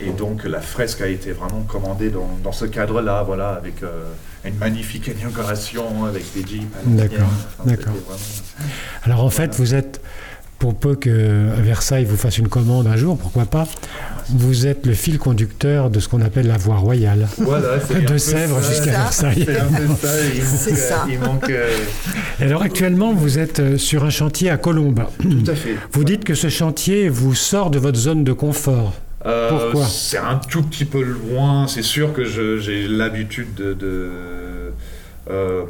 Et 0.02 0.12
donc 0.12 0.46
la 0.46 0.62
fresque 0.62 1.02
a 1.02 1.08
été 1.08 1.32
vraiment 1.32 1.62
commandée 1.64 2.10
dans, 2.10 2.30
dans 2.44 2.52
ce 2.54 2.66
cadre-là, 2.66 3.24
voilà, 3.26 3.50
avec 3.50 3.84
euh, 3.84 4.06
une 4.46 4.56
magnifique 4.58 5.08
inauguration, 5.08 6.06
avec 6.06 6.24
des 6.34 6.42
jeeps. 6.42 6.64
D'accord, 6.86 7.28
Enfin, 7.60 7.70
d'accord. 7.70 7.94
vraiment- 8.08 8.20
Alors 9.04 9.24
en 9.26 9.30
fait, 9.30 9.54
vous 9.56 9.76
êtes, 9.76 10.00
pour 10.58 10.76
peu 10.76 10.96
que 10.96 11.50
Versailles 11.62 12.06
vous 12.06 12.16
fasse 12.18 12.38
une 12.38 12.48
commande 12.48 12.88
un 12.88 12.96
jour, 12.96 13.18
pourquoi 13.18 13.46
pas, 13.46 13.68
vous 14.30 14.68
êtes 14.68 14.86
le 14.86 14.94
fil 14.94 15.18
conducteur 15.18 15.90
de 15.90 16.00
ce 16.00 16.08
qu'on 16.08 16.22
appelle 16.22 16.48
la 16.48 16.58
voie 16.58 16.76
royale. 16.78 17.28
Voilà, 17.38 17.78
De 18.08 18.18
Sèvres 18.18 18.62
jusqu'à. 18.62 18.92
Versailles. 18.92 19.44
C'est 19.48 19.60
un 19.60 19.66
peu 19.66 19.96
ça. 20.76 21.06
Il 21.10 21.18
C'est 21.18 21.18
manque, 21.18 21.50
euh, 21.50 21.76
Et 22.40 22.44
alors 22.44 22.62
actuellement, 22.62 23.14
vous 23.14 23.38
êtes 23.40 23.60
euh, 23.60 23.78
sur 23.78 24.06
un 24.06 24.10
chantier 24.12 24.50
à 24.50 24.58
Colombes. 24.58 25.04
tout 25.22 25.44
à 25.52 25.56
fait. 25.56 25.76
Vous 25.92 26.04
dites 26.06 26.24
que 26.24 26.36
ce 26.36 26.48
chantier 26.48 27.10
vous 27.10 27.36
sort 27.36 27.70
de 27.70 27.80
votre 27.80 27.98
zone 27.98 28.24
de 28.24 28.32
confort. 28.34 28.94
Euh, 29.26 29.74
C'est 29.88 30.18
un 30.18 30.38
tout 30.38 30.64
petit 30.64 30.86
peu 30.86 31.02
loin. 31.04 31.68
C'est 31.68 31.82
sûr 31.82 32.14
que 32.14 32.24
j'ai 32.26 32.88
l'habitude 32.88 33.54
de. 33.56 33.74
de 33.74 34.10
euh, 35.30 35.64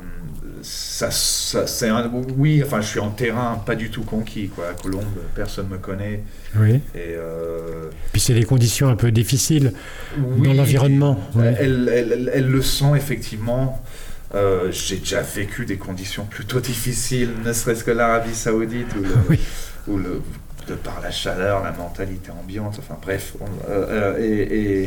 ça, 0.62 1.09
ça- 1.09 1.65
c'est 1.67 1.88
un- 1.88 2.12
oui, 2.38 2.62
enfin, 2.65 2.81
je 2.81 2.88
suis 2.88 2.99
en 2.99 3.09
terrain 3.12 3.62
pas 3.65 3.75
du 3.75 3.89
tout 3.89 4.03
conquis, 4.03 4.49
quoi. 4.49 4.65
À 4.69 4.73
Colombes, 4.73 5.03
personne 5.33 5.67
me 5.69 5.77
connaît. 5.77 6.21
Oui. 6.57 6.81
Et 6.95 7.15
euh, 7.15 7.89
Puis 8.12 8.21
c'est 8.21 8.33
des 8.33 8.43
conditions 8.43 8.89
un 8.89 8.95
peu 8.95 9.09
difficiles 9.12 9.73
oui, 10.17 10.47
dans 10.49 10.53
l'environnement. 10.53 11.19
oui. 11.35 11.45
Elle, 11.57 11.89
elle- 11.93 12.12
elle- 12.13 12.31
elle 12.33 12.47
le 12.47 12.62
sent 12.62 12.91
effectivement. 12.95 13.81
Euh, 14.35 14.69
j'ai 14.71 14.97
déjà 14.97 15.21
vécu 15.21 15.65
des 15.65 15.77
conditions 15.77 16.25
plutôt 16.25 16.59
difficiles, 16.59 17.29
ne 17.43 17.51
serait-ce 17.53 17.83
que 17.83 17.91
l'Arabie 17.91 18.35
Saoudite 18.35 18.93
ou 18.95 19.01
le, 19.01 19.09
Oui. 19.29 19.39
ou 19.88 19.97
le- 19.97 20.21
de 20.69 20.75
par 20.75 21.01
la 21.01 21.12
chaleur, 21.12 21.63
la 21.63 21.71
mentalité 21.71 22.32
ambiante, 22.32 22.75
enfin 22.79 22.97
bref. 23.01 23.34
on- 23.41 23.45
euh, 23.71 24.13
euh, 24.17 24.19
et, 24.19 24.86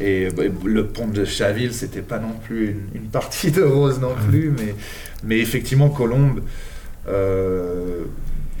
et- 0.00 0.26
et, 0.26 0.28
le 0.64 0.86
pont 0.86 1.06
de 1.08 1.24
Chaville, 1.24 1.72
c'était 1.72 2.02
pas 2.02 2.18
non 2.18 2.32
plus 2.44 2.70
une, 2.70 3.02
une 3.02 3.08
partie 3.08 3.50
de 3.50 3.62
rose 3.62 4.00
non 4.00 4.14
plus, 4.28 4.50
mais, 4.50 4.74
mais 5.22 5.38
effectivement, 5.38 5.88
Colombe. 5.90 6.40
euh, 7.08 8.04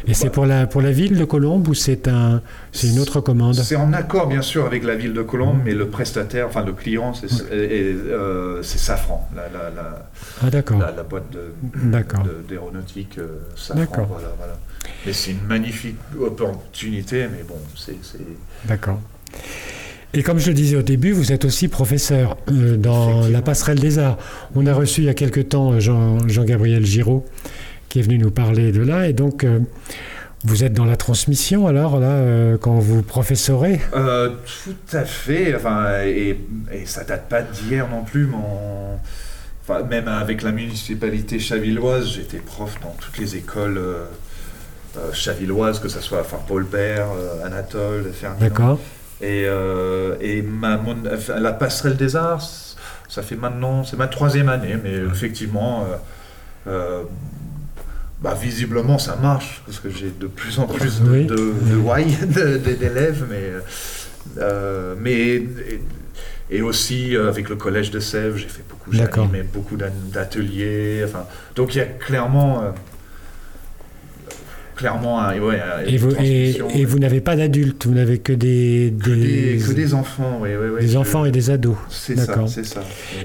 Et 0.06 0.14
c'est 0.14 0.30
pour 0.30 0.44
la, 0.46 0.66
pour 0.66 0.82
la 0.82 0.92
ville 0.92 1.16
de 1.16 1.24
Colombes 1.24 1.66
ou 1.68 1.74
c'est 1.74 2.08
un, 2.08 2.42
une 2.82 2.98
autre 2.98 3.20
commande? 3.20 3.54
C'est 3.54 3.76
en 3.76 3.92
accord, 3.92 4.26
bien 4.26 4.42
sûr, 4.42 4.66
avec 4.66 4.84
la 4.84 4.94
ville 4.96 5.12
de 5.14 5.22
Colombe, 5.22 5.58
mais 5.64 5.72
le 5.72 5.88
prestataire, 5.88 6.46
enfin 6.46 6.64
le 6.64 6.72
client, 6.72 7.14
c'est 7.14 7.26
euh, 7.50 8.62
Safran, 8.62 9.28
la, 9.34 9.42
la, 9.48 9.70
la, 9.70 10.08
Ah 10.42 10.50
la, 10.50 10.90
la 10.92 11.02
boîte 11.02 11.24
d'aéronautique 12.48 13.18
euh, 13.18 13.38
Safran. 13.56 14.04
Voilà, 14.08 14.28
voilà. 14.36 14.56
Mais 15.06 15.12
c'est 15.12 15.30
une 15.30 15.46
magnifique 15.46 15.96
opportunité, 16.20 17.26
mais 17.30 17.42
bon, 17.46 17.56
c'est. 17.76 17.96
D'accord. 18.66 19.00
Et 20.12 20.22
comme 20.22 20.38
je 20.38 20.48
le 20.48 20.54
disais 20.54 20.76
au 20.76 20.82
début, 20.82 21.10
vous 21.12 21.32
êtes 21.32 21.44
aussi 21.44 21.66
professeur 21.68 22.36
euh, 22.48 22.76
dans 22.76 23.26
la 23.26 23.42
passerelle 23.42 23.80
des 23.80 23.98
arts. 23.98 24.16
On 24.54 24.64
a 24.66 24.72
reçu 24.74 25.00
il 25.00 25.04
y 25.06 25.08
a 25.08 25.14
quelque 25.14 25.40
temps 25.40 25.80
Jean- 25.80 26.28
Jean-Gabriel 26.28 26.84
Giraud 26.86 27.24
qui 27.94 28.00
est 28.00 28.02
venu 28.02 28.18
nous 28.18 28.32
parler 28.32 28.72
de 28.72 28.82
là. 28.82 29.06
Et 29.06 29.12
donc, 29.12 29.44
euh, 29.44 29.60
vous 30.42 30.64
êtes 30.64 30.72
dans 30.72 30.84
la 30.84 30.96
transmission 30.96 31.68
alors, 31.68 32.00
là, 32.00 32.08
euh, 32.08 32.58
quand 32.58 32.80
vous 32.80 33.02
professorez? 33.04 33.80
Euh, 33.94 34.30
tout 34.64 34.96
à 34.96 35.04
fait. 35.04 35.54
Enfin, 35.54 36.00
et, 36.04 36.40
et 36.72 36.86
ça 36.86 37.04
date 37.04 37.28
pas 37.28 37.42
d'hier 37.42 37.86
non 37.88 38.02
plus. 38.02 38.26
Mon... 38.26 38.98
Enfin, 39.62 39.84
même 39.84 40.08
avec 40.08 40.42
la 40.42 40.50
municipalité 40.50 41.38
chavilloise, 41.38 42.08
j'étais 42.08 42.38
prof 42.38 42.76
dans 42.82 42.96
toutes 43.00 43.16
les 43.18 43.36
écoles 43.36 43.80
chavilloises, 45.12 45.78
que 45.78 45.88
ce 45.88 46.00
soit 46.00 46.22
enfin, 46.22 46.38
Paul 46.48 46.64
Bert, 46.64 47.06
Anatole, 47.44 48.10
Ferdinand. 48.12 48.40
D'accord 48.40 48.80
Et, 49.22 49.44
et 50.20 50.42
ma, 50.42 50.78
mon- 50.78 50.96
la 51.38 51.52
passerelle 51.52 51.96
des 51.96 52.16
arts, 52.16 52.42
ça 53.08 53.22
fait 53.22 53.36
maintenant, 53.36 53.84
c'est 53.84 53.96
ma 53.96 54.08
troisième 54.08 54.48
année, 54.48 54.76
mais 54.82 54.94
effectivement, 54.94 55.86
euh, 56.66 57.02
bah, 58.22 58.36
visiblement 58.40 58.98
ça 58.98 59.16
marche, 59.20 59.62
parce 59.66 59.78
que 59.80 59.90
j'ai 59.90 60.10
de 60.18 60.26
plus 60.26 60.58
en 60.58 60.66
plus 60.66 61.00
de, 61.02 61.10
Oui. 61.10 61.26
de, 62.26 62.58
de 62.58 62.72
d'élèves, 62.74 63.24
mais, 63.28 63.52
euh, 64.38 64.94
mais 64.98 65.12
et, 65.12 65.48
et 66.50 66.62
aussi 66.62 67.16
euh, 67.16 67.28
avec 67.28 67.48
le 67.48 67.56
collège 67.56 67.90
de 67.90 68.00
Sèvres, 68.00 68.36
j'ai 68.38 68.48
fait 68.48 68.62
beaucoup, 68.68 68.90
j'ai 68.92 69.02
animé 69.02 69.42
beaucoup 69.42 69.76
d'ateliers, 69.76 71.02
enfin, 71.04 71.26
donc 71.56 71.74
il 71.74 71.78
y 71.78 71.80
a 71.82 71.86
clairement... 71.86 72.62
euh, 72.62 72.70
Clairement, 74.76 75.20
un- 75.20 75.38
ouais, 75.38 75.60
Et 75.86 75.96
vous, 75.98 76.10
et, 76.10 76.14
transmission, 76.14 76.68
et 76.70 76.78
ouais. 76.78 76.84
vous 76.84 76.98
n'avez 76.98 77.20
pas 77.20 77.36
d'adultes, 77.36 77.86
vous 77.86 77.94
n'avez 77.94 78.18
que 78.18 78.32
des, 78.32 78.92
Que 79.00 79.10
des, 79.10 79.62
que 79.64 79.72
des 79.72 79.94
enfants, 79.94 80.40
oui, 80.42 80.48
oui, 80.60 80.66
oui. 80.74 80.80
des 80.80 80.88
je- 80.88 80.98
enfants 80.98 81.24
et 81.24 81.30
des 81.30 81.48
ados. 81.50 81.76
C'est 81.88 82.16
ça, 82.18 82.44
c'est 82.48 82.66
ça. 82.66 82.82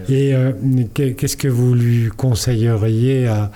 Et, 0.07 0.27
Et 0.27 0.35
euh, 0.35 0.51
que- 0.93 1.09
qu'est-ce 1.09 1.35
que 1.37 1.47
vous 1.47 1.73
lui 1.73 2.09
conseilleriez 2.15 3.25
à, 3.25 3.49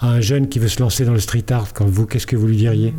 à 0.00 0.08
un 0.08 0.20
jeune 0.20 0.48
qui 0.48 0.58
veut 0.58 0.68
se 0.68 0.80
lancer 0.80 1.04
dans 1.04 1.12
le 1.12 1.20
street 1.20 1.44
art 1.50 1.72
comme 1.72 1.88
vous 1.90 2.06
Qu'est-ce 2.06 2.26
que 2.26 2.36
vous 2.36 2.46
lui 2.46 2.56
diriez? 2.56 2.94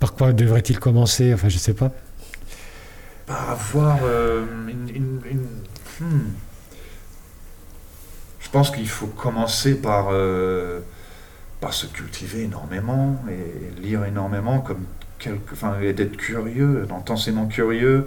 Par 0.00 0.14
quoi 0.14 0.32
devrait-il 0.32 0.78
commencer? 0.78 1.32
Enfin, 1.32 1.48
je 1.48 1.58
sais 1.58 1.74
pas. 1.74 1.90
Par 3.26 3.50
avoir 3.50 3.98
euh, 4.02 4.44
une. 4.68 4.88
une- 4.88 5.20
une- 5.30 6.06
hmm. 6.06 6.30
Je 8.40 8.50
pense 8.50 8.70
qu'il 8.70 8.88
faut 8.88 9.08
commencer 9.08 9.74
par, 9.74 10.08
euh, 10.12 10.80
par 11.60 11.72
se 11.72 11.86
cultiver 11.86 12.42
énormément 12.44 13.20
et 13.28 13.80
lire 13.82 14.04
énormément, 14.04 14.60
comme 14.60 14.84
quelque, 15.18 15.52
enfin, 15.52 15.80
et 15.80 15.92
d'être 15.92 16.16
curieux, 16.16 16.86
intensément 16.94 17.46
curieux, 17.46 18.06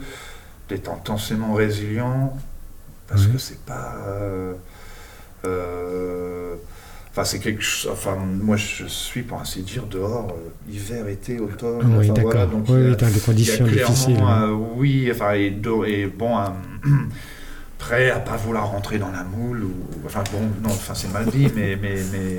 d'être 0.70 0.90
intensément 0.90 1.54
résilient, 1.54 2.34
parce 3.08 3.26
Oui. 3.26 3.34
que 3.34 3.38
c'est 3.38 3.60
pas. 3.66 3.96
euh, 4.08 4.54
Enfin, 7.12 7.24
c'est 7.26 7.40
quelque 7.40 7.62
chose. 7.64 7.90
Enfin, 7.92 8.16
moi, 8.16 8.56
je 8.56 8.86
suis, 8.86 9.24
pour 9.24 9.40
ainsi 9.42 9.62
dire, 9.64 9.84
dehors, 9.88 10.30
euh, 10.32 10.72
hiver, 10.72 11.08
été, 11.08 11.40
automne. 11.40 11.96
oui, 11.98 12.06
enfin, 12.06 12.14
d'accord. 12.14 12.32
voilà, 12.32 12.46
donc 12.46 12.66
oui, 12.70 12.76
il 12.76 12.84
y 12.84 12.88
a- 12.88 12.90
oui, 12.92 12.96
des 12.96 13.06
il 13.08 13.16
y 13.16 13.18
a 13.20 13.26
conditions 13.26 13.66
difficiles. 13.66 14.16
clairement, 14.16 14.44
euh, 14.44 14.56
oui, 14.76 15.10
enfin, 15.12 15.34
et, 15.34 15.50
bon, 16.06 16.38
euh, 16.38 16.44
prêt 17.80 18.12
à 18.12 18.20
pas 18.20 18.38
vouloir 18.38 18.68
rentrer 18.70 19.00
dans 19.00 19.12
la 19.12 19.24
moule, 19.24 19.64
ou, 19.64 19.74
enfin, 20.06 20.24
bon, 20.32 20.40
non, 20.62 20.70
enfin, 20.74 20.94
c'est 20.94 21.12
mal 21.12 21.26
dit, 21.26 21.48
mais, 21.56 21.76
mais, 21.82 21.96
mais, 22.12 22.38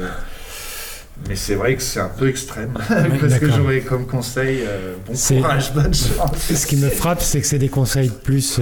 mais 1.29 1.37
c'est 1.37 1.57
vrai 1.57 1.75
que 1.77 1.83
c'est 1.83 2.01
un 2.01 2.09
peu 2.09 2.29
extrême. 2.29 2.73
Parce 3.21 3.39
que 3.39 3.51
j'aurais 3.51 3.81
comme 3.81 4.07
conseil, 4.07 4.61
euh, 4.67 4.95
bon 5.07 5.13
courage, 5.15 5.75
bonne 5.75 5.93
chance. 5.93 6.53
Ce 6.55 6.67
qui 6.67 6.77
me 6.77 6.89
frappe, 6.89 7.21
c'est 7.23 7.41
que 7.41 7.47
c'est 7.47 7.59
des 7.59 7.69
conseils 7.69 8.11
plus 8.23 8.59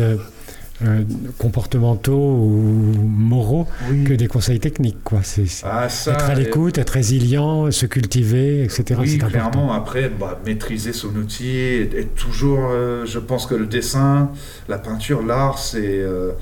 euh, 0.85 1.01
euh, 1.01 1.03
comportementaux 1.39 2.15
ou 2.17 2.95
moraux 3.07 3.67
Oui. 3.91 4.05
que 4.05 4.15
des 4.15 4.29
conseils 4.29 4.61
techniques. 4.61 5.03
Quoi. 5.05 5.21
C'est, 5.23 5.45
Ah, 5.65 5.89
ça, 5.89 6.13
être 6.13 6.31
à 6.31 6.35
l'écoute, 6.35 6.79
être 6.79 6.91
résilient, 6.91 7.71
se 7.71 7.87
cultiver, 7.87 8.63
etc. 8.65 8.85
Oui, 9.01 9.15
important. 9.17 9.29
clairement. 9.31 9.73
Après, 9.73 10.09
bah, 10.09 10.41
maîtriser 10.47 10.93
son 10.93 11.09
outil, 11.17 11.57
être 11.59 11.95
être 11.95 12.15
toujours. 12.15 12.69
euh, 12.71 13.05
je 13.07 13.19
pense 13.19 13.47
que 13.47 13.55
le 13.55 13.67
dessin, 13.67 14.31
la 14.69 14.79
peinture, 14.79 15.23
l'art, 15.25 15.59
c'est. 15.59 15.81
euh, 16.01 16.33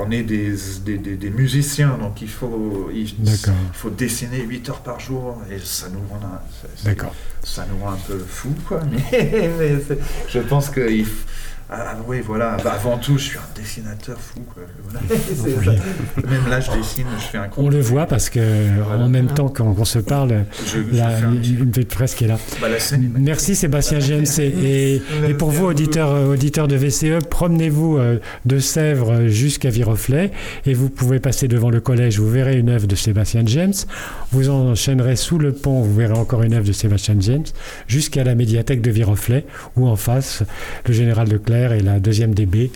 on 0.00 0.10
est 0.12 0.22
des, 0.22 0.52
des, 0.84 0.98
des- 0.98 1.16
des 1.16 1.30
musiciens, 1.30 1.96
donc 1.98 2.22
il 2.22 2.28
faut, 2.28 2.88
il, 2.94 3.08
faut 3.72 3.90
dessiner 3.90 4.42
8 4.42 4.68
heures 4.68 4.80
par 4.82 5.00
jour, 5.00 5.38
et 5.50 5.58
ça 5.64 5.86
nous 5.92 5.98
rend, 6.08 6.20
un- 6.24 6.40
ça 7.42 7.66
nous 7.68 7.84
rend 7.84 7.92
un 7.92 7.98
peu 8.06 8.18
fou, 8.18 8.50
quoi. 8.68 8.80
Mais, 9.12 9.50
mais 9.58 9.72
je 10.28 10.38
pense 10.40 10.68
que. 10.70 10.88
il 10.88 11.04
f- 11.04 11.08
ah 11.70 11.96
oui, 12.06 12.20
voilà. 12.26 12.56
Bah, 12.64 12.72
avant 12.74 12.96
tout, 12.96 13.18
je 13.18 13.24
suis 13.24 13.38
un 13.38 13.42
dessinateur 13.60 14.16
fou, 14.18 14.40
quoi. 14.54 14.62
Voilà. 14.84 15.00
C'est 15.26 15.64
ça. 15.64 15.70
Même 16.26 16.48
là, 16.48 16.60
je 16.60 16.70
dessine, 16.72 17.04
je 17.18 17.24
fais 17.26 17.38
un 17.38 17.48
On 17.58 17.68
le 17.68 17.80
voit 17.80 18.06
parce 18.06 18.30
que 18.30 18.40
Voilà. 18.86 19.04
en 19.04 19.08
même 19.08 19.26
temps 19.26 19.48
qu'on, 19.48 19.84
se 19.84 19.98
parle, 19.98 20.44
Je, 20.66 20.78
la, 20.96 21.18
une 21.20 21.70
petite 21.70 21.92
fresque 21.92 22.22
est 22.22 22.26
là. 22.28 22.38
bah, 22.60 22.68
la 22.70 22.78
scène 22.80 23.00
est 23.00 23.08
magnifique. 23.08 23.26
Merci 23.26 23.54
Sébastien 23.54 24.00
James. 24.00 24.24
Et, 24.38 24.46
et- 24.46 25.02
et 25.28 25.34
pour 25.34 25.50
vous, 25.50 25.66
auditeurs, 25.66 26.10
euh, 26.14 26.32
auditeurs 26.32 26.68
de 26.68 26.76
VCE, 26.76 27.22
promenez-vous 27.28 27.98
euh, 27.98 28.18
de 28.46 28.58
Sèvres 28.58 29.26
jusqu'à 29.26 29.68
Viroflay 29.68 30.30
et 30.64 30.72
vous 30.72 30.88
pouvez 30.88 31.20
passer 31.20 31.48
devant 31.48 31.68
le 31.70 31.80
collège, 31.80 32.18
vous 32.18 32.30
verrez 32.30 32.56
une 32.58 32.70
œuvre 32.70 32.86
de 32.86 32.94
Sébastien 32.96 33.42
James. 33.44 33.74
Vous 34.32 34.48
enchaînerez 34.48 35.16
sous 35.16 35.38
le 35.38 35.52
pont, 35.52 35.82
vous 35.82 35.94
verrez 35.94 36.14
encore 36.14 36.42
une 36.44 36.54
œuvre 36.54 36.66
de 36.66 36.72
Sébastien 36.72 37.16
James, 37.20 37.44
jusqu'à 37.88 38.24
la 38.24 38.34
médiathèque 38.34 38.80
de 38.80 38.90
Viroflay, 38.90 39.44
où 39.76 39.86
en 39.86 39.96
face, 39.96 40.42
le 40.86 40.94
général 40.94 41.28
Leclerc 41.28 41.57
et 41.72 41.80
la 41.80 42.00
deuxième 42.00 42.34
DB 42.34 42.70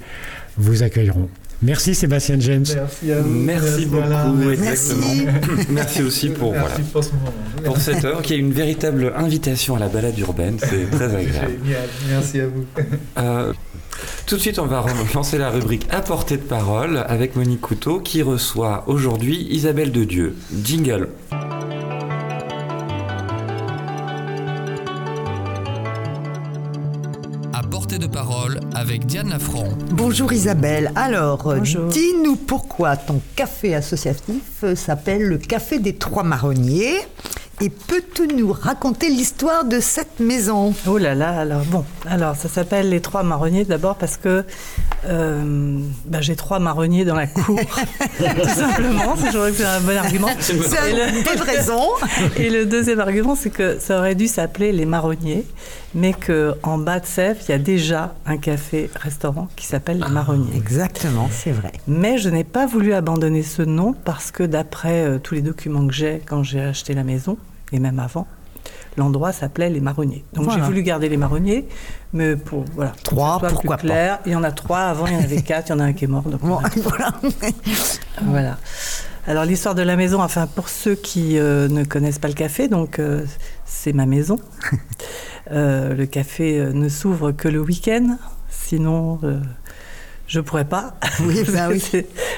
vous 0.56 0.82
accueilleront. 0.82 1.28
Merci 1.62 1.94
Sébastien 1.94 2.40
James. 2.40 2.64
Merci 2.66 3.12
à 3.12 3.20
vous. 3.20 3.30
Merci 3.30 3.86
beaucoup, 3.86 4.50
exactement. 4.50 5.32
Merci 5.70 6.02
aussi 6.02 6.28
pour, 6.30 6.50
voilà, 6.50 6.74
pour 6.92 7.04
ce 7.04 7.10
moment. 7.12 7.32
pour 7.64 7.78
cette 7.78 8.04
œuvre 8.04 8.20
qui 8.20 8.34
est 8.34 8.38
une 8.38 8.52
véritable 8.52 9.12
invitation 9.16 9.76
à 9.76 9.78
la 9.78 9.88
balade 9.88 10.18
urbaine. 10.18 10.56
C'est 10.58 10.90
très 10.90 11.14
agréable. 11.14 11.52
Génial, 11.64 11.88
merci 12.08 12.40
à 12.40 12.46
vous. 12.48 12.64
Euh, 13.18 13.52
tout 14.26 14.34
de 14.36 14.40
suite, 14.40 14.58
on 14.58 14.66
va 14.66 14.84
lancer 15.14 15.38
la 15.38 15.50
rubrique 15.50 15.86
à 15.90 16.00
portée 16.00 16.36
de 16.36 16.42
parole 16.42 17.04
avec 17.06 17.36
Monique 17.36 17.60
Couteau 17.60 18.00
qui 18.00 18.22
reçoit 18.22 18.82
aujourd'hui 18.88 19.46
Isabelle 19.50 19.92
de 19.92 20.02
Dieu. 20.02 20.34
Jingle. 20.64 21.08
De 27.98 28.06
parole 28.06 28.58
avec 28.74 29.04
Diane 29.04 29.28
Lafranc. 29.28 29.68
Bonjour 29.90 30.32
Isabelle. 30.32 30.92
Alors, 30.94 31.46
euh, 31.48 31.60
dis-nous 31.60 32.36
pourquoi 32.36 32.96
ton 32.96 33.20
café 33.36 33.74
associatif 33.74 34.64
euh, 34.64 34.74
s'appelle 34.74 35.24
le 35.24 35.36
Café 35.36 35.78
des 35.78 35.94
Trois 35.96 36.22
Marronniers 36.22 37.00
et 37.60 37.68
peux-tu 37.68 38.26
nous 38.26 38.52
raconter 38.52 39.08
l'histoire 39.08 39.64
de 39.64 39.78
cette 39.78 40.18
maison? 40.18 40.74
Oh 40.88 40.98
là 40.98 41.14
là, 41.14 41.38
alors 41.38 41.62
bon, 41.66 41.84
alors 42.06 42.34
ça 42.34 42.48
s'appelle 42.48 42.88
les 42.88 43.00
trois 43.00 43.22
marronniers 43.22 43.64
d'abord 43.64 43.94
parce 43.94 44.16
que 44.16 44.44
euh, 45.04 45.78
bah, 46.06 46.20
j'ai 46.20 46.34
trois 46.34 46.58
marronniers 46.58 47.04
dans 47.04 47.14
la 47.14 47.28
cour, 47.28 47.60
tout 48.18 48.48
simplement, 48.48 49.14
c'est 49.16 49.64
un 49.64 49.80
bon 49.80 49.96
argument. 49.96 50.28
C'est 50.40 50.54
une 50.54 51.22
bonne 51.22 51.42
raison. 51.46 51.82
Et 52.36 52.50
le 52.50 52.66
deuxième 52.66 52.98
argument, 52.98 53.36
c'est 53.36 53.50
que 53.50 53.78
ça 53.78 53.98
aurait 53.98 54.16
dû 54.16 54.26
s'appeler 54.26 54.72
les 54.72 54.86
marronniers, 54.86 55.44
mais 55.94 56.14
qu'en 56.14 56.78
bas 56.78 57.00
de 57.00 57.06
Sèvres, 57.06 57.40
il 57.48 57.50
y 57.50 57.54
a 57.54 57.58
déjà 57.58 58.14
un 58.26 58.36
café-restaurant 58.38 59.48
qui 59.56 59.66
s'appelle 59.66 60.00
les 60.00 60.08
marronniers. 60.10 60.56
Exactement, 60.56 61.28
c'est 61.30 61.52
vrai. 61.52 61.72
Mais 61.86 62.18
je 62.18 62.28
n'ai 62.30 62.44
pas 62.44 62.66
voulu 62.66 62.94
abandonner 62.94 63.42
ce 63.42 63.62
nom 63.62 63.92
parce 63.92 64.30
que 64.30 64.42
d'après 64.42 65.04
euh, 65.04 65.18
tous 65.18 65.34
les 65.34 65.42
documents 65.42 65.86
que 65.86 65.92
j'ai 65.92 66.22
quand 66.26 66.42
j'ai 66.42 66.60
acheté 66.62 66.94
la 66.94 67.04
maison, 67.04 67.36
et 67.72 67.78
même 67.78 67.98
avant, 67.98 68.26
l'endroit 68.96 69.32
s'appelait 69.32 69.70
les 69.70 69.80
marronniers. 69.80 70.24
Donc 70.34 70.44
Voilà. 70.44 70.60
j'ai 70.60 70.66
voulu 70.66 70.82
garder 70.82 71.08
les 71.08 71.16
marronniers, 71.16 71.66
mais 72.12 72.36
pour 72.36 72.64
voilà, 72.74 72.90
pour 72.92 73.02
Trois, 73.02 73.38
soit 73.38 73.48
pourquoi 73.48 73.76
plus 73.76 73.88
clair. 73.88 74.18
Il 74.26 74.32
y 74.32 74.36
en 74.36 74.44
a 74.44 74.52
trois, 74.52 74.80
avant 74.80 75.06
il 75.06 75.14
y 75.14 75.16
en 75.16 75.20
avait 75.22 75.42
quatre, 75.42 75.68
il 75.68 75.72
y 75.72 75.74
en 75.74 75.78
a 75.80 75.84
un 75.84 75.92
qui 75.92 76.04
est 76.04 76.08
mort. 76.08 76.22
Donc 76.22 76.40
Bon, 76.40 76.58
voilà. 76.58 76.68
voilà. 76.76 77.12
Voilà. 78.22 78.58
Alors 79.26 79.44
l'histoire 79.44 79.74
de 79.74 79.82
la 79.82 79.96
maison, 79.96 80.20
enfin 80.22 80.46
pour 80.46 80.68
ceux 80.68 80.94
qui 80.94 81.38
euh, 81.38 81.68
ne 81.68 81.84
connaissent 81.84 82.18
pas 82.18 82.28
le 82.28 82.34
café, 82.34 82.68
donc 82.68 82.98
euh, 82.98 83.24
c'est 83.64 83.92
ma 83.92 84.04
maison. 84.06 84.38
Euh, 85.50 85.94
le 85.94 86.06
café 86.06 86.58
euh, 86.58 86.72
ne 86.72 86.88
s'ouvre 86.88 87.32
que 87.32 87.48
le 87.48 87.60
week-end, 87.60 88.16
sinon 88.48 89.18
euh, 89.24 89.40
je 90.32 90.40
pourrais 90.40 90.64
pas. 90.64 90.94
Oui, 91.24 91.44
ben 91.52 91.68
oui. 91.72 91.82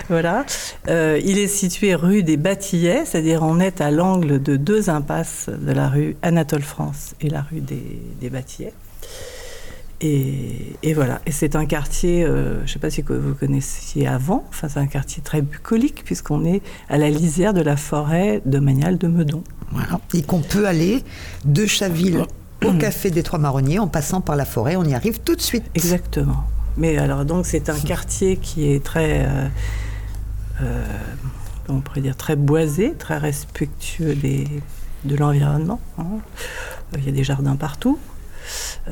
Voilà. 0.09 0.45
Euh, 0.89 1.21
il 1.25 1.39
est 1.39 1.47
situé 1.47 1.95
rue 1.95 2.23
des 2.23 2.37
Bâtillets, 2.37 3.05
c'est-à-dire 3.05 3.43
on 3.43 3.61
est 3.61 3.81
à 3.81 3.91
l'angle 3.91 4.43
de 4.43 4.57
deux 4.57 4.91
impasses 4.91 5.49
de 5.49 5.73
la 5.73 5.89
rue 5.89 6.17
Anatole 6.23 6.63
France 6.63 7.15
et 7.21 7.29
la 7.29 7.43
rue 7.43 7.61
des, 7.61 8.03
des 8.21 8.31
Bâtillets. 8.31 8.73
Et, 10.01 10.77
et 10.83 10.93
voilà. 10.93 11.21
Et 11.25 11.31
c'est 11.31 11.55
un 11.55 11.67
quartier, 11.67 12.25
euh, 12.25 12.57
je 12.59 12.63
ne 12.63 12.67
sais 12.67 12.79
pas 12.81 12.91
si 12.91 13.05
que 13.05 13.13
vous 13.13 13.35
connaissiez 13.35 14.09
avant, 14.09 14.45
enfin 14.49 14.69
c'est 14.69 14.81
un 14.81 14.89
quartier 14.89 15.23
très 15.23 15.41
bucolique 15.41 16.03
puisqu'on 16.05 16.45
est 16.45 16.63
à 16.89 16.99
la 16.99 17.11
lisière 17.11 17.55
de 17.55 17.63
la 17.63 17.77
forêt 17.77 18.43
domaniale 18.45 18.99
de 18.99 19.07
Meudon. 19.07 19.45
Voilà. 19.71 20.01
Et 20.15 20.23
qu'on 20.23 20.41
peut 20.41 20.67
aller 20.67 21.03
de 21.45 21.65
Chaville 21.65 22.25
au 22.65 22.73
Café 22.73 23.11
des 23.11 23.23
Trois 23.23 23.39
Marronniers 23.39 23.79
en 23.79 23.89
passant 23.89 24.21
par 24.21 24.37
la 24.37 24.45
forêt. 24.45 24.77
On 24.77 24.85
y 24.85 24.95
arrive 24.95 25.21
tout 25.21 25.37
de 25.37 25.41
suite. 25.41 25.65
Exactement. 25.75 26.45
Mais 26.77 26.99
alors 26.99 27.25
donc 27.25 27.47
c'est 27.47 27.69
un 27.69 27.79
quartier 27.79 28.37
qui 28.37 28.73
est 28.73 28.85
très, 28.85 29.27
euh, 29.27 29.47
euh, 30.63 30.85
on 31.69 31.81
pourrait 31.81 32.01
dire 32.01 32.17
très 32.17 32.37
boisé, 32.37 32.95
très 32.99 33.19
respectueux 33.19 34.15
des, 34.15 34.49
de 35.05 35.17
l'environnement. 35.17 35.81
hein. 35.99 36.05
Euh, 36.95 36.99
Il 36.99 37.05
y 37.07 37.09
a 37.09 37.13
des 37.13 37.25
jardins 37.25 37.57
partout. 37.57 37.99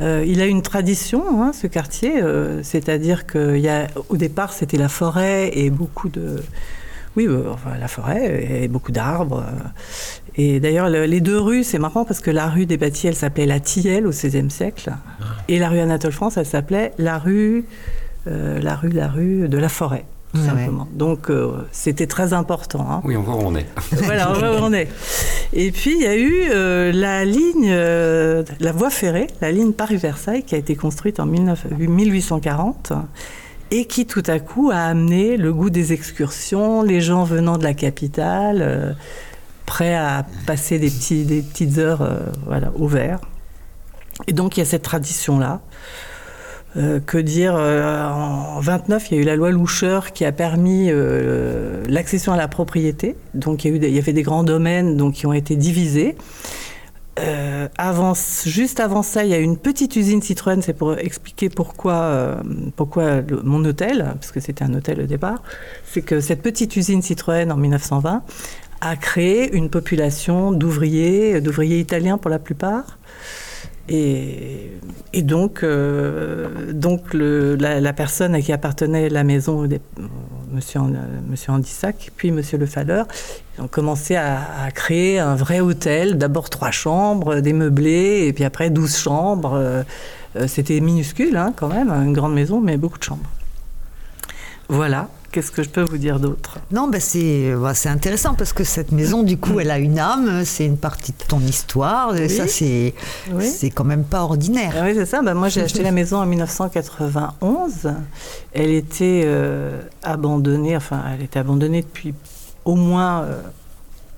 Il 0.00 0.40
a 0.40 0.46
une 0.46 0.62
tradition, 0.62 1.42
hein, 1.42 1.52
ce 1.52 1.66
quartier, 1.66 2.22
c'est-à-dire 2.62 3.26
qu'il 3.26 3.58
y 3.58 3.68
a, 3.68 3.86
au 4.08 4.16
départ, 4.16 4.54
c'était 4.54 4.78
la 4.78 4.88
forêt 4.88 5.50
et 5.52 5.68
beaucoup 5.68 6.08
de, 6.08 6.42
oui, 7.16 7.28
enfin, 7.50 7.76
la 7.78 7.88
forêt 7.88 8.62
et 8.62 8.68
beaucoup 8.68 8.92
d'arbres. 8.92 9.44
Et 10.36 10.60
d'ailleurs, 10.60 10.88
le- 10.88 11.04
les 11.04 11.20
deux 11.20 11.38
rues, 11.38 11.62
c'est 11.64 11.78
marrant 11.78 12.04
parce 12.04 12.20
que 12.20 12.30
la 12.30 12.46
rue 12.48 12.64
des 12.66 12.76
Bâtis, 12.78 13.06
elle 13.06 13.14
s'appelait 13.14 13.46
la 13.46 13.60
Tillelle 13.60 14.06
au 14.06 14.10
XVIe 14.10 14.50
siècle, 14.50 14.90
et 15.48 15.58
la 15.58 15.68
rue 15.68 15.78
Anatole 15.80 16.12
France, 16.12 16.36
elle 16.38 16.46
s'appelait 16.46 16.92
la 16.98 17.18
rue, 17.18 17.64
euh, 18.28 18.58
la 18.60 18.74
rue, 18.76 18.88
la 18.90 19.08
rue 19.08 19.46
de 19.48 19.58
la 19.58 19.68
forêt, 19.68 20.04
tout 20.32 20.40
Ouais. 20.40 20.46
simplement. 20.46 20.88
Donc, 20.94 21.28
euh, 21.28 21.52
c'était 21.70 22.06
très 22.06 22.32
important. 22.32 22.86
hein. 22.90 23.00
Oui, 23.04 23.14
on 23.16 23.22
voit 23.22 23.34
où 23.36 23.42
on 23.44 23.54
est. 23.56 23.66
voilà, 23.92 24.30
on 24.30 24.34
voit 24.38 24.52
où 24.58 24.64
on 24.64 24.72
est. 24.72 24.88
Et 25.52 25.70
puis, 25.70 25.92
il 25.96 26.02
y 26.02 26.06
a 26.06 26.16
eu 26.16 26.32
euh, 26.50 26.92
la 26.92 27.26
ligne, 27.26 27.68
euh, 27.68 28.42
la 28.60 28.72
voie 28.72 28.88
ferrée, 28.88 29.26
la 29.42 29.52
ligne 29.52 29.72
Paris-Versailles, 29.72 30.44
qui 30.44 30.54
a 30.54 30.58
été 30.58 30.76
construite 30.76 31.20
en 31.20 31.26
19 31.26 31.66
1840 31.78 32.92
et 33.70 33.84
qui, 33.84 34.06
tout 34.06 34.22
à 34.26 34.38
coup, 34.38 34.70
a 34.70 34.76
amené 34.78 35.36
le 35.36 35.52
goût 35.52 35.68
des 35.70 35.92
excursions, 35.92 36.82
les 36.82 37.00
gens 37.02 37.24
venant 37.24 37.58
de 37.58 37.64
la 37.64 37.74
capitale, 37.74 38.96
prêts 39.66 39.94
à 39.94 40.24
passer 40.46 40.78
des, 40.78 40.90
petites 40.90 41.78
heures 41.78 42.02
euh, 42.02 42.20
voilà, 42.46 42.72
au 42.76 42.86
vert. 42.86 43.20
Et 44.26 44.32
donc, 44.32 44.56
il 44.56 44.60
y 44.60 44.62
a 44.62 44.66
cette 44.66 44.82
tradition-là. 44.82 45.60
Euh, 46.78 47.00
que 47.00 47.18
dire 47.18 47.54
euh, 47.54 48.02
En 48.08 48.60
29, 48.60 49.10
il 49.10 49.16
y 49.16 49.18
a 49.18 49.22
eu 49.22 49.26
la 49.26 49.36
loi 49.36 49.50
Loucheur 49.50 50.12
qui 50.12 50.24
a 50.24 50.32
permis 50.32 50.86
euh, 50.88 51.82
l'accession 51.86 52.32
à 52.32 52.36
la 52.36 52.48
propriété. 52.48 53.16
Donc, 53.34 53.64
il 53.64 53.68
y, 53.68 53.72
a 53.72 53.76
eu 53.76 53.80
il 53.88 53.94
y 53.94 53.98
avait 53.98 54.14
des 54.14 54.22
grands 54.22 54.44
domaines 54.44 54.96
donc, 54.96 55.14
qui 55.14 55.26
ont 55.26 55.32
été 55.32 55.56
divisés. 55.56 56.16
Avant, 57.76 58.14
juste 58.46 58.80
avant 58.80 59.02
ça, 59.02 59.22
il 59.24 59.30
y 59.30 59.34
a 59.34 59.38
une 59.38 59.58
petite 59.58 59.94
usine 59.96 60.22
Citroën. 60.22 60.60
C'est 60.62 60.72
pour 60.72 60.98
expliquer 60.98 61.50
pourquoi, 61.50 62.42
pourquoi 62.74 63.20
mon 63.44 63.64
hôtel, 63.64 64.14
parce 64.14 64.32
que 64.32 64.40
c'était 64.40 64.64
un 64.64 64.74
hôtel 64.74 65.02
au 65.02 65.06
départ. 65.06 65.42
C'est 65.84 66.02
que 66.02 66.20
cette 66.20 66.42
petite 66.42 66.74
usine 66.74 67.02
Citroën 67.02 67.52
en 67.52 67.56
1920 67.56 68.22
a 68.82 68.96
créé 68.96 69.54
une 69.54 69.70
population 69.70 70.50
d'ouvriers, 70.50 71.40
d'ouvriers 71.40 71.78
italiens 71.78 72.18
pour 72.18 72.30
la 72.30 72.40
plupart. 72.40 72.98
Et, 73.88 74.72
donc, 75.22 75.62
euh, 75.62 76.72
donc 76.72 77.14
la, 77.14 77.92
personne 77.92 78.34
à 78.34 78.40
qui 78.40 78.52
appartenait 78.52 79.08
la 79.08 79.22
maison, 79.22 79.66
dé- 79.66 79.80
monsieur, 80.50 80.80
monsieur 81.28 81.52
Andissac, 81.52 82.10
puis 82.16 82.32
monsieur 82.32 82.58
Le 82.58 82.66
Falleur, 82.66 83.06
ont 83.58 83.68
commencé 83.68 84.16
à, 84.16 84.68
créer 84.74 85.20
un 85.20 85.36
vrai 85.36 85.60
hôtel. 85.60 86.18
D'abord 86.18 86.50
trois 86.50 86.72
chambres, 86.72 87.40
des 87.40 87.52
meublés, 87.52 88.26
et 88.26 88.32
puis 88.32 88.44
après 88.44 88.68
douze 88.70 88.96
chambres. 88.96 89.54
Euh, 89.54 89.84
C'était 90.48 90.80
minuscule 90.80 91.36
hein, 91.36 91.52
quand 91.54 91.68
même, 91.68 91.90
une 91.90 92.12
grande 92.14 92.34
maison, 92.34 92.60
mais 92.60 92.76
beaucoup 92.76 92.98
de 92.98 93.04
chambres. 93.04 93.30
Voilà. 94.68 95.08
Qu'est-ce 95.32 95.50
que 95.50 95.62
je 95.62 95.70
peux 95.70 95.80
vous 95.82 95.96
dire 95.96 96.20
d'autre? 96.20 96.58
Non, 96.70 96.88
bah 96.88 97.00
c'est 97.00 97.54
bah, 97.56 97.72
c'est 97.72 97.88
intéressant 97.88 98.34
parce 98.34 98.52
que 98.52 98.64
cette 98.64 98.92
maison, 98.92 99.22
du 99.22 99.38
coup, 99.38 99.60
elle 99.60 99.70
a 99.70 99.78
une 99.78 99.98
âme, 99.98 100.44
c'est 100.44 100.66
une 100.66 100.76
partie 100.76 101.12
de 101.12 101.24
ton 101.26 101.40
histoire. 101.40 102.14
Et 102.16 102.24
Oui. 102.24 102.28
ça, 102.28 102.46
c'est 102.46 102.92
Oui. 103.32 103.46
c'est 103.48 103.70
quand 103.70 103.84
même 103.84 104.04
pas 104.04 104.22
ordinaire. 104.24 104.74
Ah 104.78 104.82
oui, 104.84 104.92
c'est 104.94 105.06
ça. 105.06 105.22
Bah, 105.22 105.32
moi, 105.32 105.48
j'ai 105.48 105.62
acheté 105.66 105.82
la 105.82 105.90
maison 105.90 106.18
en 106.18 106.26
1991. 106.26 107.94
Elle 108.52 108.70
était 108.72 109.22
euh, 109.24 109.80
abandonnée, 110.02 110.76
enfin, 110.76 111.02
elle 111.14 111.22
était 111.22 111.38
abandonnée 111.38 111.80
depuis 111.80 112.12
au 112.66 112.74
moins 112.76 113.22
euh, 113.22 113.40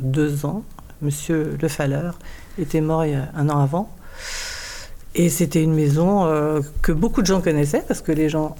deux 0.00 0.44
ans. 0.44 0.64
Monsieur 1.00 1.56
Le 1.60 1.68
Falleur 1.68 2.18
était 2.58 2.80
mort 2.80 3.04
il 3.04 3.12
y 3.12 3.14
a 3.14 3.28
un 3.36 3.48
an 3.50 3.60
avant. 3.60 3.88
Et 5.14 5.28
c'était 5.30 5.62
une 5.62 5.74
maison 5.74 6.24
euh, 6.26 6.60
que 6.82 6.90
beaucoup 6.90 7.20
de 7.22 7.26
gens 7.26 7.40
connaissaient 7.40 7.84
parce 7.86 8.00
que 8.00 8.10
les 8.10 8.28
gens, 8.28 8.56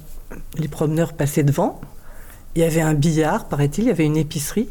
les 0.57 0.69
promeneurs 0.69 1.15
passaient 1.15 1.43
devant. 1.43 1.81
Il 2.57 2.63
y 2.63 2.65
avait 2.65 2.81
un 2.83 2.95
billard, 2.95 3.49
paraît-il, 3.49 3.85
il 3.85 3.89
y 3.89 3.91
avait 3.91 4.05
une 4.07 4.17
épicerie. 4.17 4.69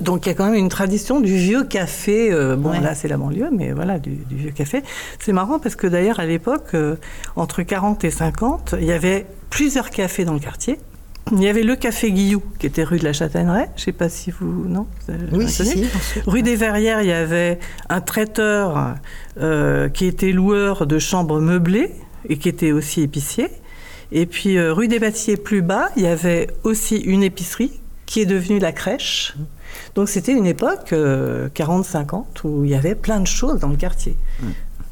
Donc 0.00 0.26
il 0.26 0.28
y 0.28 0.32
a 0.32 0.34
quand 0.34 0.46
même 0.46 0.54
une 0.54 0.68
tradition 0.68 1.20
du 1.20 1.36
vieux 1.36 1.64
café. 1.64 2.32
euh, 2.32 2.56
bon, 2.56 2.70
Ouais. 2.70 2.80
là 2.80 2.94
c'est 2.94 3.08
la 3.08 3.16
banlieue, 3.16 3.48
mais 3.52 3.72
voilà, 3.72 3.98
du, 3.98 4.10
du 4.10 4.36
vieux 4.36 4.50
café. 4.50 4.82
C'est 5.20 5.32
marrant 5.32 5.58
parce 5.58 5.76
que 5.76 5.86
d'ailleurs 5.86 6.18
à 6.20 6.26
l'époque, 6.26 6.70
euh, 6.74 6.96
entre 7.36 7.62
40 7.62 8.02
et 8.04 8.10
50, 8.10 8.74
il 8.80 8.86
y 8.86 8.92
avait 8.92 9.26
plusieurs 9.50 9.90
cafés 9.90 10.24
dans 10.24 10.34
le 10.34 10.40
quartier. 10.40 10.78
Il 11.32 11.42
y 11.42 11.48
avait 11.48 11.62
le 11.62 11.74
café 11.74 12.12
Guillou, 12.12 12.42
qui 12.58 12.66
était 12.66 12.82
rue 12.84 12.98
de 12.98 13.04
la 13.04 13.14
Châtaigneraie. 13.14 13.70
Je 13.76 13.80
ne 13.80 13.84
sais 13.86 13.92
pas 13.92 14.10
si 14.10 14.30
vous. 14.30 14.66
Non 14.68 14.86
vous 15.06 15.14
avez 15.14 15.26
Oui, 15.32 15.48
si, 15.48 15.64
si. 15.64 15.84
Rue 16.26 16.42
des 16.42 16.56
Verrières, 16.56 17.00
il 17.00 17.06
y 17.08 17.12
avait 17.12 17.58
un 17.88 18.00
traiteur 18.02 18.94
euh, 19.40 19.88
qui 19.88 20.04
était 20.06 20.32
loueur 20.32 20.86
de 20.86 20.98
chambres 20.98 21.40
meublées 21.40 21.92
et 22.28 22.36
qui 22.36 22.48
était 22.50 22.72
aussi 22.72 23.00
épicier. 23.00 23.48
Et 24.16 24.26
puis 24.26 24.56
euh, 24.56 24.72
rue 24.72 24.86
des 24.88 24.98
Bâtiers 25.00 25.36
plus 25.36 25.60
bas, 25.60 25.88
il 25.96 26.02
y 26.04 26.06
avait 26.06 26.46
aussi 26.62 26.96
une 26.98 27.22
épicerie 27.22 27.72
qui 28.06 28.20
est 28.20 28.26
devenue 28.26 28.58
la 28.60 28.70
crèche. 28.72 29.34
Donc 29.96 30.08
c'était 30.08 30.32
une 30.32 30.46
époque, 30.46 30.92
euh, 30.92 31.48
40-50, 31.54 32.24
où 32.44 32.64
il 32.64 32.70
y 32.70 32.74
avait 32.76 32.94
plein 32.94 33.18
de 33.20 33.26
choses 33.26 33.58
dans 33.58 33.68
le 33.68 33.76
quartier. 33.76 34.16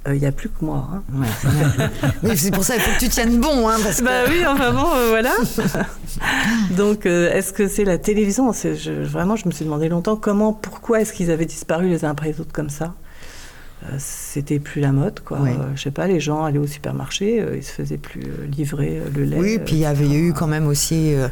Euh, 0.08 0.14
Il 0.16 0.20
n'y 0.20 0.26
a 0.26 0.32
plus 0.32 0.48
que 0.48 0.64
moi. 0.64 0.88
hein. 0.92 1.02
Ouais, 1.14 1.26
c'est 1.40 1.48
bien. 1.76 1.90
Oui, 2.24 2.36
c'est 2.36 2.50
pour 2.50 2.64
ça 2.64 2.74
qu'il 2.74 2.82
faut 2.82 2.90
que 2.94 2.98
tu 2.98 3.08
tiennes 3.08 3.38
bon. 3.40 3.68
Hein, 3.68 3.76
parce 3.80 4.00
que... 4.00 4.04
Bah 4.04 4.24
oui, 4.28 4.44
enfin 4.44 4.72
bon, 4.72 4.88
euh, 4.96 5.10
voilà. 5.10 5.30
Donc, 6.76 7.06
euh, 7.06 7.32
est-ce 7.32 7.52
que 7.52 7.68
c'est 7.68 7.84
la 7.84 7.98
télévision? 7.98 8.52
Je- 8.52 9.02
Vraiment, 9.04 9.36
je 9.36 9.46
me 9.46 9.52
suis 9.52 9.64
demandé 9.64 9.88
longtemps 9.88 10.16
comment, 10.16 10.52
pourquoi 10.52 11.00
est-ce 11.00 11.12
qu'ils 11.12 11.30
avaient 11.30 11.46
disparu 11.46 11.88
les 11.88 12.04
uns 12.04 12.10
après 12.10 12.32
les 12.32 12.40
autres 12.40 12.52
comme 12.52 12.70
ça? 12.70 12.86
Euh, 12.86 12.88
C'était 13.98 14.58
plus 14.60 14.80
la 14.80 14.92
mode, 14.92 15.20
quoi. 15.20 15.38
Euh, 15.40 15.50
je 15.74 15.82
sais 15.82 15.90
pas, 15.90 16.06
les 16.06 16.20
gens 16.20 16.44
allaient 16.44 16.58
au 16.58 16.66
supermarché, 16.66 17.40
euh, 17.40 17.56
ils 17.56 17.62
se 17.62 17.72
faisaient 17.72 17.98
plus 17.98 18.22
euh, 18.22 18.46
livrer 18.56 18.98
euh, 18.98 19.08
le 19.14 19.24
lait. 19.24 19.36
Oui, 19.38 19.58
puis 19.58 19.74
il 19.74 19.80
y 19.80 19.84
avait 19.86 20.08
eu 20.10 20.32
quand 20.32 20.46
même 20.46 20.66
aussi, 20.66 21.14
euh, 21.14 21.28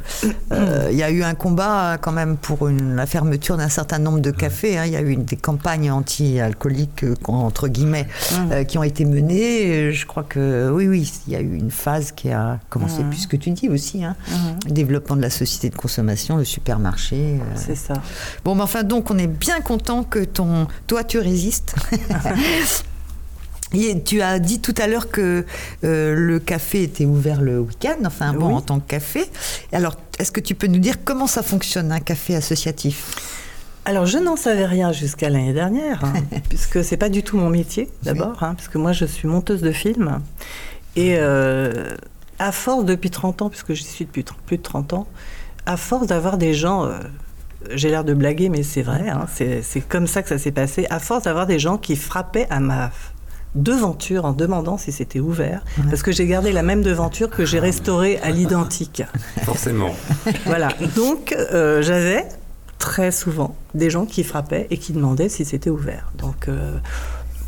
euh, 0.52 0.88
il 0.90 0.96
y 0.98 1.02
a 1.02 1.10
eu 1.10 1.22
un 1.22 1.34
combat 1.34 1.92
euh, 1.92 1.96
quand 1.96 2.12
même 2.12 2.36
pour 2.36 2.68
une- 2.68 2.96
la 2.96 3.06
fermeture 3.06 3.56
d'un 3.56 3.68
certain 3.68 3.98
nombre 3.98 4.18
de 4.20 4.30
cafés. 4.30 4.76
hein. 4.78 4.84
Il 4.86 4.92
y 4.92 4.96
a 4.96 5.02
eu 5.02 5.16
des 5.16 5.36
campagnes 5.36 5.90
anti-alcooliques 5.90 7.04
euh, 7.04 7.14
entre 7.26 7.68
guillemets 7.68 8.06
euh, 8.50 8.64
qui 8.64 8.78
ont 8.78 8.82
été 8.82 9.04
menées. 9.04 9.88
Euh, 9.88 9.92
Je 9.92 10.06
crois 10.06 10.24
que 10.24 10.70
oui, 10.72 10.88
oui, 10.88 11.12
il 11.26 11.32
y 11.32 11.36
a 11.36 11.40
eu 11.40 11.54
une 11.56 11.70
phase 11.70 12.12
qui 12.12 12.30
a 12.30 12.58
commencé, 12.68 13.02
Mhm. 13.02 13.10
puisque 13.10 13.38
tu 13.38 13.50
dis 13.50 13.68
aussi, 13.68 14.04
hein, 14.04 14.16
le 14.66 14.72
développement 14.72 15.16
de 15.16 15.22
la 15.22 15.30
société 15.30 15.70
de 15.70 15.76
consommation, 15.76 16.36
le 16.36 16.44
supermarché. 16.44 17.38
euh. 17.40 17.54
C'est 17.54 17.74
ça. 17.76 17.94
Bon, 18.44 18.54
mais 18.54 18.62
enfin, 18.62 18.82
donc, 18.82 19.10
on 19.10 19.18
est 19.18 19.26
bien 19.26 19.60
content 19.60 20.02
que 20.04 20.20
ton, 20.24 20.66
toi, 20.86 21.04
tu 21.04 21.18
résistes. 21.18 21.74
Et 23.72 24.02
tu 24.02 24.20
as 24.20 24.38
dit 24.40 24.60
tout 24.60 24.74
à 24.78 24.88
l'heure 24.88 25.10
que 25.10 25.44
euh, 25.84 26.14
le 26.16 26.40
café 26.40 26.82
était 26.82 27.04
ouvert 27.04 27.40
le 27.40 27.60
week-end, 27.60 27.98
enfin 28.04 28.32
bon, 28.32 28.48
Oui. 28.48 28.54
en 28.54 28.60
tant 28.60 28.80
que 28.80 28.88
café. 28.88 29.24
Alors, 29.72 29.96
est-ce 30.18 30.32
que 30.32 30.40
tu 30.40 30.56
peux 30.56 30.66
nous 30.66 30.80
dire 30.80 30.96
comment 31.04 31.28
ça 31.28 31.42
fonctionne 31.44 31.92
un 31.92 32.00
café 32.00 32.34
associatif? 32.34 33.14
Alors, 33.84 34.06
je 34.06 34.18
n'en 34.18 34.34
savais 34.36 34.66
rien 34.66 34.90
jusqu'à 34.92 35.30
l'année 35.30 35.52
dernière, 35.52 36.04
hein, 36.04 36.14
puisque 36.48 36.82
c'est 36.84 36.96
pas 36.96 37.08
du 37.08 37.22
tout 37.22 37.36
mon 37.38 37.48
métier, 37.48 37.88
d'abord, 38.02 38.42
hein, 38.42 38.54
puisque 38.56 38.74
moi, 38.74 38.92
je 38.92 39.04
suis 39.04 39.28
monteuse 39.28 39.60
de 39.62 39.70
films. 39.72 40.20
Et 40.96 41.14
euh, 41.18 41.94
à 42.40 42.50
force, 42.50 42.84
depuis 42.84 43.10
30 43.10 43.42
ans, 43.42 43.50
puisque 43.50 43.72
j'y 43.74 43.84
suis 43.84 44.04
depuis 44.04 44.24
plus 44.46 44.56
de 44.56 44.62
30 44.62 44.94
ans, 44.94 45.06
à 45.66 45.76
force 45.76 46.08
d'avoir 46.08 46.38
des 46.38 46.54
gens, 46.54 46.84
euh, 46.86 46.98
j'ai 47.74 47.90
l'air 47.90 48.04
de 48.04 48.14
blaguer, 48.14 48.48
mais 48.48 48.62
c'est 48.62 48.82
vrai, 48.82 49.08
hein, 49.08 49.26
c'est 49.36 49.80
comme 49.80 50.06
ça 50.06 50.22
que 50.22 50.28
ça 50.28 50.38
s'est 50.38 50.52
passé, 50.52 50.86
à 50.90 50.98
force 50.98 51.24
d'avoir 51.24 51.46
des 51.46 51.58
gens 51.58 51.76
qui 51.78 51.96
frappaient 51.96 52.46
à 52.50 52.60
ma 52.60 52.90
devanture 53.54 54.24
en 54.24 54.32
demandant 54.32 54.78
si 54.78 54.92
c'était 54.92 55.20
ouvert, 55.20 55.64
parce 55.88 56.02
que 56.02 56.12
j'ai 56.12 56.26
gardé 56.26 56.52
la 56.52 56.62
même 56.62 56.82
devanture 56.82 57.30
que 57.30 57.44
j'ai 57.44 57.58
restaurée 57.58 58.18
à 58.18 58.30
l'identique. 58.30 59.02
Forcément. 59.42 59.94
Voilà. 60.46 60.68
Donc, 60.94 61.32
euh, 61.32 61.82
j'avais 61.82 62.26
très 62.78 63.10
souvent 63.10 63.56
des 63.74 63.90
gens 63.90 64.06
qui 64.06 64.24
frappaient 64.24 64.66
et 64.70 64.78
qui 64.78 64.92
demandaient 64.92 65.28
si 65.28 65.44
c'était 65.44 65.70
ouvert. 65.70 66.12
Donc, 66.16 66.48
euh, 66.48 66.78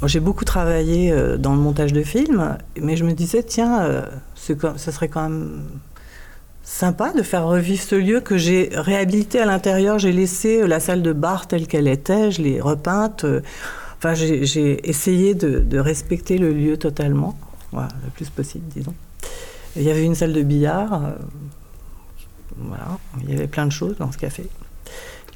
j'ai 0.04 0.20
beaucoup 0.20 0.44
travaillé 0.44 1.12
euh, 1.12 1.36
dans 1.36 1.54
le 1.54 1.60
montage 1.60 1.92
de 1.92 2.02
films, 2.02 2.58
mais 2.80 2.96
je 2.96 3.04
me 3.04 3.12
disais, 3.12 3.42
tiens, 3.44 4.04
ça 4.34 4.92
serait 4.92 5.08
quand 5.08 5.22
même 5.22 5.62
sympa 6.62 7.12
de 7.12 7.22
faire 7.22 7.46
revivre 7.46 7.82
ce 7.82 7.94
lieu 7.94 8.20
que 8.20 8.36
j'ai 8.36 8.70
réhabilité 8.72 9.40
à 9.40 9.46
l'intérieur. 9.46 9.98
J'ai 9.98 10.12
laissé 10.12 10.62
euh, 10.62 10.66
la 10.66 10.80
salle 10.80 11.02
de 11.02 11.12
bar 11.12 11.46
telle 11.46 11.66
qu'elle 11.66 11.88
était, 11.88 12.30
je 12.30 12.42
l'ai 12.42 12.60
repeinte. 12.60 13.24
euh, 13.24 13.40
Enfin, 13.98 14.14
j'ai 14.14 14.90
essayé 14.90 15.34
de, 15.34 15.78
respecter 15.78 16.36
le 16.36 16.52
lieu 16.52 16.76
totalement, 16.76 17.38
le 17.72 18.10
plus 18.16 18.30
possible, 18.30 18.64
disons. 18.74 18.94
Il 19.76 19.82
y 19.82 19.92
avait 19.92 20.04
une 20.04 20.16
salle 20.16 20.32
de 20.32 20.42
billard. 20.42 20.92
euh, 20.92 21.10
voilà, 22.58 22.98
il 23.22 23.30
y 23.30 23.34
avait 23.34 23.46
plein 23.46 23.64
de 23.64 23.70
choses 23.70 23.96
dans 23.98 24.10
ce 24.10 24.18
café. 24.18 24.48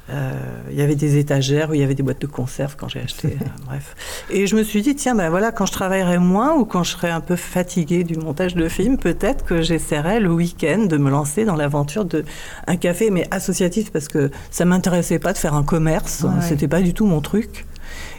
Euh, 0.09 0.31
il 0.71 0.77
y 0.77 0.81
avait 0.81 0.95
des 0.95 1.17
étagères 1.17 1.69
où 1.69 1.73
il 1.73 1.81
y 1.81 1.83
avait 1.83 1.95
des 1.95 2.03
boîtes 2.03 2.21
de 2.21 2.27
conserve 2.27 2.75
quand 2.77 2.87
j'ai 2.87 3.01
acheté. 3.01 3.27
euh, 3.41 3.45
bref. 3.65 3.95
Et 4.29 4.47
je 4.47 4.55
me 4.55 4.63
suis 4.63 4.81
dit, 4.81 4.95
tiens, 4.95 5.15
ben 5.15 5.29
voilà, 5.29 5.51
quand 5.51 5.65
je 5.65 5.73
travaillerai 5.73 6.17
moins 6.17 6.55
ou 6.55 6.65
quand 6.65 6.83
je 6.83 6.91
serai 6.91 7.09
un 7.09 7.19
peu 7.19 7.35
fatiguée 7.35 8.03
du 8.03 8.15
montage 8.15 8.55
de 8.55 8.69
film, 8.69 8.97
peut-être 8.97 9.43
que 9.45 9.61
j'essaierai 9.61 10.19
le 10.19 10.31
week-end 10.31 10.85
de 10.85 10.97
me 10.97 11.09
lancer 11.09 11.43
dans 11.43 11.55
l'aventure 11.55 12.05
de 12.05 12.23
un 12.67 12.77
café, 12.77 13.09
mais 13.09 13.27
associatif, 13.31 13.91
parce 13.91 14.07
que 14.07 14.31
ça 14.49 14.65
m'intéressait 14.65 15.19
pas 15.19 15.33
de 15.33 15.37
faire 15.37 15.55
un 15.55 15.63
commerce. 15.63 16.23
Ouais. 16.23 16.41
C'était 16.41 16.67
pas 16.67 16.81
du 16.81 16.93
tout 16.93 17.05
mon 17.05 17.21
truc. 17.21 17.65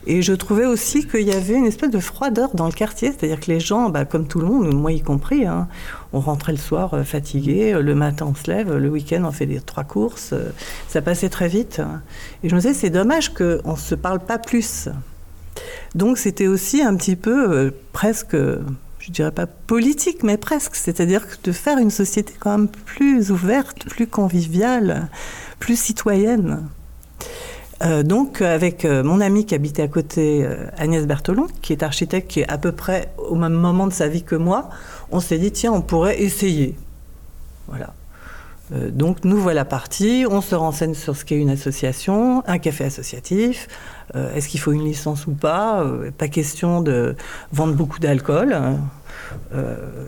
Et 0.07 0.23
je 0.23 0.33
trouvais 0.33 0.65
aussi 0.65 1.07
qu'il 1.07 1.27
y 1.27 1.33
avait 1.33 1.55
une 1.55 1.67
espèce 1.67 1.91
de 1.91 1.99
froideur 2.01 2.55
dans 2.55 2.67
le 2.67 2.73
quartier, 2.73 3.13
c'est-à-dire 3.13 3.41
que 3.41 3.51
les 3.51 3.61
gens, 3.61 3.91
bah, 3.91 4.05
comme 4.05 4.27
tout 4.27 4.41
le 4.41 4.47
monde, 4.47 4.73
moi 4.73 4.93
y 4.93 5.03
compris, 5.03 5.47
hein, 5.47 5.69
on 6.13 6.21
rentrait 6.21 6.53
le 6.53 6.59
soir 6.59 6.95
euh, 6.95 7.05
fatigué, 7.05 7.75
euh, 7.75 7.83
le 7.83 7.95
matin 7.95 8.27
on 8.31 8.35
se 8.35 8.51
lève, 8.51 8.75
le 8.75 8.89
week-end 8.89 9.25
on 9.25 9.33
fait 9.33 9.47
les 9.47 9.61
trois 9.61 9.85
courses, 9.85 10.31
euh, 10.33 10.51
ça 10.89 11.03
passait 11.03 11.29
très 11.29 11.49
vite. 11.49 11.81
Et 12.43 12.49
je 12.49 12.55
me 12.55 12.61
disais, 12.61 12.75
c'est 12.75 12.91
dommage 12.91 13.35
qu'on 13.35 13.73
ne 13.73 13.77
se 13.77 13.95
parle 13.95 14.21
pas 14.21 14.39
plus. 14.39 14.89
Donc 15.95 16.19
c'était 16.19 16.47
aussi 16.47 16.83
un 16.83 16.97
petit 16.97 17.17
peu 17.17 17.51
euh, 17.51 17.71
presque, 17.93 18.37
je 18.37 19.11
dirais 19.11 19.33
pas 19.33 19.47
politique, 19.47 20.23
mais 20.23 20.37
presque, 20.37 20.77
c'est-à-dire 20.77 21.27
de 21.43 21.53
faire 21.53 21.79
une 21.79 21.91
société 21.91 22.35
quand 22.39 22.57
même 22.57 22.69
plus 22.69 23.31
ouverte, 23.31 23.89
plus 23.89 24.07
conviviale, 24.07 25.09
plus 25.59 25.79
citoyenne. 25.79 26.69
Euh, 27.85 28.03
donc, 28.03 28.43
avec 28.43 28.85
euh, 28.85 29.05
mon 29.05 29.21
ami 29.21 29.47
qui 29.47 29.55
habitait 29.55 29.83
à 29.83 29.89
côté, 29.89 30.45
euh, 30.45 30.67
Agnès 30.77 31.07
Berthelon, 31.07 31.47
qui 31.63 31.73
est 31.73 31.83
architecte, 31.83 32.29
qui 32.29 32.41
est 32.41 32.51
à 32.51 32.59
peu 32.59 32.73
près 32.73 33.13
au 33.19 33.37
même 33.37 33.53
moment 33.53 33.87
de 33.87 33.93
sa 33.93 34.09
vie 34.09 34.25
que 34.25 34.35
moi, 34.35 34.69
on 35.11 35.21
s'est 35.21 35.39
dit, 35.39 35.51
tiens, 35.53 35.73
on 35.73 35.81
pourrait 35.83 36.21
essayer. 36.21 36.75
Voilà. 37.67 37.95
Euh, 38.75 38.91
donc, 38.91 39.25
nous 39.25 39.39
voilà 39.39 39.65
partis. 39.65 40.27
On 40.31 40.41
se 40.43 40.55
renseigne 40.55 40.95
sur 40.95 41.17
ce 41.17 41.25
qu'est 41.25 41.37
une 41.39 41.51
association, 41.51 42.43
un 42.47 42.59
café 42.59 42.85
associatif. 42.85 43.67
Euh, 44.15 44.35
Est-ce 44.35 44.49
qu'il 44.49 44.61
faut 44.61 44.73
une 44.73 44.85
licence 44.85 45.27
ou 45.27 45.33
pas 45.33 45.83
Euh, 45.83 46.11
Pas 46.11 46.29
question 46.29 46.81
de 46.83 47.17
vendre 47.53 47.75
beaucoup 47.75 47.99
d'alcool. 47.99 48.53
hein. 48.53 48.77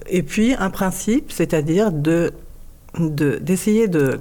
Et 0.08 0.22
puis, 0.22 0.54
un 0.58 0.70
principe, 0.70 1.32
c'est-à-dire 1.32 1.90
de 1.92 2.32
de- 2.98 3.38
d'essayer 3.40 3.86
de, 3.88 4.18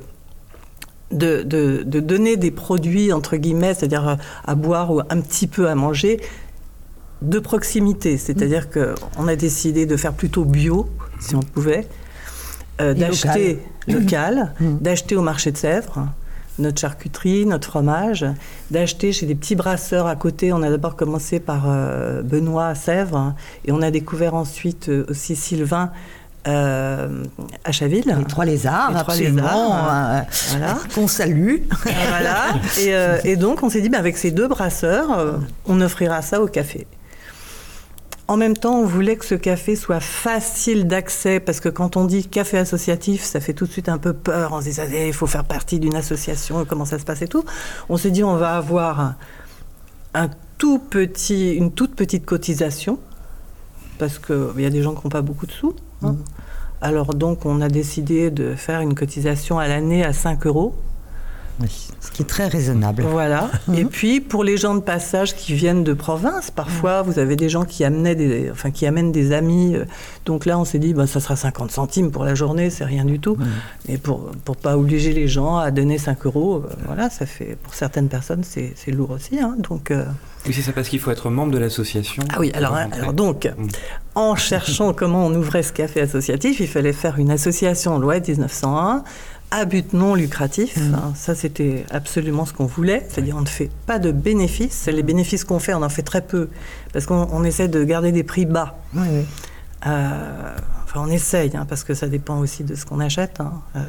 donner 1.11 2.37
des 2.37 2.51
produits, 2.51 3.11
entre 3.13 3.35
guillemets, 3.37 3.73
c'est-à-dire 3.73 4.17
à 4.45 4.55
boire 4.55 4.91
ou 4.93 4.99
un 5.09 5.21
petit 5.21 5.47
peu 5.47 5.67
à 5.67 5.75
manger, 5.75 6.19
de 7.21 7.39
proximité. 7.39 8.17
C'est-à-dire 8.17 8.67
qu'on 8.69 9.27
a 9.27 9.35
décidé 9.35 9.85
de 9.85 9.97
faire 9.97 10.13
plutôt 10.13 10.45
bio, 10.45 10.89
si 11.19 11.35
on 11.35 11.41
pouvait, 11.41 11.87
euh, 12.81 12.91
Et 12.93 12.99
d'acheter 12.99 13.59
local, 13.87 14.53
Mm. 14.59 14.77
d'acheter 14.79 15.15
au 15.15 15.21
marché 15.21 15.51
de 15.51 15.57
Sèvres 15.57 16.07
notre 16.59 16.81
charcuterie, 16.81 17.45
notre 17.45 17.69
fromage, 17.69 18.25
d'acheter 18.69 19.13
chez 19.13 19.25
des 19.25 19.33
petits 19.35 19.55
brasseurs 19.55 20.07
à 20.07 20.17
côté. 20.17 20.51
On 20.51 20.61
a 20.61 20.69
d'abord 20.69 20.97
commencé 20.97 21.39
par 21.39 21.63
euh, 21.69 22.21
Benoît 22.21 22.67
à 22.67 22.75
Sèvres 22.75 23.33
et 23.63 23.71
on 23.71 23.81
a 23.81 23.91
découvert 23.91 24.33
ensuite 24.33 24.89
euh, 24.89 25.05
aussi 25.09 25.37
Sylvain 25.37 25.89
euh, 26.49 27.23
à 27.63 27.71
Chaville. 27.71 28.13
Les 28.17 28.25
trois 28.25 28.43
lézards, 28.43 28.89
Les 28.91 28.99
trois 28.99 29.13
absolument, 29.13 29.41
lézards, 29.41 30.25
Voilà. 30.49 30.77
qu'on 30.95 31.07
salue. 31.07 31.59
voilà. 32.09 32.47
Et, 33.23 33.31
et 33.31 33.35
donc, 33.37 33.63
on 33.63 33.69
s'est 33.69 33.79
dit, 33.79 33.87
bah, 33.87 33.97
avec 33.99 34.17
ces 34.17 34.31
deux 34.31 34.49
brasseurs, 34.49 35.37
on 35.65 35.79
offrira 35.79 36.21
ça 36.21 36.41
au 36.41 36.47
café. 36.47 36.87
En 38.29 38.37
même 38.37 38.55
temps, 38.55 38.75
on 38.79 38.85
voulait 38.85 39.15
que 39.15 39.25
ce 39.25 39.33
café 39.33 39.75
soit 39.75 39.99
facile 39.99 40.85
d'accès, 40.85 41.39
parce 41.39 41.59
que 41.59 41.67
quand 41.67 41.97
on 41.97 42.05
dit 42.05 42.27
café 42.27 42.59
associatif, 42.59 43.23
ça 43.23 43.39
fait 43.39 43.53
tout 43.53 43.65
de 43.65 43.71
suite 43.71 43.89
un 43.89 43.97
peu 43.97 44.13
peur. 44.13 44.51
On 44.53 44.61
se 44.61 44.69
dit, 44.69 44.79
il 45.07 45.13
faut 45.13 45.25
faire 45.25 45.45
partie 45.45 45.79
d'une 45.79 45.95
association, 45.95 46.63
comment 46.63 46.85
ça 46.85 46.99
se 46.99 47.05
passe 47.05 47.23
et 47.23 47.27
tout. 47.27 47.43
On 47.89 47.97
s'est 47.97 48.11
dit, 48.11 48.23
on 48.23 48.35
va 48.35 48.55
avoir 48.55 48.99
un, 48.99 49.15
un 50.13 50.29
tout 50.59 50.77
petit, 50.77 51.55
une 51.55 51.71
toute 51.71 51.95
petite 51.95 52.23
cotisation, 52.23 52.99
parce 53.97 54.19
qu'il 54.19 54.59
y 54.61 54.65
a 54.65 54.69
des 54.69 54.83
gens 54.83 54.93
qui 54.93 55.01
n'ont 55.03 55.09
pas 55.09 55.23
beaucoup 55.23 55.47
de 55.47 55.51
sous. 55.51 55.75
hein. 56.03 56.11
Mhm. 56.11 56.23
Alors 56.81 57.15
donc, 57.15 57.47
on 57.47 57.61
a 57.61 57.67
décidé 57.67 58.29
de 58.29 58.53
faire 58.53 58.79
une 58.81 58.93
cotisation 58.93 59.57
à 59.57 59.67
l'année 59.67 60.05
à 60.05 60.13
5 60.13 60.45
euros. 60.45 60.75
Oui, 61.59 61.88
ce 62.01 62.11
qui 62.11 62.21
est 62.21 62.25
très 62.25 62.47
raisonnable. 62.47 63.03
Voilà. 63.03 63.49
Et 63.75 63.83
puis 63.85 64.21
pour 64.21 64.43
les 64.43 64.55
gens 64.57 64.73
de 64.75 64.79
passage 64.79 65.35
qui 65.35 65.53
viennent 65.53 65.83
de 65.83 65.93
province, 65.93 66.49
parfois 66.49 67.01
vous 67.01 67.19
avez 67.19 67.35
des 67.35 67.49
gens 67.49 67.65
qui 67.65 67.83
amenaient 67.83 68.15
des, 68.15 68.49
enfin 68.51 68.71
qui 68.71 68.85
amènent 68.85 69.11
des 69.11 69.31
amis. 69.33 69.75
euh, 69.75 69.85
Donc 70.25 70.45
là, 70.45 70.57
on 70.57 70.65
s'est 70.65 70.79
dit, 70.79 70.93
bah, 70.93 71.07
ça 71.07 71.19
sera 71.19 71.35
50 71.35 71.71
centimes 71.71 72.11
pour 72.11 72.23
la 72.23 72.35
journée, 72.35 72.69
c'est 72.69 72.85
rien 72.85 73.03
du 73.05 73.19
tout. 73.19 73.37
Et 73.87 73.97
pour 73.97 74.31
pour 74.45 74.55
pas 74.55 74.77
obliger 74.77 75.11
les 75.13 75.27
gens 75.27 75.57
à 75.57 75.71
donner 75.71 75.97
5 75.97 76.25
euros, 76.25 76.63
euh, 76.65 76.73
voilà, 76.85 77.09
ça 77.09 77.25
fait 77.25 77.57
pour 77.63 77.73
certaines 77.73 78.07
personnes 78.07 78.43
c'est 78.43 78.73
c'est 78.75 78.91
lourd 78.91 79.11
aussi. 79.11 79.39
hein. 79.39 79.55
Donc 79.59 79.91
euh, 79.91 80.05
Oui, 80.47 80.53
c'est 80.53 80.61
ça 80.61 80.71
parce 80.71 80.87
qu'il 80.89 80.99
faut 80.99 81.11
être 81.11 81.29
membre 81.29 81.51
de 81.51 81.57
l'association. 81.57 82.23
ah 82.33 82.37
oui, 82.39 82.51
alors, 82.53 82.75
hein, 82.75 82.87
alors 82.93 83.13
donc, 83.13 83.45
Mm. 83.57 83.67
en 84.15 84.35
cherchant 84.35 84.93
comment 84.93 85.25
on 85.25 85.33
ouvrait 85.35 85.63
ce 85.63 85.73
café 85.73 85.99
associatif, 86.01 86.59
il 86.61 86.67
fallait 86.67 86.93
faire 86.93 87.19
une 87.19 87.31
association 87.31 87.99
loi 87.99 88.19
1901 88.19 89.03
à 89.51 89.65
but 89.65 89.93
non 89.93 90.15
lucratif. 90.15 90.77
hein. 90.77 91.13
ça, 91.15 91.33
c'était 91.35 91.85
absolument 91.89 92.45
ce 92.45 92.53
qu'on 92.53 92.65
voulait. 92.65 93.05
C'est-à-dire, 93.09 93.35
on 93.37 93.41
ne 93.41 93.47
fait 93.47 93.69
pas 93.87 93.97
de 93.99 94.11
bénéfices. 94.11 94.87
Les 94.87 95.03
bénéfices 95.03 95.43
qu'on 95.43 95.59
fait, 95.59 95.73
on 95.73 95.81
en 95.81 95.89
fait 95.89 96.03
très 96.03 96.21
peu. 96.21 96.49
Parce 96.93 97.05
qu'on 97.05 97.27
on 97.31 97.43
essaie 97.43 97.67
de 97.67 97.83
garder 97.83 98.11
des 98.11 98.23
prix 98.23 98.45
bas. 98.45 98.77
Oui, 98.95 99.07
oui. 99.11 99.25
Euh, 99.87 100.09
enfin, 100.83 101.01
on 101.03 101.09
essaye, 101.09 101.51
hein, 101.55 101.65
parce 101.67 101.83
que 101.83 101.93
ça 101.93 102.07
dépend 102.07 102.37
aussi 102.39 102.63
de 102.63 102.75
ce 102.75 102.85
qu'on 102.85 102.99
achète. 102.99 103.39
hein. 103.39 103.53
Euh, 103.75 103.79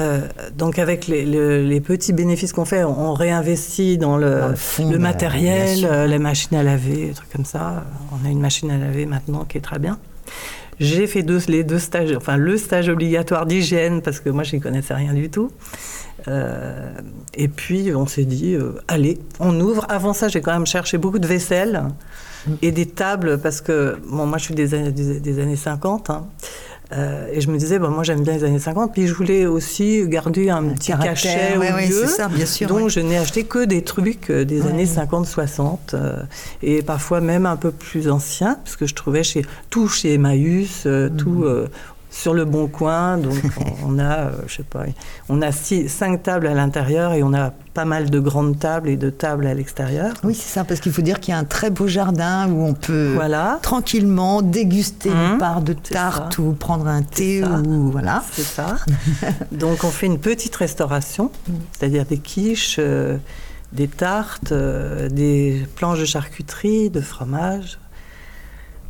euh, 0.00 0.20
donc, 0.56 0.80
avec 0.80 1.06
les, 1.06 1.24
le- 1.24 1.62
les 1.62 1.80
petits 1.80 2.12
bénéfices 2.12 2.52
qu'on 2.52 2.64
fait, 2.64 2.82
on, 2.82 3.10
on 3.10 3.14
réinvestit 3.14 3.96
dans 3.96 4.16
le, 4.16 4.40
Dans 4.40 4.48
le 4.48 4.56
fond 4.56 4.98
matériel, 4.98 6.08
les 6.08 6.18
machines 6.18 6.56
à 6.56 6.62
laver, 6.64 7.06
des 7.08 7.12
trucs 7.12 7.30
comme 7.30 7.44
ça. 7.44 7.84
On 8.10 8.26
a 8.26 8.30
une 8.30 8.40
machine 8.40 8.70
à 8.72 8.78
laver 8.78 9.06
maintenant 9.06 9.44
qui 9.44 9.58
est 9.58 9.60
très 9.60 9.78
bien. 9.78 9.98
J'ai 10.80 11.06
fait 11.06 11.22
deux, 11.22 11.40
les 11.48 11.64
deux 11.64 11.78
stages, 11.78 12.14
enfin 12.16 12.36
le 12.36 12.56
stage 12.56 12.88
obligatoire 12.88 13.46
d'hygiène 13.46 14.02
parce 14.02 14.20
que 14.20 14.30
moi 14.30 14.42
je 14.42 14.56
n'y 14.56 14.60
connaissais 14.62 14.94
rien 14.94 15.14
du 15.14 15.30
tout. 15.30 15.50
Euh, 16.28 16.92
et 17.34 17.48
puis 17.48 17.94
on 17.94 18.06
s'est 18.06 18.24
dit, 18.24 18.54
euh, 18.54 18.72
allez, 18.88 19.18
on 19.40 19.58
ouvre. 19.60 19.86
Avant 19.88 20.12
ça, 20.12 20.28
j'ai 20.28 20.40
quand 20.40 20.52
même 20.52 20.66
cherché 20.66 20.98
beaucoup 20.98 21.18
de 21.18 21.26
vaisselle 21.26 21.84
et 22.62 22.72
des 22.72 22.86
tables 22.86 23.38
parce 23.38 23.60
que 23.60 23.96
bon, 24.08 24.26
moi 24.26 24.38
je 24.38 24.44
suis 24.44 24.54
des 24.54 24.74
années, 24.74 24.92
des, 24.92 25.38
années 25.38 25.56
50 25.56 26.10
hein. 26.10 26.26
Euh, 26.92 27.26
et 27.32 27.40
je 27.40 27.50
me 27.50 27.56
disais, 27.56 27.78
bon, 27.78 27.88
moi 27.88 28.02
j'aime 28.04 28.20
bien 28.22 28.34
les 28.34 28.44
années 28.44 28.58
50, 28.58 28.92
puis 28.92 29.06
je 29.06 29.14
voulais 29.14 29.46
aussi 29.46 30.06
garder 30.06 30.50
un, 30.50 30.62
petit 30.64 30.92
cachet 30.92 31.56
ouais, 31.56 31.72
au 31.72 31.74
ouais, 31.76 31.86
lieu. 31.88 31.94
c'est 32.02 32.06
ça, 32.08 32.28
bien 32.28 32.44
sûr, 32.46 32.68
Donc 32.68 32.82
ouais. 32.84 32.88
je 32.90 33.00
n'ai 33.00 33.16
acheté 33.16 33.44
que 33.44 33.64
des 33.64 33.82
trucs 33.82 34.30
euh, 34.30 34.44
des 34.44 34.66
années 34.66 34.84
50-60 34.84 35.78
euh, 35.94 36.16
et 36.62 36.82
parfois 36.82 37.20
même 37.20 37.46
un 37.46 37.56
peu 37.56 37.70
plus 37.70 38.10
anciens, 38.10 38.58
parce 38.62 38.76
que 38.76 38.86
je 38.86 38.94
trouvais 38.94 39.22
chez, 39.24 39.46
tout 39.70 39.88
chez 39.88 40.14
Emmaüs, 40.14 40.82
euh, 40.86 41.08
Mhm. 41.08 41.16
tout 41.16 41.42
euh, 41.44 41.68
sur 42.16 42.32
le 42.32 42.44
bon 42.44 42.68
coin. 42.68 43.18
Donc 43.18 43.34
on, 43.86 43.88
on 43.94 43.98
a, 43.98 44.18
euh, 44.18 44.30
je 44.46 44.56
sais 44.56 44.62
pas, 44.62 44.84
on 45.28 45.42
a 45.42 45.50
six, 45.52 45.88
cinq 45.88 46.22
tables 46.22 46.46
à 46.46 46.54
l'intérieur 46.54 47.12
et 47.12 47.22
on 47.22 47.34
a 47.34 47.50
pas 47.74 47.84
mal 47.84 48.08
de 48.08 48.20
grandes 48.20 48.56
tables 48.58 48.88
et 48.88 48.96
de 48.96 49.10
tables 49.10 49.46
à 49.48 49.54
l'extérieur. 49.54 50.14
Oui, 50.22 50.34
c'est 50.34 50.48
ça, 50.54 50.62
parce 50.62 50.78
qu'il 50.78 50.92
faut 50.92 51.02
dire 51.02 51.18
qu'il 51.18 51.32
y 51.32 51.36
a 51.36 51.38
un 51.40 51.44
très 51.44 51.70
beau 51.70 51.88
jardin 51.88 52.48
où 52.48 52.62
on 52.64 52.72
peut 52.74 53.10
Voilà. 53.14 53.58
tranquillement 53.62 54.42
déguster 54.42 55.08
une 55.10 55.34
Mmh, 55.34 55.38
part 55.38 55.60
de 55.62 55.72
tarte 55.72 56.38
ou 56.38 56.52
prendre 56.52 56.86
un 56.86 57.02
thé 57.02 57.42
ou 57.42 57.90
voilà. 57.90 58.22
C'est 58.32 58.42
ça. 58.42 58.76
Donc 59.52 59.82
on 59.82 59.90
fait 59.90 60.06
une 60.06 60.18
petite 60.20 60.54
restauration, 60.54 61.30
c'est-à-dire 61.72 62.04
des 62.04 62.18
quiches, 62.18 62.76
euh, 62.78 63.16
des 63.72 63.88
tartes, 63.88 64.52
euh, 64.52 65.08
des 65.08 65.66
planches 65.74 65.98
de 65.98 66.04
charcuterie, 66.04 66.90
de 66.90 67.00
fromage. 67.00 67.78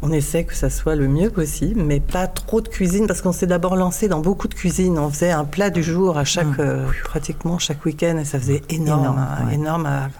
On 0.06 0.12
essaie 0.12 0.44
que 0.44 0.54
ça 0.54 0.68
soit 0.68 0.96
le 0.96 1.08
mieux 1.08 1.30
possible, 1.30 1.80
mais 1.82 1.98
pas 1.98 2.26
trop 2.26 2.60
de 2.60 2.68
cuisine, 2.68 3.06
parce 3.06 3.22
qu'on 3.22 3.32
s'est 3.32 3.46
d'abord 3.46 3.74
lancé 3.74 4.06
dans 4.06 4.20
beaucoup 4.20 4.48
de 4.48 4.54
cuisine. 4.54 4.98
On 4.98 5.08
faisait 5.08 5.30
un 5.30 5.44
plat 5.46 5.70
du 5.70 5.82
jour 5.82 6.18
à 6.18 6.24
chaque, 6.24 6.58
euh, 6.58 6.84
pratiquement 7.04 7.58
chaque 7.58 7.82
week-end, 7.86 8.18
et 8.18 8.24
ça 8.26 8.38
faisait 8.38 8.60
énorme, 8.68 9.00
Énorme, 9.00 9.18
hein, 9.18 9.46
ouais. 9.46 9.54
énorme 9.54 9.86
à, 9.86 10.10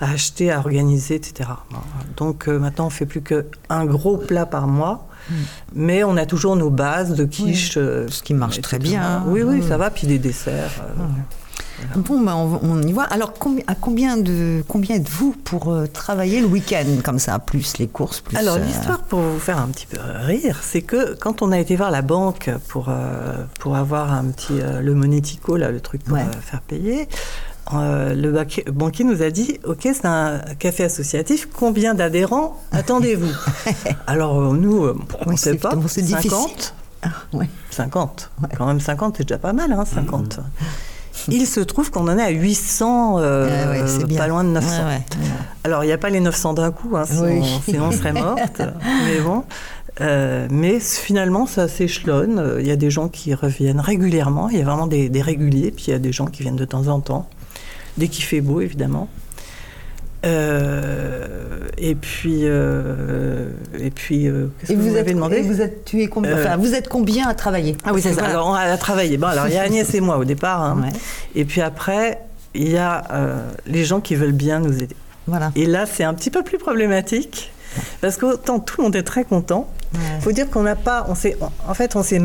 à 0.00 0.10
acheter, 0.10 0.50
à 0.50 0.58
organiser, 0.58 1.14
etc. 1.14 1.50
Donc 2.16 2.48
euh, 2.48 2.58
maintenant, 2.58 2.86
on 2.86 2.90
fait 2.90 3.06
plus 3.06 3.22
qu'un 3.22 3.84
gros 3.86 4.16
plat 4.16 4.44
par 4.44 4.66
mois. 4.66 5.06
Mais 5.72 6.02
on 6.02 6.16
a 6.16 6.26
toujours 6.26 6.56
nos 6.56 6.68
bases 6.68 7.14
de 7.14 7.24
quiche. 7.24 7.74
euh, 7.76 8.08
Ce 8.08 8.24
qui 8.24 8.34
marche 8.34 8.60
très 8.60 8.80
bien. 8.80 9.22
Oui, 9.28 9.42
oui, 9.44 9.58
Mm. 9.58 9.68
ça 9.68 9.76
va. 9.76 9.88
Puis 9.90 10.08
des 10.08 10.18
desserts. 10.18 10.82
Bon, 11.96 12.20
ben, 12.20 12.34
on, 12.34 12.60
on 12.62 12.82
y 12.82 12.92
voit. 12.92 13.04
Alors, 13.04 13.32
combi- 13.34 13.64
à 13.66 13.74
combien 13.74 14.16
de 14.16 14.62
combien 14.68 14.96
êtes-vous 14.96 15.32
pour 15.44 15.72
euh, 15.72 15.86
travailler 15.86 16.40
le 16.40 16.46
week-end 16.46 16.86
comme 17.04 17.18
ça, 17.18 17.38
plus 17.38 17.78
les 17.78 17.88
courses, 17.88 18.20
plus 18.20 18.36
Alors 18.36 18.56
euh, 18.56 18.58
l'histoire, 18.60 19.00
pour 19.00 19.20
vous 19.20 19.38
faire 19.38 19.58
un 19.58 19.68
petit 19.68 19.86
peu 19.86 19.98
rire, 20.00 20.58
c'est 20.62 20.82
que 20.82 21.14
quand 21.14 21.42
on 21.42 21.52
a 21.52 21.58
été 21.58 21.76
voir 21.76 21.90
la 21.90 22.02
banque 22.02 22.50
pour, 22.68 22.86
euh, 22.88 23.44
pour 23.60 23.76
avoir 23.76 24.12
un 24.12 24.24
petit 24.26 24.54
le 24.80 24.94
monético, 24.94 25.56
là, 25.56 25.70
le 25.70 25.80
truc 25.80 26.04
pour 26.04 26.14
Ouais. 26.16 26.24
faire 26.40 26.60
payer, 26.62 27.08
euh, 27.74 28.14
le 28.14 28.70
banquier 28.72 29.04
nous 29.04 29.22
a 29.22 29.30
dit 29.30 29.58
Ok, 29.64 29.80
c'est 29.82 30.04
un 30.04 30.40
café 30.58 30.84
associatif, 30.84 31.48
combien 31.54 31.94
d'adhérents 31.94 32.60
attendez-vous? 32.72 33.32
Alors 34.06 34.52
nous, 34.52 34.86
on 34.88 34.94
Oui, 35.26 35.32
ne 35.32 35.36
sait 35.36 35.54
pas? 35.56 35.74
bon, 35.74 35.86
c'est 35.88 36.02
difficile. 36.02 36.30
50 36.30 36.74
ah, 37.04 37.08
ouais. 37.32 37.48
50. 37.70 38.30
Quand 38.56 38.66
même 38.66 38.80
50, 38.80 39.16
c'est 39.16 39.24
déjà 39.24 39.38
pas 39.38 39.52
mal, 39.52 39.72
hein, 39.72 39.84
50. 39.84 40.38
Il 41.28 41.46
se 41.46 41.60
trouve 41.60 41.90
qu'on 41.90 42.08
en 42.08 42.18
est 42.18 42.22
à 42.22 42.30
800, 42.30 43.18
euh, 43.18 43.48
Ah 43.66 43.70
ouais, 43.70 43.82
c'est 43.86 44.04
bien. 44.06 44.18
pas 44.18 44.26
loin 44.28 44.44
de 44.44 44.50
900. 44.50 44.68
Ouais, 44.68 44.84
ouais. 44.94 45.02
Alors, 45.64 45.84
il 45.84 45.86
n'y 45.88 45.92
a 45.92 45.98
pas 45.98 46.10
les 46.10 46.20
900 46.20 46.54
d'un 46.54 46.70
coup, 46.70 46.96
hein, 46.96 47.04
sinon, 47.06 47.22
Oui. 47.40 47.60
sinon 47.64 47.86
on 47.88 47.92
serait 47.92 48.12
morte. 48.12 48.60
mais 49.06 49.20
bon. 49.20 49.44
Euh, 50.00 50.46
mais 50.50 50.80
finalement, 50.80 51.46
ça 51.46 51.68
s'échelonne. 51.68 52.56
Il 52.60 52.66
y 52.66 52.70
a 52.70 52.76
des 52.76 52.90
gens 52.90 53.08
qui 53.08 53.34
reviennent 53.34 53.80
régulièrement. 53.80 54.48
Il 54.48 54.58
y 54.58 54.62
a 54.62 54.64
vraiment 54.64 54.86
des, 54.86 55.08
des 55.10 55.20
réguliers. 55.22 55.70
Puis 55.70 55.86
il 55.88 55.90
y 55.90 55.94
a 55.94 55.98
des 55.98 56.12
gens 56.12 56.26
qui 56.26 56.42
viennent 56.42 56.56
de 56.56 56.64
temps 56.64 56.88
en 56.88 57.00
temps. 57.00 57.28
Dès 57.98 58.08
qu'il 58.08 58.24
fait 58.24 58.40
beau, 58.40 58.60
évidemment. 58.62 59.08
Euh, 60.24 61.68
et 61.78 61.94
puis, 61.94 62.40
euh, 62.44 63.48
et 63.78 63.90
puis, 63.90 64.28
euh, 64.28 64.46
qu'est-ce 64.60 64.72
Et 64.72 64.76
que 64.76 64.80
vous, 64.80 64.90
vous, 64.90 64.96
êtes 64.96 65.08
demandé 65.08 65.36
et 65.38 65.42
vous 65.42 65.60
êtes 65.60 65.90
combien 66.10 66.30
Euh, 66.30 66.44
Enfin, 66.44 66.56
vous 66.56 66.74
êtes 66.74 66.88
combien 66.88 67.28
à 67.28 67.34
travailler 67.34 67.76
Ah 67.84 67.92
oui, 67.92 68.00
c'est 68.02 68.12
ça. 68.12 68.24
Alors, 68.26 68.46
on 68.48 68.54
a 68.54 68.76
travaillé. 68.76 69.16
Bon, 69.16 69.26
alors, 69.28 69.48
il 69.48 69.54
y 69.54 69.58
a 69.58 69.62
Agnès 69.62 69.92
et 69.94 70.00
moi 70.00 70.18
au 70.18 70.24
départ. 70.24 70.62
hein. 70.62 70.80
Ouais. 70.82 70.98
Et 71.34 71.44
puis 71.44 71.60
après, 71.60 72.20
il 72.54 72.70
y 72.70 72.76
a 72.76 73.04
les 73.66 73.84
gens 73.84 74.00
qui 74.00 74.14
veulent 74.14 74.32
bien 74.32 74.60
nous 74.60 74.82
aider. 74.82 74.96
Voilà. 75.26 75.50
Et 75.56 75.66
là, 75.66 75.86
c'est 75.86 76.04
un 76.04 76.14
petit 76.14 76.30
peu 76.30 76.42
plus 76.42 76.58
problématique. 76.58 77.52
Parce 78.00 78.16
qu'autant 78.18 78.58
tout 78.60 78.76
le 78.78 78.84
monde 78.84 78.96
est 78.96 79.02
très 79.02 79.24
content. 79.24 79.68
Il 79.94 80.20
faut 80.22 80.32
dire 80.32 80.48
qu'on 80.50 80.62
n'a 80.62 80.76
pas, 80.76 81.04
on 81.08 81.14
sait, 81.14 81.36
en 81.68 81.74
fait, 81.74 81.96
on 81.96 82.02
sait, 82.02 82.20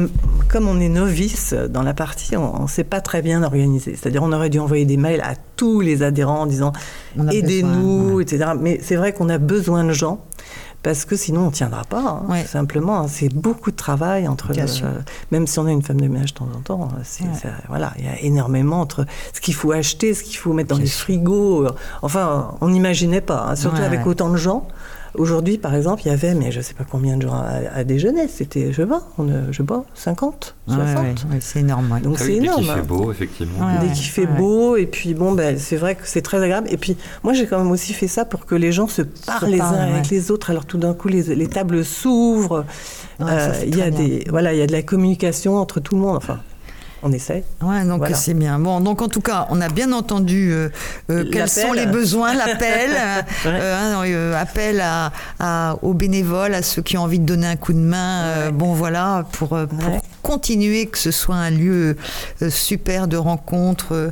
comme 0.50 0.68
on 0.68 0.80
est 0.80 0.90
novice 0.90 1.54
dans 1.54 1.84
la 1.84 1.94
partie, 1.94 2.36
on 2.38 2.64
ne 2.64 2.68
sait 2.68 2.84
pas 2.84 3.02
très 3.02 3.22
bien 3.22 3.44
organiser. 3.44 3.96
C'est-à-dire, 3.96 4.24
on 4.24 4.32
aurait 4.32 4.50
dû 4.50 4.60
envoyer 4.60 4.86
des 4.86 4.98
mails 4.98 5.22
à 5.22 5.34
tous 5.56 5.82
les 5.82 6.04
adhérents 6.04 6.42
en 6.42 6.46
disant 6.46 6.74
aidez-nous, 7.32 8.16
ouais. 8.16 8.24
etc. 8.24 8.52
Mais 8.60 8.80
c'est 8.84 8.96
vrai 8.96 9.14
qu'on 9.14 9.30
a 9.30 9.38
besoin 9.38 9.84
de 9.84 9.92
gens. 9.92 10.24
Parce 10.84 11.06
que 11.06 11.16
sinon, 11.16 11.42
on 11.42 11.46
ne 11.48 11.52
tiendra 11.52 11.82
pas. 11.84 12.00
hein, 12.00 12.22
Ouais. 12.30 12.44
tout 12.44 12.50
Simplement, 12.50 13.00
hein. 13.02 13.08
c'est 13.10 13.34
beaucoup 13.34 13.72
de 13.72 13.76
travail 13.76 14.28
entre. 14.28 14.52
Bien 14.54 14.66
euh, 14.84 15.00
même 15.32 15.48
si 15.48 15.58
on 15.60 15.66
a 15.66 15.72
une 15.72 15.82
femme 15.82 16.00
de 16.00 16.08
ménage 16.08 16.34
de 16.36 16.38
temps 16.40 16.48
en 16.56 16.60
temps, 16.62 16.88
c'est, 17.04 17.24
Ouais. 17.24 17.30
c'est- 17.42 17.50
voilà, 17.68 17.94
il 17.98 18.06
y 18.06 18.08
a 18.08 18.22
énormément 18.22 18.80
entre 18.80 19.06
ce 19.34 19.42
qu'il 19.42 19.56
faut 19.56 19.72
acheter, 19.72 20.14
ce 20.14 20.24
qu'il 20.24 20.38
faut 20.38 20.54
mettre 20.54 20.70
dans 20.70 20.80
les 20.82 20.86
frigos. 20.88 21.68
Enfin, 22.04 22.52
on 22.62 22.70
n'imaginait 22.70 23.22
pas, 23.22 23.48
hein, 23.50 23.56
surtout 23.56 23.80
Ouais, 23.80 23.86
avec 23.86 24.06
autant 24.06 24.30
de 24.30 24.38
gens. 24.38 24.68
Aujourd'hui, 25.18 25.58
par 25.58 25.76
exemple, 25.76 26.04
il 26.06 26.10
y 26.10 26.12
avait, 26.12 26.34
mais 26.36 26.52
je 26.52 26.58
ne 26.60 26.64
sais 26.64 26.74
pas 26.74 26.84
combien 26.90 27.18
de 27.18 27.24
gens 27.24 27.34
à, 27.34 27.60
à 27.76 27.84
déjeuner. 27.84 28.28
C'était, 28.28 28.72
je 28.72 28.82
sais 28.82 28.88
pas, 28.88 29.04
on, 29.18 29.28
a- 29.30 29.52
je 29.52 29.58
sais 29.58 29.64
pas, 29.64 29.84
50, 29.96 30.56
Ouais, 30.68 30.76
60. 30.76 30.96
ouais, 30.96 31.10
ouais, 31.32 31.38
c'est 31.40 31.60
énorme. 31.60 31.92
ouais. 31.92 32.00
Donc 32.02 32.16
Ah 32.18 32.22
c'est 32.24 32.28
oui, 32.34 32.40
dès 32.40 32.46
énorme. 32.46 32.58
qu'il 32.64 32.72
fait 32.74 32.80
hein. 32.80 32.84
beau, 32.88 33.12
effectivement. 33.12 33.66
Ouais, 33.66 33.74
Dès 33.82 33.88
ouais, 33.88 33.94
qu'il 33.94 34.06
fait 34.06 34.22
ouais. 34.28 34.38
beau, 34.38 34.76
et 34.78 34.86
puis 34.86 35.14
bon, 35.14 35.32
ben, 35.34 35.58
c'est 35.58 35.78
vrai 35.78 35.96
que 35.96 36.02
c'est 36.06 36.22
très 36.22 36.38
agréable. 36.42 36.68
Et 36.72 36.78
puis, 36.78 36.96
moi, 37.24 37.34
j'ai 37.34 37.48
quand 37.48 37.58
même 37.58 37.72
aussi 37.72 37.94
fait 37.94 38.08
ça 38.08 38.26
pour 38.26 38.46
que 38.46 38.56
les 38.56 38.72
gens 38.72 38.88
se 38.88 39.02
parlent 39.02 39.50
les 39.50 39.60
uns 39.62 39.66
avec 39.72 40.04
ouais. 40.04 40.10
les 40.12 40.32
autres. 40.32 40.50
Alors, 40.52 40.66
tout 40.66 40.78
d'un 40.78 40.94
coup, 40.94 41.08
les, 41.08 41.24
les 41.36 41.48
tables 41.48 41.84
s'ouvrent. 41.84 42.66
Euh, 43.22 43.54
Il 43.66 43.76
y 43.76 43.82
a 43.82 43.90
très 43.90 43.92
bien. 43.92 44.08
des, 44.08 44.26
voilà, 44.30 44.54
il 44.54 44.60
y 44.60 44.62
a 44.62 44.68
de 44.68 44.72
la 44.72 44.84
communication 44.84 45.58
entre 45.58 45.80
tout 45.80 45.96
le 45.96 46.02
monde. 46.02 46.18
Enfin, 46.18 46.40
on 47.04 47.12
essaye. 47.12 47.44
Ouais, 47.62 47.84
donc 47.86 48.00
Voilà. 48.00 48.16
c'est 48.16 48.34
bien. 48.34 48.58
Bon, 48.60 48.80
donc 48.82 49.02
en 49.02 49.08
tout 49.08 49.22
cas, 49.22 49.48
on 49.50 49.62
a 49.62 49.70
bien 49.70 49.92
entendu 49.92 50.52
euh, 50.52 50.70
euh, 51.12 51.26
quels 51.32 51.50
sont 51.50 51.74
les 51.74 51.86
besoins, 51.86 52.34
l'appel, 52.34 52.92
euh, 53.46 54.32
hein, 54.34 54.34
appel 54.40 54.82
à, 54.82 55.12
à- 55.40 55.76
aux 55.82 55.94
bénévoles, 55.94 56.54
à 56.54 56.62
ceux 56.64 56.82
qui 56.82 56.98
ont 56.98 57.04
envie 57.04 57.20
de 57.20 57.26
donner 57.26 57.48
un 57.48 57.56
coup 57.56 57.74
de 57.74 57.78
main. 57.80 58.52
bon, 58.52 58.74
voilà, 58.74 59.26
pour, 59.34 59.50
pour 59.50 59.58
Ouais. 59.58 60.02
continuer 60.24 60.88
que 60.88 60.98
ce 60.98 61.12
soit 61.12 61.36
un 61.36 61.50
lieu 61.52 61.96
super 62.50 63.08
de 63.08 63.16
rencontre, 63.16 64.12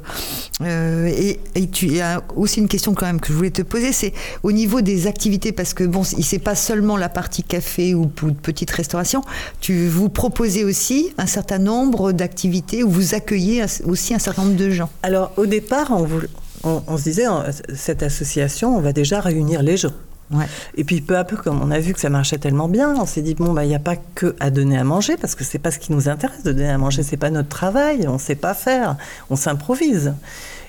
et, 0.64 1.40
et 1.56 1.68
tu 1.70 1.86
il 1.88 1.96
y 1.98 2.02
a 2.02 2.22
aussi 2.36 2.60
une 2.62 2.68
question 2.68 2.94
quand 2.94 3.06
même 3.06 3.20
que 3.20 3.28
je 3.28 3.34
voulais 3.34 3.52
te 3.52 3.62
poser, 3.62 3.92
c'est 3.92 4.14
au 4.44 4.52
niveau 4.52 4.82
des 4.82 5.08
activités, 5.08 5.52
parce 5.52 5.74
que 5.74 5.84
bon, 5.84 6.04
c'est 6.04 6.40
pas 6.40 6.56
seulement 6.56 6.98
la 6.98 7.10
partie 7.10 7.44
café 7.44 7.94
ou, 7.96 8.04
ou 8.24 8.32
petite 8.34 8.72
restauration. 8.72 9.22
Tu 9.60 9.88
vous 9.88 10.10
proposez 10.10 10.64
aussi 10.64 11.14
un 11.18 11.26
certain 11.28 11.58
nombre 11.60 12.12
d'activités 12.12 12.75
où 12.84 12.90
vous 12.90 13.16
accueillez 13.16 13.64
aussi 13.86 14.14
un 14.14 14.20
certain 14.20 14.44
nombre 14.44 14.56
de 14.58 14.70
gens. 14.70 14.90
Alors 15.04 15.32
au 15.38 15.46
départ, 15.46 15.88
on, 15.92 16.04
voulait- 16.04 16.28
on- 16.64 16.82
on 16.88 16.98
se 16.98 17.04
disait, 17.04 17.28
en- 17.28 17.44
cette 17.76 18.04
association, 18.04 18.76
on 18.76 18.80
va 18.82 18.94
déjà 18.94 19.20
réunir 19.22 19.62
les 19.64 19.78
gens. 19.78 19.94
Ouais. 20.32 20.46
Et 20.76 20.84
puis 20.84 21.02
peu 21.02 21.16
à 21.18 21.24
peu, 21.24 21.38
comme 21.38 21.62
on 21.62 21.70
a 21.70 21.78
vu 21.80 21.94
que 21.94 22.00
ça 22.00 22.10
marchait 22.10 22.40
tellement 22.40 22.68
bien, 22.68 22.96
on 23.00 23.06
s'est 23.06 23.22
dit 23.22 23.36
bon 23.36 23.54
bah 23.54 23.64
il 23.64 23.68
n'y 23.68 23.76
a 23.76 23.80
pas 23.80 23.96
que 24.16 24.36
à 24.40 24.50
donner 24.50 24.76
à 24.76 24.84
manger 24.84 25.18
parce 25.18 25.36
que 25.36 25.44
c'est 25.44 25.60
pas 25.60 25.70
ce 25.70 25.78
qui 25.78 25.92
nous 25.92 26.10
intéresse 26.10 26.42
de 26.42 26.52
donner 26.52 26.70
à 26.72 26.80
manger, 26.80 27.04
c'est 27.04 27.16
pas 27.16 27.30
notre 27.30 27.50
travail, 27.50 28.08
on 28.08 28.18
sait 28.18 28.34
pas 28.34 28.56
faire, 28.56 28.96
on 29.30 29.36
s'improvise. 29.36 30.16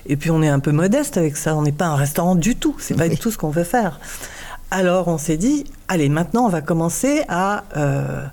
Et 0.05 0.15
puis 0.15 0.29
on 0.29 0.43
est 0.43 0.47
un 0.47 0.59
peu 0.59 0.71
modeste 0.71 1.17
avec 1.17 1.35
ça, 1.37 1.55
on 1.55 1.63
n'est 1.63 1.71
pas 1.71 1.87
un 1.87 1.95
restaurant 1.95 2.35
du 2.35 2.55
tout, 2.55 2.75
c'est 2.77 2.93
pas 2.93 3.05
Oui. 3.05 3.09
du 3.09 3.17
tout 3.17 3.31
ce 3.31 3.37
qu'on 3.39 3.49
veut 3.49 3.63
faire. 3.63 3.99
Alors 4.69 5.07
on 5.07 5.17
s'est 5.17 5.37
dit 5.37 5.63
allez 5.87 6.07
maintenant 6.09 6.45
on 6.45 6.49
va 6.49 6.61
commencer 6.61 7.23
à 7.27 7.63
euh, 7.77 8.23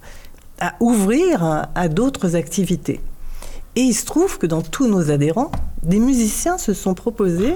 à 0.61 0.75
ouvrir 0.81 1.67
à 1.75 1.89
d'autres 1.89 2.37
activités. 2.37 3.01
Et 3.77 3.81
il 3.81 3.95
se 3.95 4.05
trouve 4.05 4.39
que 4.39 4.47
dans 4.47 4.63
tous 4.63 4.87
nos 4.87 5.11
adhérents, 5.11 5.51
des 5.83 5.99
musiciens 5.99 6.59
se 6.59 6.73
sont 6.73 6.95
proposés, 6.95 7.55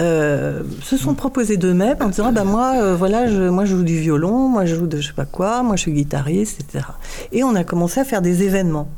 euh, 0.00 0.62
se 0.82 0.96
sont 0.96 1.14
proposés 1.14 1.56
d'eux-mêmes 1.56 1.98
en 2.00 2.08
disant 2.08 2.26
ah 2.28 2.32
ben 2.32 2.44
moi 2.44 2.72
euh, 2.76 2.96
voilà 2.96 3.28
je, 3.28 3.48
moi 3.48 3.64
je 3.64 3.76
joue 3.76 3.82
du 3.82 3.98
violon, 3.98 4.48
moi 4.48 4.64
je 4.64 4.74
joue 4.76 4.86
de 4.86 4.98
je 4.98 5.08
sais 5.08 5.12
pas 5.12 5.26
quoi, 5.26 5.62
moi 5.62 5.76
je 5.76 5.82
suis 5.82 5.92
guitariste, 5.92 6.60
etc. 6.60 6.84
Et 7.32 7.44
on 7.44 7.54
a 7.54 7.64
commencé 7.64 8.00
à 8.00 8.04
faire 8.04 8.22
des 8.22 8.42
événements. 8.42 8.88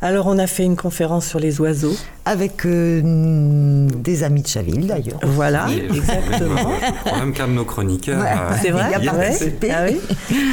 Alors 0.00 0.28
on 0.28 0.38
a 0.38 0.46
fait 0.46 0.62
une 0.64 0.76
conférence 0.76 1.26
sur 1.26 1.40
les 1.40 1.60
oiseaux. 1.60 1.96
Avec 2.24 2.64
euh, 2.66 3.88
des 3.96 4.22
amis 4.22 4.42
de 4.42 4.46
Chaville 4.46 4.86
d'ailleurs. 4.86 5.18
Voilà, 5.24 5.66
Oui, 5.68 5.82
Ah, 5.90 5.94
exactement. 5.96 6.56
Je 6.80 6.92
crois 7.10 7.18
même 7.18 7.32
qu'un 7.32 7.48
de 7.48 7.52
nos 7.54 7.64
chroniqueurs. 7.64 8.20
Ouais. 8.22 8.30
euh, 8.30 8.54
C'est 8.62 8.70
vrai. 8.70 8.90
Il 9.00 9.08
a 9.08 9.12
participé. 9.12 9.70
Ah 9.72 9.86
oui. 9.88 10.00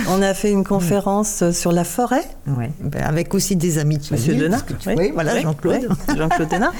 On 0.10 0.22
a 0.24 0.34
fait 0.34 0.50
une 0.52 0.64
conférence 0.64 1.52
sur 1.52 1.72
la 1.72 1.84
forêt. 1.84 2.24
Ouais. 2.48 2.72
Ben, 2.82 3.04
avec 3.04 3.36
aussi 3.36 3.56
des 3.56 3.78
amis 3.78 3.98
de 3.98 4.04
Monsieur 4.12 4.34
Chaville. 4.34 4.58
Que 4.66 4.74
tu- 4.74 4.90
Oui, 4.98 5.12
voilà, 5.14 5.40
Jean-Claude. 5.40 5.90
oui, 5.90 6.16
Jean-Claude 6.18 6.50
Denat. 6.50 6.72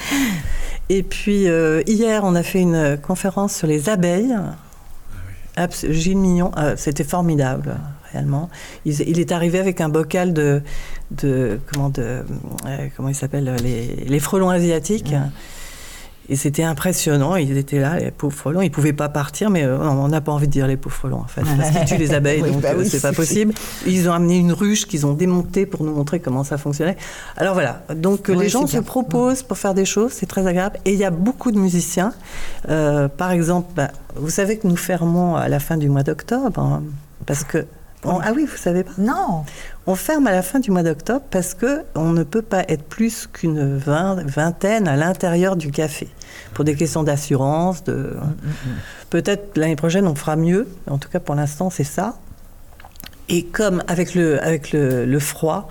Et 0.90 1.04
puis 1.04 1.48
euh, 1.48 1.84
hier, 1.86 2.22
on 2.24 2.34
a 2.36 2.42
fait 2.44 2.62
une 2.62 2.98
conférence 2.98 3.54
sur 3.56 3.68
les 3.68 3.90
abeilles. 3.90 4.36
Abs- 5.58 5.86
Gilles 5.90 6.18
Mignon, 6.18 6.52
euh, 6.58 6.74
c'était 6.78 7.04
formidable, 7.06 7.76
réellement. 8.16 8.50
Il, 8.86 9.00
il 9.02 9.20
est 9.20 9.32
arrivé 9.32 9.60
avec 9.60 9.82
un 9.82 9.90
bocal 9.90 10.34
de, 10.34 10.62
de 11.12 11.60
comment 11.72 11.90
de, 11.90 12.02
euh, 12.66 12.88
comment 12.96 13.10
il 13.10 13.16
s'appelle 13.16 13.56
les, 13.64 14.06
les 14.08 14.20
frelons 14.20 14.50
asiatiques. 14.50 15.14
Et 16.28 16.36
c'était 16.36 16.64
impressionnant. 16.64 17.36
Ils 17.36 17.56
étaient 17.58 17.80
là, 17.80 18.00
les 18.00 18.12
pauvres 18.12 18.36
frelons. 18.36 18.62
Ils 18.62 18.72
pouvaient 18.72 18.94
pas 18.94 19.10
partir, 19.10 19.50
mais 19.52 19.64
euh, 19.64 19.78
on 19.78 20.08
n'a 20.08 20.22
pas 20.22 20.32
envie 20.32 20.48
de 20.48 20.52
dire 20.52 20.66
les 20.66 20.78
pauvres 20.78 20.96
frelons, 20.96 21.20
en 21.20 21.28
fait, 21.28 21.44
parce 21.44 21.70
qu'ils 21.70 21.86
tuent 21.86 21.98
les 21.98 22.14
abeilles, 22.14 22.42
Oui, 22.44 22.52
donc 22.52 22.62
bah 22.62 22.70
euh, 22.72 22.80
oui, 22.80 22.90
c'est 22.90 23.02
pas 23.02 23.14
possible. 23.14 23.54
Ils 23.86 24.10
ont 24.10 24.14
amené 24.14 24.38
une 24.38 24.52
ruche 24.52 24.88
qu'ils 24.88 25.06
ont 25.06 25.14
démontée 25.14 25.66
pour 25.66 25.84
nous 25.84 25.94
montrer 25.94 26.20
comment 26.20 26.44
ça 26.44 26.58
fonctionnait. 26.58 26.98
Alors 27.38 27.54
voilà. 27.54 27.84
Donc 27.96 28.30
euh, 28.30 28.34
les 28.34 28.50
gens 28.50 28.66
se 28.66 28.72
bien. 28.72 28.82
proposent 28.82 29.44
pour 29.44 29.58
faire 29.58 29.76
des 29.76 29.86
choses, 29.86 30.14
c'est 30.14 30.26
très 30.26 30.48
agréable. 30.48 30.80
Et 30.86 30.94
il 30.94 31.00
y 31.00 31.06
a 31.06 31.12
beaucoup 31.12 31.52
de 31.52 31.60
musiciens. 31.60 32.14
Euh, 32.70 33.08
par 33.08 33.32
exemple, 33.32 33.72
bah, 33.76 33.92
vous 34.16 34.30
savez 34.32 34.58
que 34.58 34.68
nous 34.68 34.78
fermons 34.78 35.36
à 35.36 35.48
la 35.48 35.60
fin 35.60 35.78
du 35.78 35.90
mois 35.90 36.04
d'octobre, 36.04 36.60
hein, 36.60 36.82
parce 37.28 37.44
que 37.44 37.68
on- 38.04 38.20
ah 38.20 38.32
oui, 38.36 38.46
vous 38.46 38.58
savez 38.58 38.84
pas. 38.84 38.92
Non. 38.98 39.44
On 39.88 39.96
ferme 39.96 40.28
à 40.28 40.32
la 40.32 40.42
fin 40.42 40.60
du 40.60 40.72
mois 40.72 40.84
d'octobre 40.84 41.24
parce 41.32 41.54
que 41.54 41.84
on 41.96 42.12
ne 42.12 42.24
peut 42.24 42.42
pas 42.42 42.64
être 42.68 42.84
plus 42.84 43.28
qu'une 43.32 43.78
vingt- 43.78 44.24
vingtaine 44.26 44.88
à 44.88 44.96
l'intérieur 44.96 45.56
du 45.56 45.72
café 45.72 46.10
pour 46.54 46.66
des 46.66 46.76
questions 46.76 47.04
d'assurance. 47.04 47.84
De... 47.84 48.16
Peut-être 49.10 49.58
l'année 49.58 49.76
prochaine 49.76 50.08
on 50.08 50.16
fera 50.16 50.36
mieux. 50.36 50.68
En 50.90 50.98
tout 50.98 51.10
cas 51.10 51.20
pour 51.20 51.36
l'instant 51.36 51.70
c'est 51.70 51.84
ça. 51.84 52.18
Et 53.30 53.44
comme 53.46 53.84
avec 53.88 54.14
le 54.16 54.44
avec 54.44 54.72
le, 54.72 55.06
le 55.06 55.20
froid, 55.20 55.68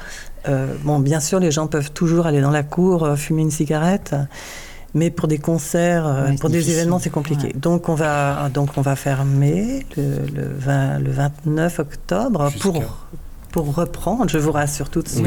euh, 0.48 0.74
bon 0.82 0.98
bien 0.98 1.20
sûr 1.20 1.38
les 1.40 1.50
gens 1.52 1.66
peuvent 1.68 1.92
toujours 1.92 2.26
aller 2.26 2.40
dans 2.40 2.50
la 2.50 2.62
cour 2.64 3.04
euh, 3.04 3.16
fumer 3.16 3.42
une 3.42 3.50
cigarette. 3.52 4.14
Mais 4.95 5.11
pour 5.11 5.26
des 5.28 5.38
concerts, 5.38 6.07
euh, 6.07 6.28
Ouais, 6.30 6.36
pour 6.36 6.49
des 6.51 6.59
difficile. 6.59 6.78
événements, 6.78 6.99
c'est 7.01 7.11
compliqué. 7.11 7.49
Ouais. 7.49 7.53
Donc 7.55 7.88
on 7.88 7.95
va 7.95 8.49
donc 8.49 8.70
on 8.76 8.80
va 8.80 8.95
fermer 8.97 9.84
le, 9.97 10.24
le, 10.32 10.49
20 10.57 10.99
le 11.01 11.11
29 11.11 11.78
octobre 11.80 12.51
pour 12.61 12.74
Jusqu'à- 12.76 12.88
pour 13.51 13.74
reprendre, 13.74 14.28
je 14.28 14.38
vous 14.38 14.51
rassure 14.53 14.90
tout 14.90 15.03
de 15.03 15.09
suite, 15.09 15.26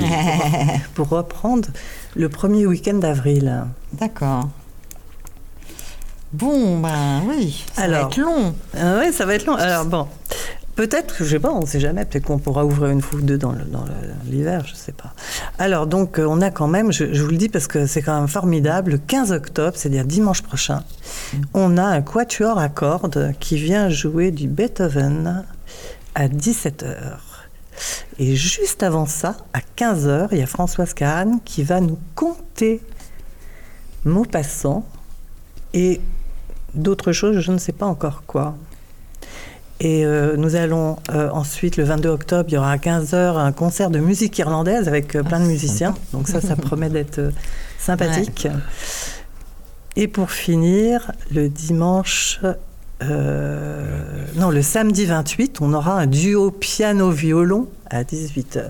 pour, 0.93 1.07
pour 1.07 1.17
reprendre 1.17 1.69
le 2.15 2.27
premier 2.29 2.65
week-end 2.65 2.95
d'avril. 2.95 3.63
D'accord. 3.93 4.49
Bon, 6.33 6.79
ben 6.81 7.21
oui, 7.27 7.63
ça 7.73 7.87
va 7.87 8.01
être 8.01 8.17
long. 8.17 8.53
oui, 8.75 9.13
ça 9.13 9.25
va 9.25 9.35
être 9.35 9.45
long. 9.45 9.55
Alors 9.55 9.85
bon, 9.85 10.07
peut-être, 10.77 11.15
je 11.19 11.25
sais 11.25 11.39
pas, 11.39 11.51
on 11.51 11.61
ne 11.61 11.65
sait 11.65 11.81
jamais, 11.81 12.05
peut-être 12.05 12.25
qu'on 12.25 12.37
pourra 12.37 12.63
ouvrir 12.63 12.91
une 12.91 13.01
fois 13.01 13.19
ou 13.19 13.21
deux 13.21 13.37
dans 13.37 13.53
l'hiver, 14.25 14.63
je 14.65 14.75
sais 14.75 14.93
pas. 14.93 15.13
Alors 15.57 15.87
donc, 15.87 16.19
euh, 16.19 16.25
on 16.25 16.39
a 16.41 16.51
quand 16.51 16.67
même, 16.67 16.93
je, 16.93 17.13
je 17.13 17.23
vous 17.23 17.31
le 17.31 17.37
dis 17.37 17.49
parce 17.49 17.67
que 17.67 17.87
c'est 17.87 18.01
quand 18.01 18.17
même 18.17 18.29
formidable, 18.29 18.91
le 18.91 18.97
15 18.99 19.33
octobre, 19.33 19.73
c'est-à-dire 19.75 20.05
dimanche 20.05 20.43
prochain, 20.43 20.83
on 21.53 21.77
a 21.77 21.83
un 21.83 22.01
quatuor 22.01 22.59
à 22.59 22.69
cordes 22.69 23.33
qui 23.39 23.57
vient 23.57 23.89
jouer 23.89 24.31
du 24.31 24.47
Beethoven 24.47 25.43
à 26.15 26.27
17h. 26.27 26.95
Et 28.19 28.35
juste 28.35 28.81
avant 28.83 29.07
ça, 29.07 29.35
à 29.53 29.59
15h, 29.77 30.29
il 30.31 30.37
y 30.37 30.41
a 30.41 30.47
Françoise 30.47 30.93
Kahn 30.93 31.39
qui 31.43 31.63
va 31.63 31.81
nous 31.81 31.99
conter 32.15 32.81
Maupassant 34.05 34.85
et 35.73 35.99
d'autres 36.75 37.11
choses, 37.11 37.39
je 37.39 37.51
ne 37.51 37.57
sais 37.57 37.73
pas 37.73 37.85
encore 37.85 38.23
quoi. 38.25 38.55
Et 39.79 40.05
euh, 40.05 40.35
nous 40.37 40.55
allons 40.55 40.97
euh, 41.11 41.29
ensuite, 41.31 41.77
le 41.77 41.83
22 41.83 42.09
octobre, 42.09 42.45
il 42.49 42.55
y 42.55 42.57
aura 42.57 42.71
à 42.71 42.77
15h 42.77 43.37
un 43.37 43.51
concert 43.51 43.91
de 43.91 43.99
musique 43.99 44.37
irlandaise 44.39 44.87
avec 44.87 45.15
euh, 45.15 45.23
plein 45.23 45.39
de 45.39 45.45
musiciens. 45.45 45.93
Donc 46.13 46.27
ça, 46.27 46.41
ça 46.41 46.55
promet 46.55 46.89
d'être 46.89 47.19
euh, 47.19 47.31
sympathique. 47.77 48.47
Et 49.95 50.07
pour 50.07 50.31
finir, 50.31 51.11
le 51.31 51.49
dimanche, 51.49 52.39
euh, 53.03 54.25
non, 54.35 54.49
le 54.49 54.61
samedi 54.61 55.05
28, 55.05 55.61
on 55.61 55.73
aura 55.73 55.93
un 55.99 56.07
duo 56.07 56.51
piano-violon 56.51 57.67
à 57.89 58.03
18h. 58.03 58.63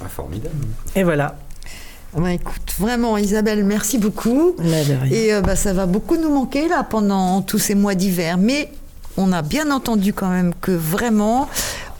Ah, 0.00 0.08
formidable. 0.08 0.54
Et 0.94 1.02
voilà. 1.02 1.36
Ah 2.16 2.20
ben, 2.20 2.28
écoute, 2.28 2.74
vraiment, 2.78 3.18
Isabelle, 3.18 3.64
merci 3.64 3.98
beaucoup. 3.98 4.54
Là, 4.58 4.84
de 4.84 4.94
rien. 4.94 5.12
Et 5.12 5.34
euh, 5.34 5.40
bah, 5.40 5.56
ça 5.56 5.72
va 5.72 5.86
beaucoup 5.86 6.16
nous 6.16 6.32
manquer 6.32 6.68
là 6.68 6.82
pendant 6.82 7.42
tous 7.42 7.58
ces 7.58 7.74
mois 7.74 7.94
d'hiver. 7.94 8.38
Mais 8.38 8.70
on 9.18 9.32
a 9.32 9.42
bien 9.42 9.70
entendu 9.70 10.12
quand 10.14 10.30
même 10.30 10.52
que 10.60 10.70
vraiment, 10.70 11.48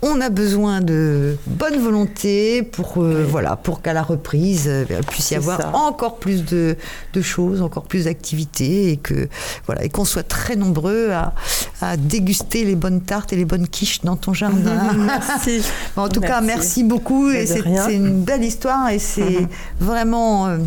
on 0.03 0.21
a 0.21 0.31
besoin 0.31 0.81
de 0.81 1.37
bonne 1.49 1.77
volonté 1.81 2.63
pour, 2.63 2.99
euh, 3.03 3.27
voilà, 3.29 3.57
pour 3.57 3.83
qu'à 3.83 3.93
la 3.93 4.05
reprise, 4.05 4.67
euh, 4.69 4.85
il 4.89 5.05
puisse 5.05 5.33
y 5.33 5.35
avoir 5.35 5.61
ça. 5.61 5.73
encore 5.75 6.19
plus 6.21 6.45
de, 6.45 6.77
de 7.13 7.21
choses, 7.21 7.61
encore 7.61 7.83
plus 7.83 8.05
d'activités 8.05 8.93
et 8.93 8.97
que 8.97 9.29
voilà 9.67 9.83
et 9.85 9.89
qu'on 9.89 10.05
soit 10.05 10.23
très 10.23 10.55
nombreux 10.55 11.11
à, 11.11 11.35
à 11.81 11.97
déguster 11.97 12.65
les 12.65 12.77
bonnes 12.77 13.01
tartes 13.01 13.33
et 13.33 13.37
les 13.37 13.45
bonnes 13.45 13.67
quiches 13.67 14.03
dans 14.03 14.15
ton 14.17 14.33
jardin. 14.33 14.93
Merci. 14.97 15.63
En 15.97 16.09
tout 16.09 16.21
cas, 16.21 16.41
Merci. 16.41 16.85
beaucoup. 16.85 17.31
Mais 17.31 17.43
Et 17.43 17.47
c'est 17.47 17.95
une 17.95 18.23
belle 18.23 18.45
histoire 18.45 18.91
et 18.91 19.01
c'est 19.01 19.49
vraiment 19.81 20.47
euh, 20.47 20.59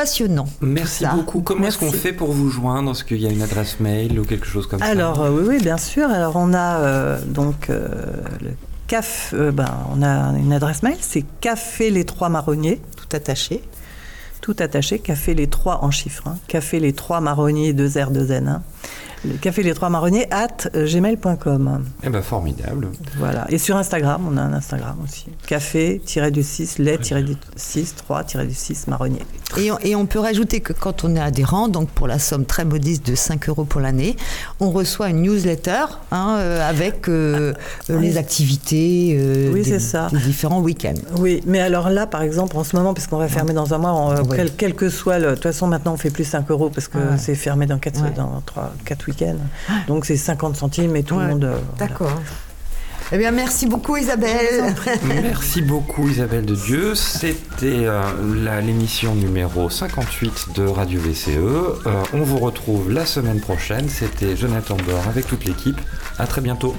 passionnant. 0.00 0.48
Merci 0.62 1.04
beaucoup. 1.14 1.42
Comment 1.42 1.66
est-ce 1.66 1.76
qu'on 1.78 1.92
fait 1.92 2.14
pour 2.14 2.32
vous 2.32 2.48
joindre? 2.48 2.92
Est-ce 2.92 3.04
qu'il 3.04 3.20
y 3.20 3.26
a 3.26 3.30
une 3.30 3.42
adresse 3.42 3.80
mail 3.80 4.18
ou 4.18 4.24
quelque 4.24 4.46
chose 4.46 4.66
comme 4.66 4.82
Alors 4.82 5.16
ça 5.16 5.22
euh, 5.24 5.30
oui, 5.30 5.44
oui, 5.46 5.62
bien 5.62 5.76
sûr. 5.76 6.08
Alors 6.08 6.36
on 6.36 6.54
a 6.54 6.78
euh, 6.80 7.20
donc 7.26 7.68
euh, 7.68 7.86
le 8.40 8.50
CAF, 8.86 9.34
euh, 9.34 9.52
ben, 9.52 9.68
on 9.94 10.02
a 10.02 10.36
une 10.38 10.52
adresse 10.54 10.82
mail, 10.82 10.96
c'est 11.00 11.24
Café 11.40 11.90
les 11.90 12.04
Trois 12.04 12.30
Marronniers, 12.30 12.80
tout 12.96 13.14
attaché, 13.14 13.62
tout 14.40 14.56
attaché, 14.58 14.98
Café 15.00 15.34
les 15.34 15.48
Trois 15.48 15.84
en 15.84 15.90
chiffres, 15.90 16.26
hein, 16.28 16.38
Café 16.48 16.80
les 16.80 16.94
Trois 16.94 17.20
Marronniers, 17.20 17.72
deux 17.74 17.90
R, 18.02 18.10
deux 18.10 18.32
N. 18.32 18.48
hein. 18.48 18.62
Le 19.24 19.34
Café 19.34 19.62
les 19.62 19.74
Trois 19.74 19.90
Marronniers 19.90 20.26
at 20.30 20.48
euh, 20.74 20.86
gmail.com. 20.86 21.84
Eh 22.02 22.08
ben 22.08 22.22
formidable. 22.22 22.88
Voilà. 23.18 23.44
Et 23.50 23.58
sur 23.58 23.76
Instagram, 23.76 24.22
on 24.32 24.36
a 24.38 24.40
un 24.42 24.52
Instagram 24.54 24.96
aussi. 25.04 25.26
Café-du-6, 25.46 26.80
lait-du-6, 26.82 27.92
3-du-6 28.08 28.88
marronnier. 28.88 29.20
Et 29.58 29.70
on, 29.70 29.78
et 29.80 29.94
on 29.94 30.06
peut 30.06 30.20
rajouter 30.20 30.60
que 30.60 30.72
quand 30.72 31.04
on 31.04 31.14
est 31.16 31.20
adhérent, 31.20 31.68
donc 31.68 31.90
pour 31.90 32.06
la 32.06 32.18
somme 32.18 32.46
très 32.46 32.64
modeste 32.64 33.06
de 33.06 33.14
5 33.14 33.48
euros 33.50 33.64
pour 33.64 33.80
l'année, 33.82 34.16
on 34.58 34.70
reçoit 34.70 35.10
une 35.10 35.22
newsletter 35.22 35.84
hein, 36.12 36.36
euh, 36.38 36.66
avec 36.68 37.08
euh, 37.08 37.52
les 37.88 38.16
activités 38.16 39.16
euh, 39.18 39.50
Oui, 39.52 39.62
des, 39.62 39.70
c'est 39.72 39.80
ça. 39.80 40.08
des 40.10 40.18
différents 40.18 40.60
week-ends. 40.60 40.94
Oui, 41.18 41.42
mais 41.46 41.60
alors 41.60 41.90
là, 41.90 42.06
par 42.06 42.22
exemple, 42.22 42.56
en 42.56 42.64
ce 42.64 42.74
moment, 42.74 42.94
puisqu'on 42.94 43.18
va 43.18 43.28
fermer 43.28 43.52
dans 43.52 43.74
un 43.74 43.78
mois, 43.78 43.92
on- 43.92 44.10
Ouais. 44.30 44.36
quel, 44.36 44.52
quel 44.56 44.74
que 44.74 44.88
soit 44.88 45.18
le. 45.18 45.30
De 45.30 45.34
toute 45.34 45.42
façon, 45.44 45.66
maintenant, 45.66 45.92
on 45.94 45.96
fait 45.96 46.10
plus 46.10 46.24
5 46.24 46.50
euros 46.50 46.70
parce 46.70 46.88
que 46.88 46.98
Ouais. 46.98 47.18
c'est 47.18 47.34
fermé 47.34 47.66
dans 47.66 47.78
4, 47.78 48.02
Ouais. 48.02 48.10
dans 48.16 48.40
3, 48.46 48.72
4 48.84 49.06
week-ends. 49.08 49.09
Donc, 49.88 50.06
c'est 50.06 50.16
50 50.16 50.56
centimes 50.56 50.96
et 50.96 51.02
tout 51.02 51.16
Ouais. 51.16 51.24
le 51.24 51.30
monde. 51.30 51.44
euh, 51.44 51.56
voilà. 51.76 51.88
D'accord. 51.92 52.20
Eh 53.12 53.18
bien, 53.18 53.32
merci 53.32 53.66
beaucoup 53.66 53.96
Isabelle. 53.96 54.72
Merci 55.04 55.62
beaucoup 55.62 56.08
Isabelle 56.08 56.44
de 56.46 56.54
Dieu. 56.54 56.94
C'était 56.94 57.84
euh, 57.86 58.02
la- 58.44 58.60
l'émission 58.60 59.16
numéro 59.16 59.68
58 59.68 60.50
de 60.54 60.64
Radio 60.64 61.00
VCE. 61.00 61.28
Euh, 61.36 61.74
on 62.12 62.22
vous 62.22 62.38
retrouve 62.38 62.88
la 62.92 63.04
semaine 63.06 63.40
prochaine. 63.40 63.88
C'était 63.88 64.36
Jonathan 64.36 64.76
Bord 64.86 65.08
avec 65.08 65.26
toute 65.26 65.44
l'équipe. 65.44 65.80
À 66.20 66.28
très 66.28 66.40
bientôt. 66.40 66.76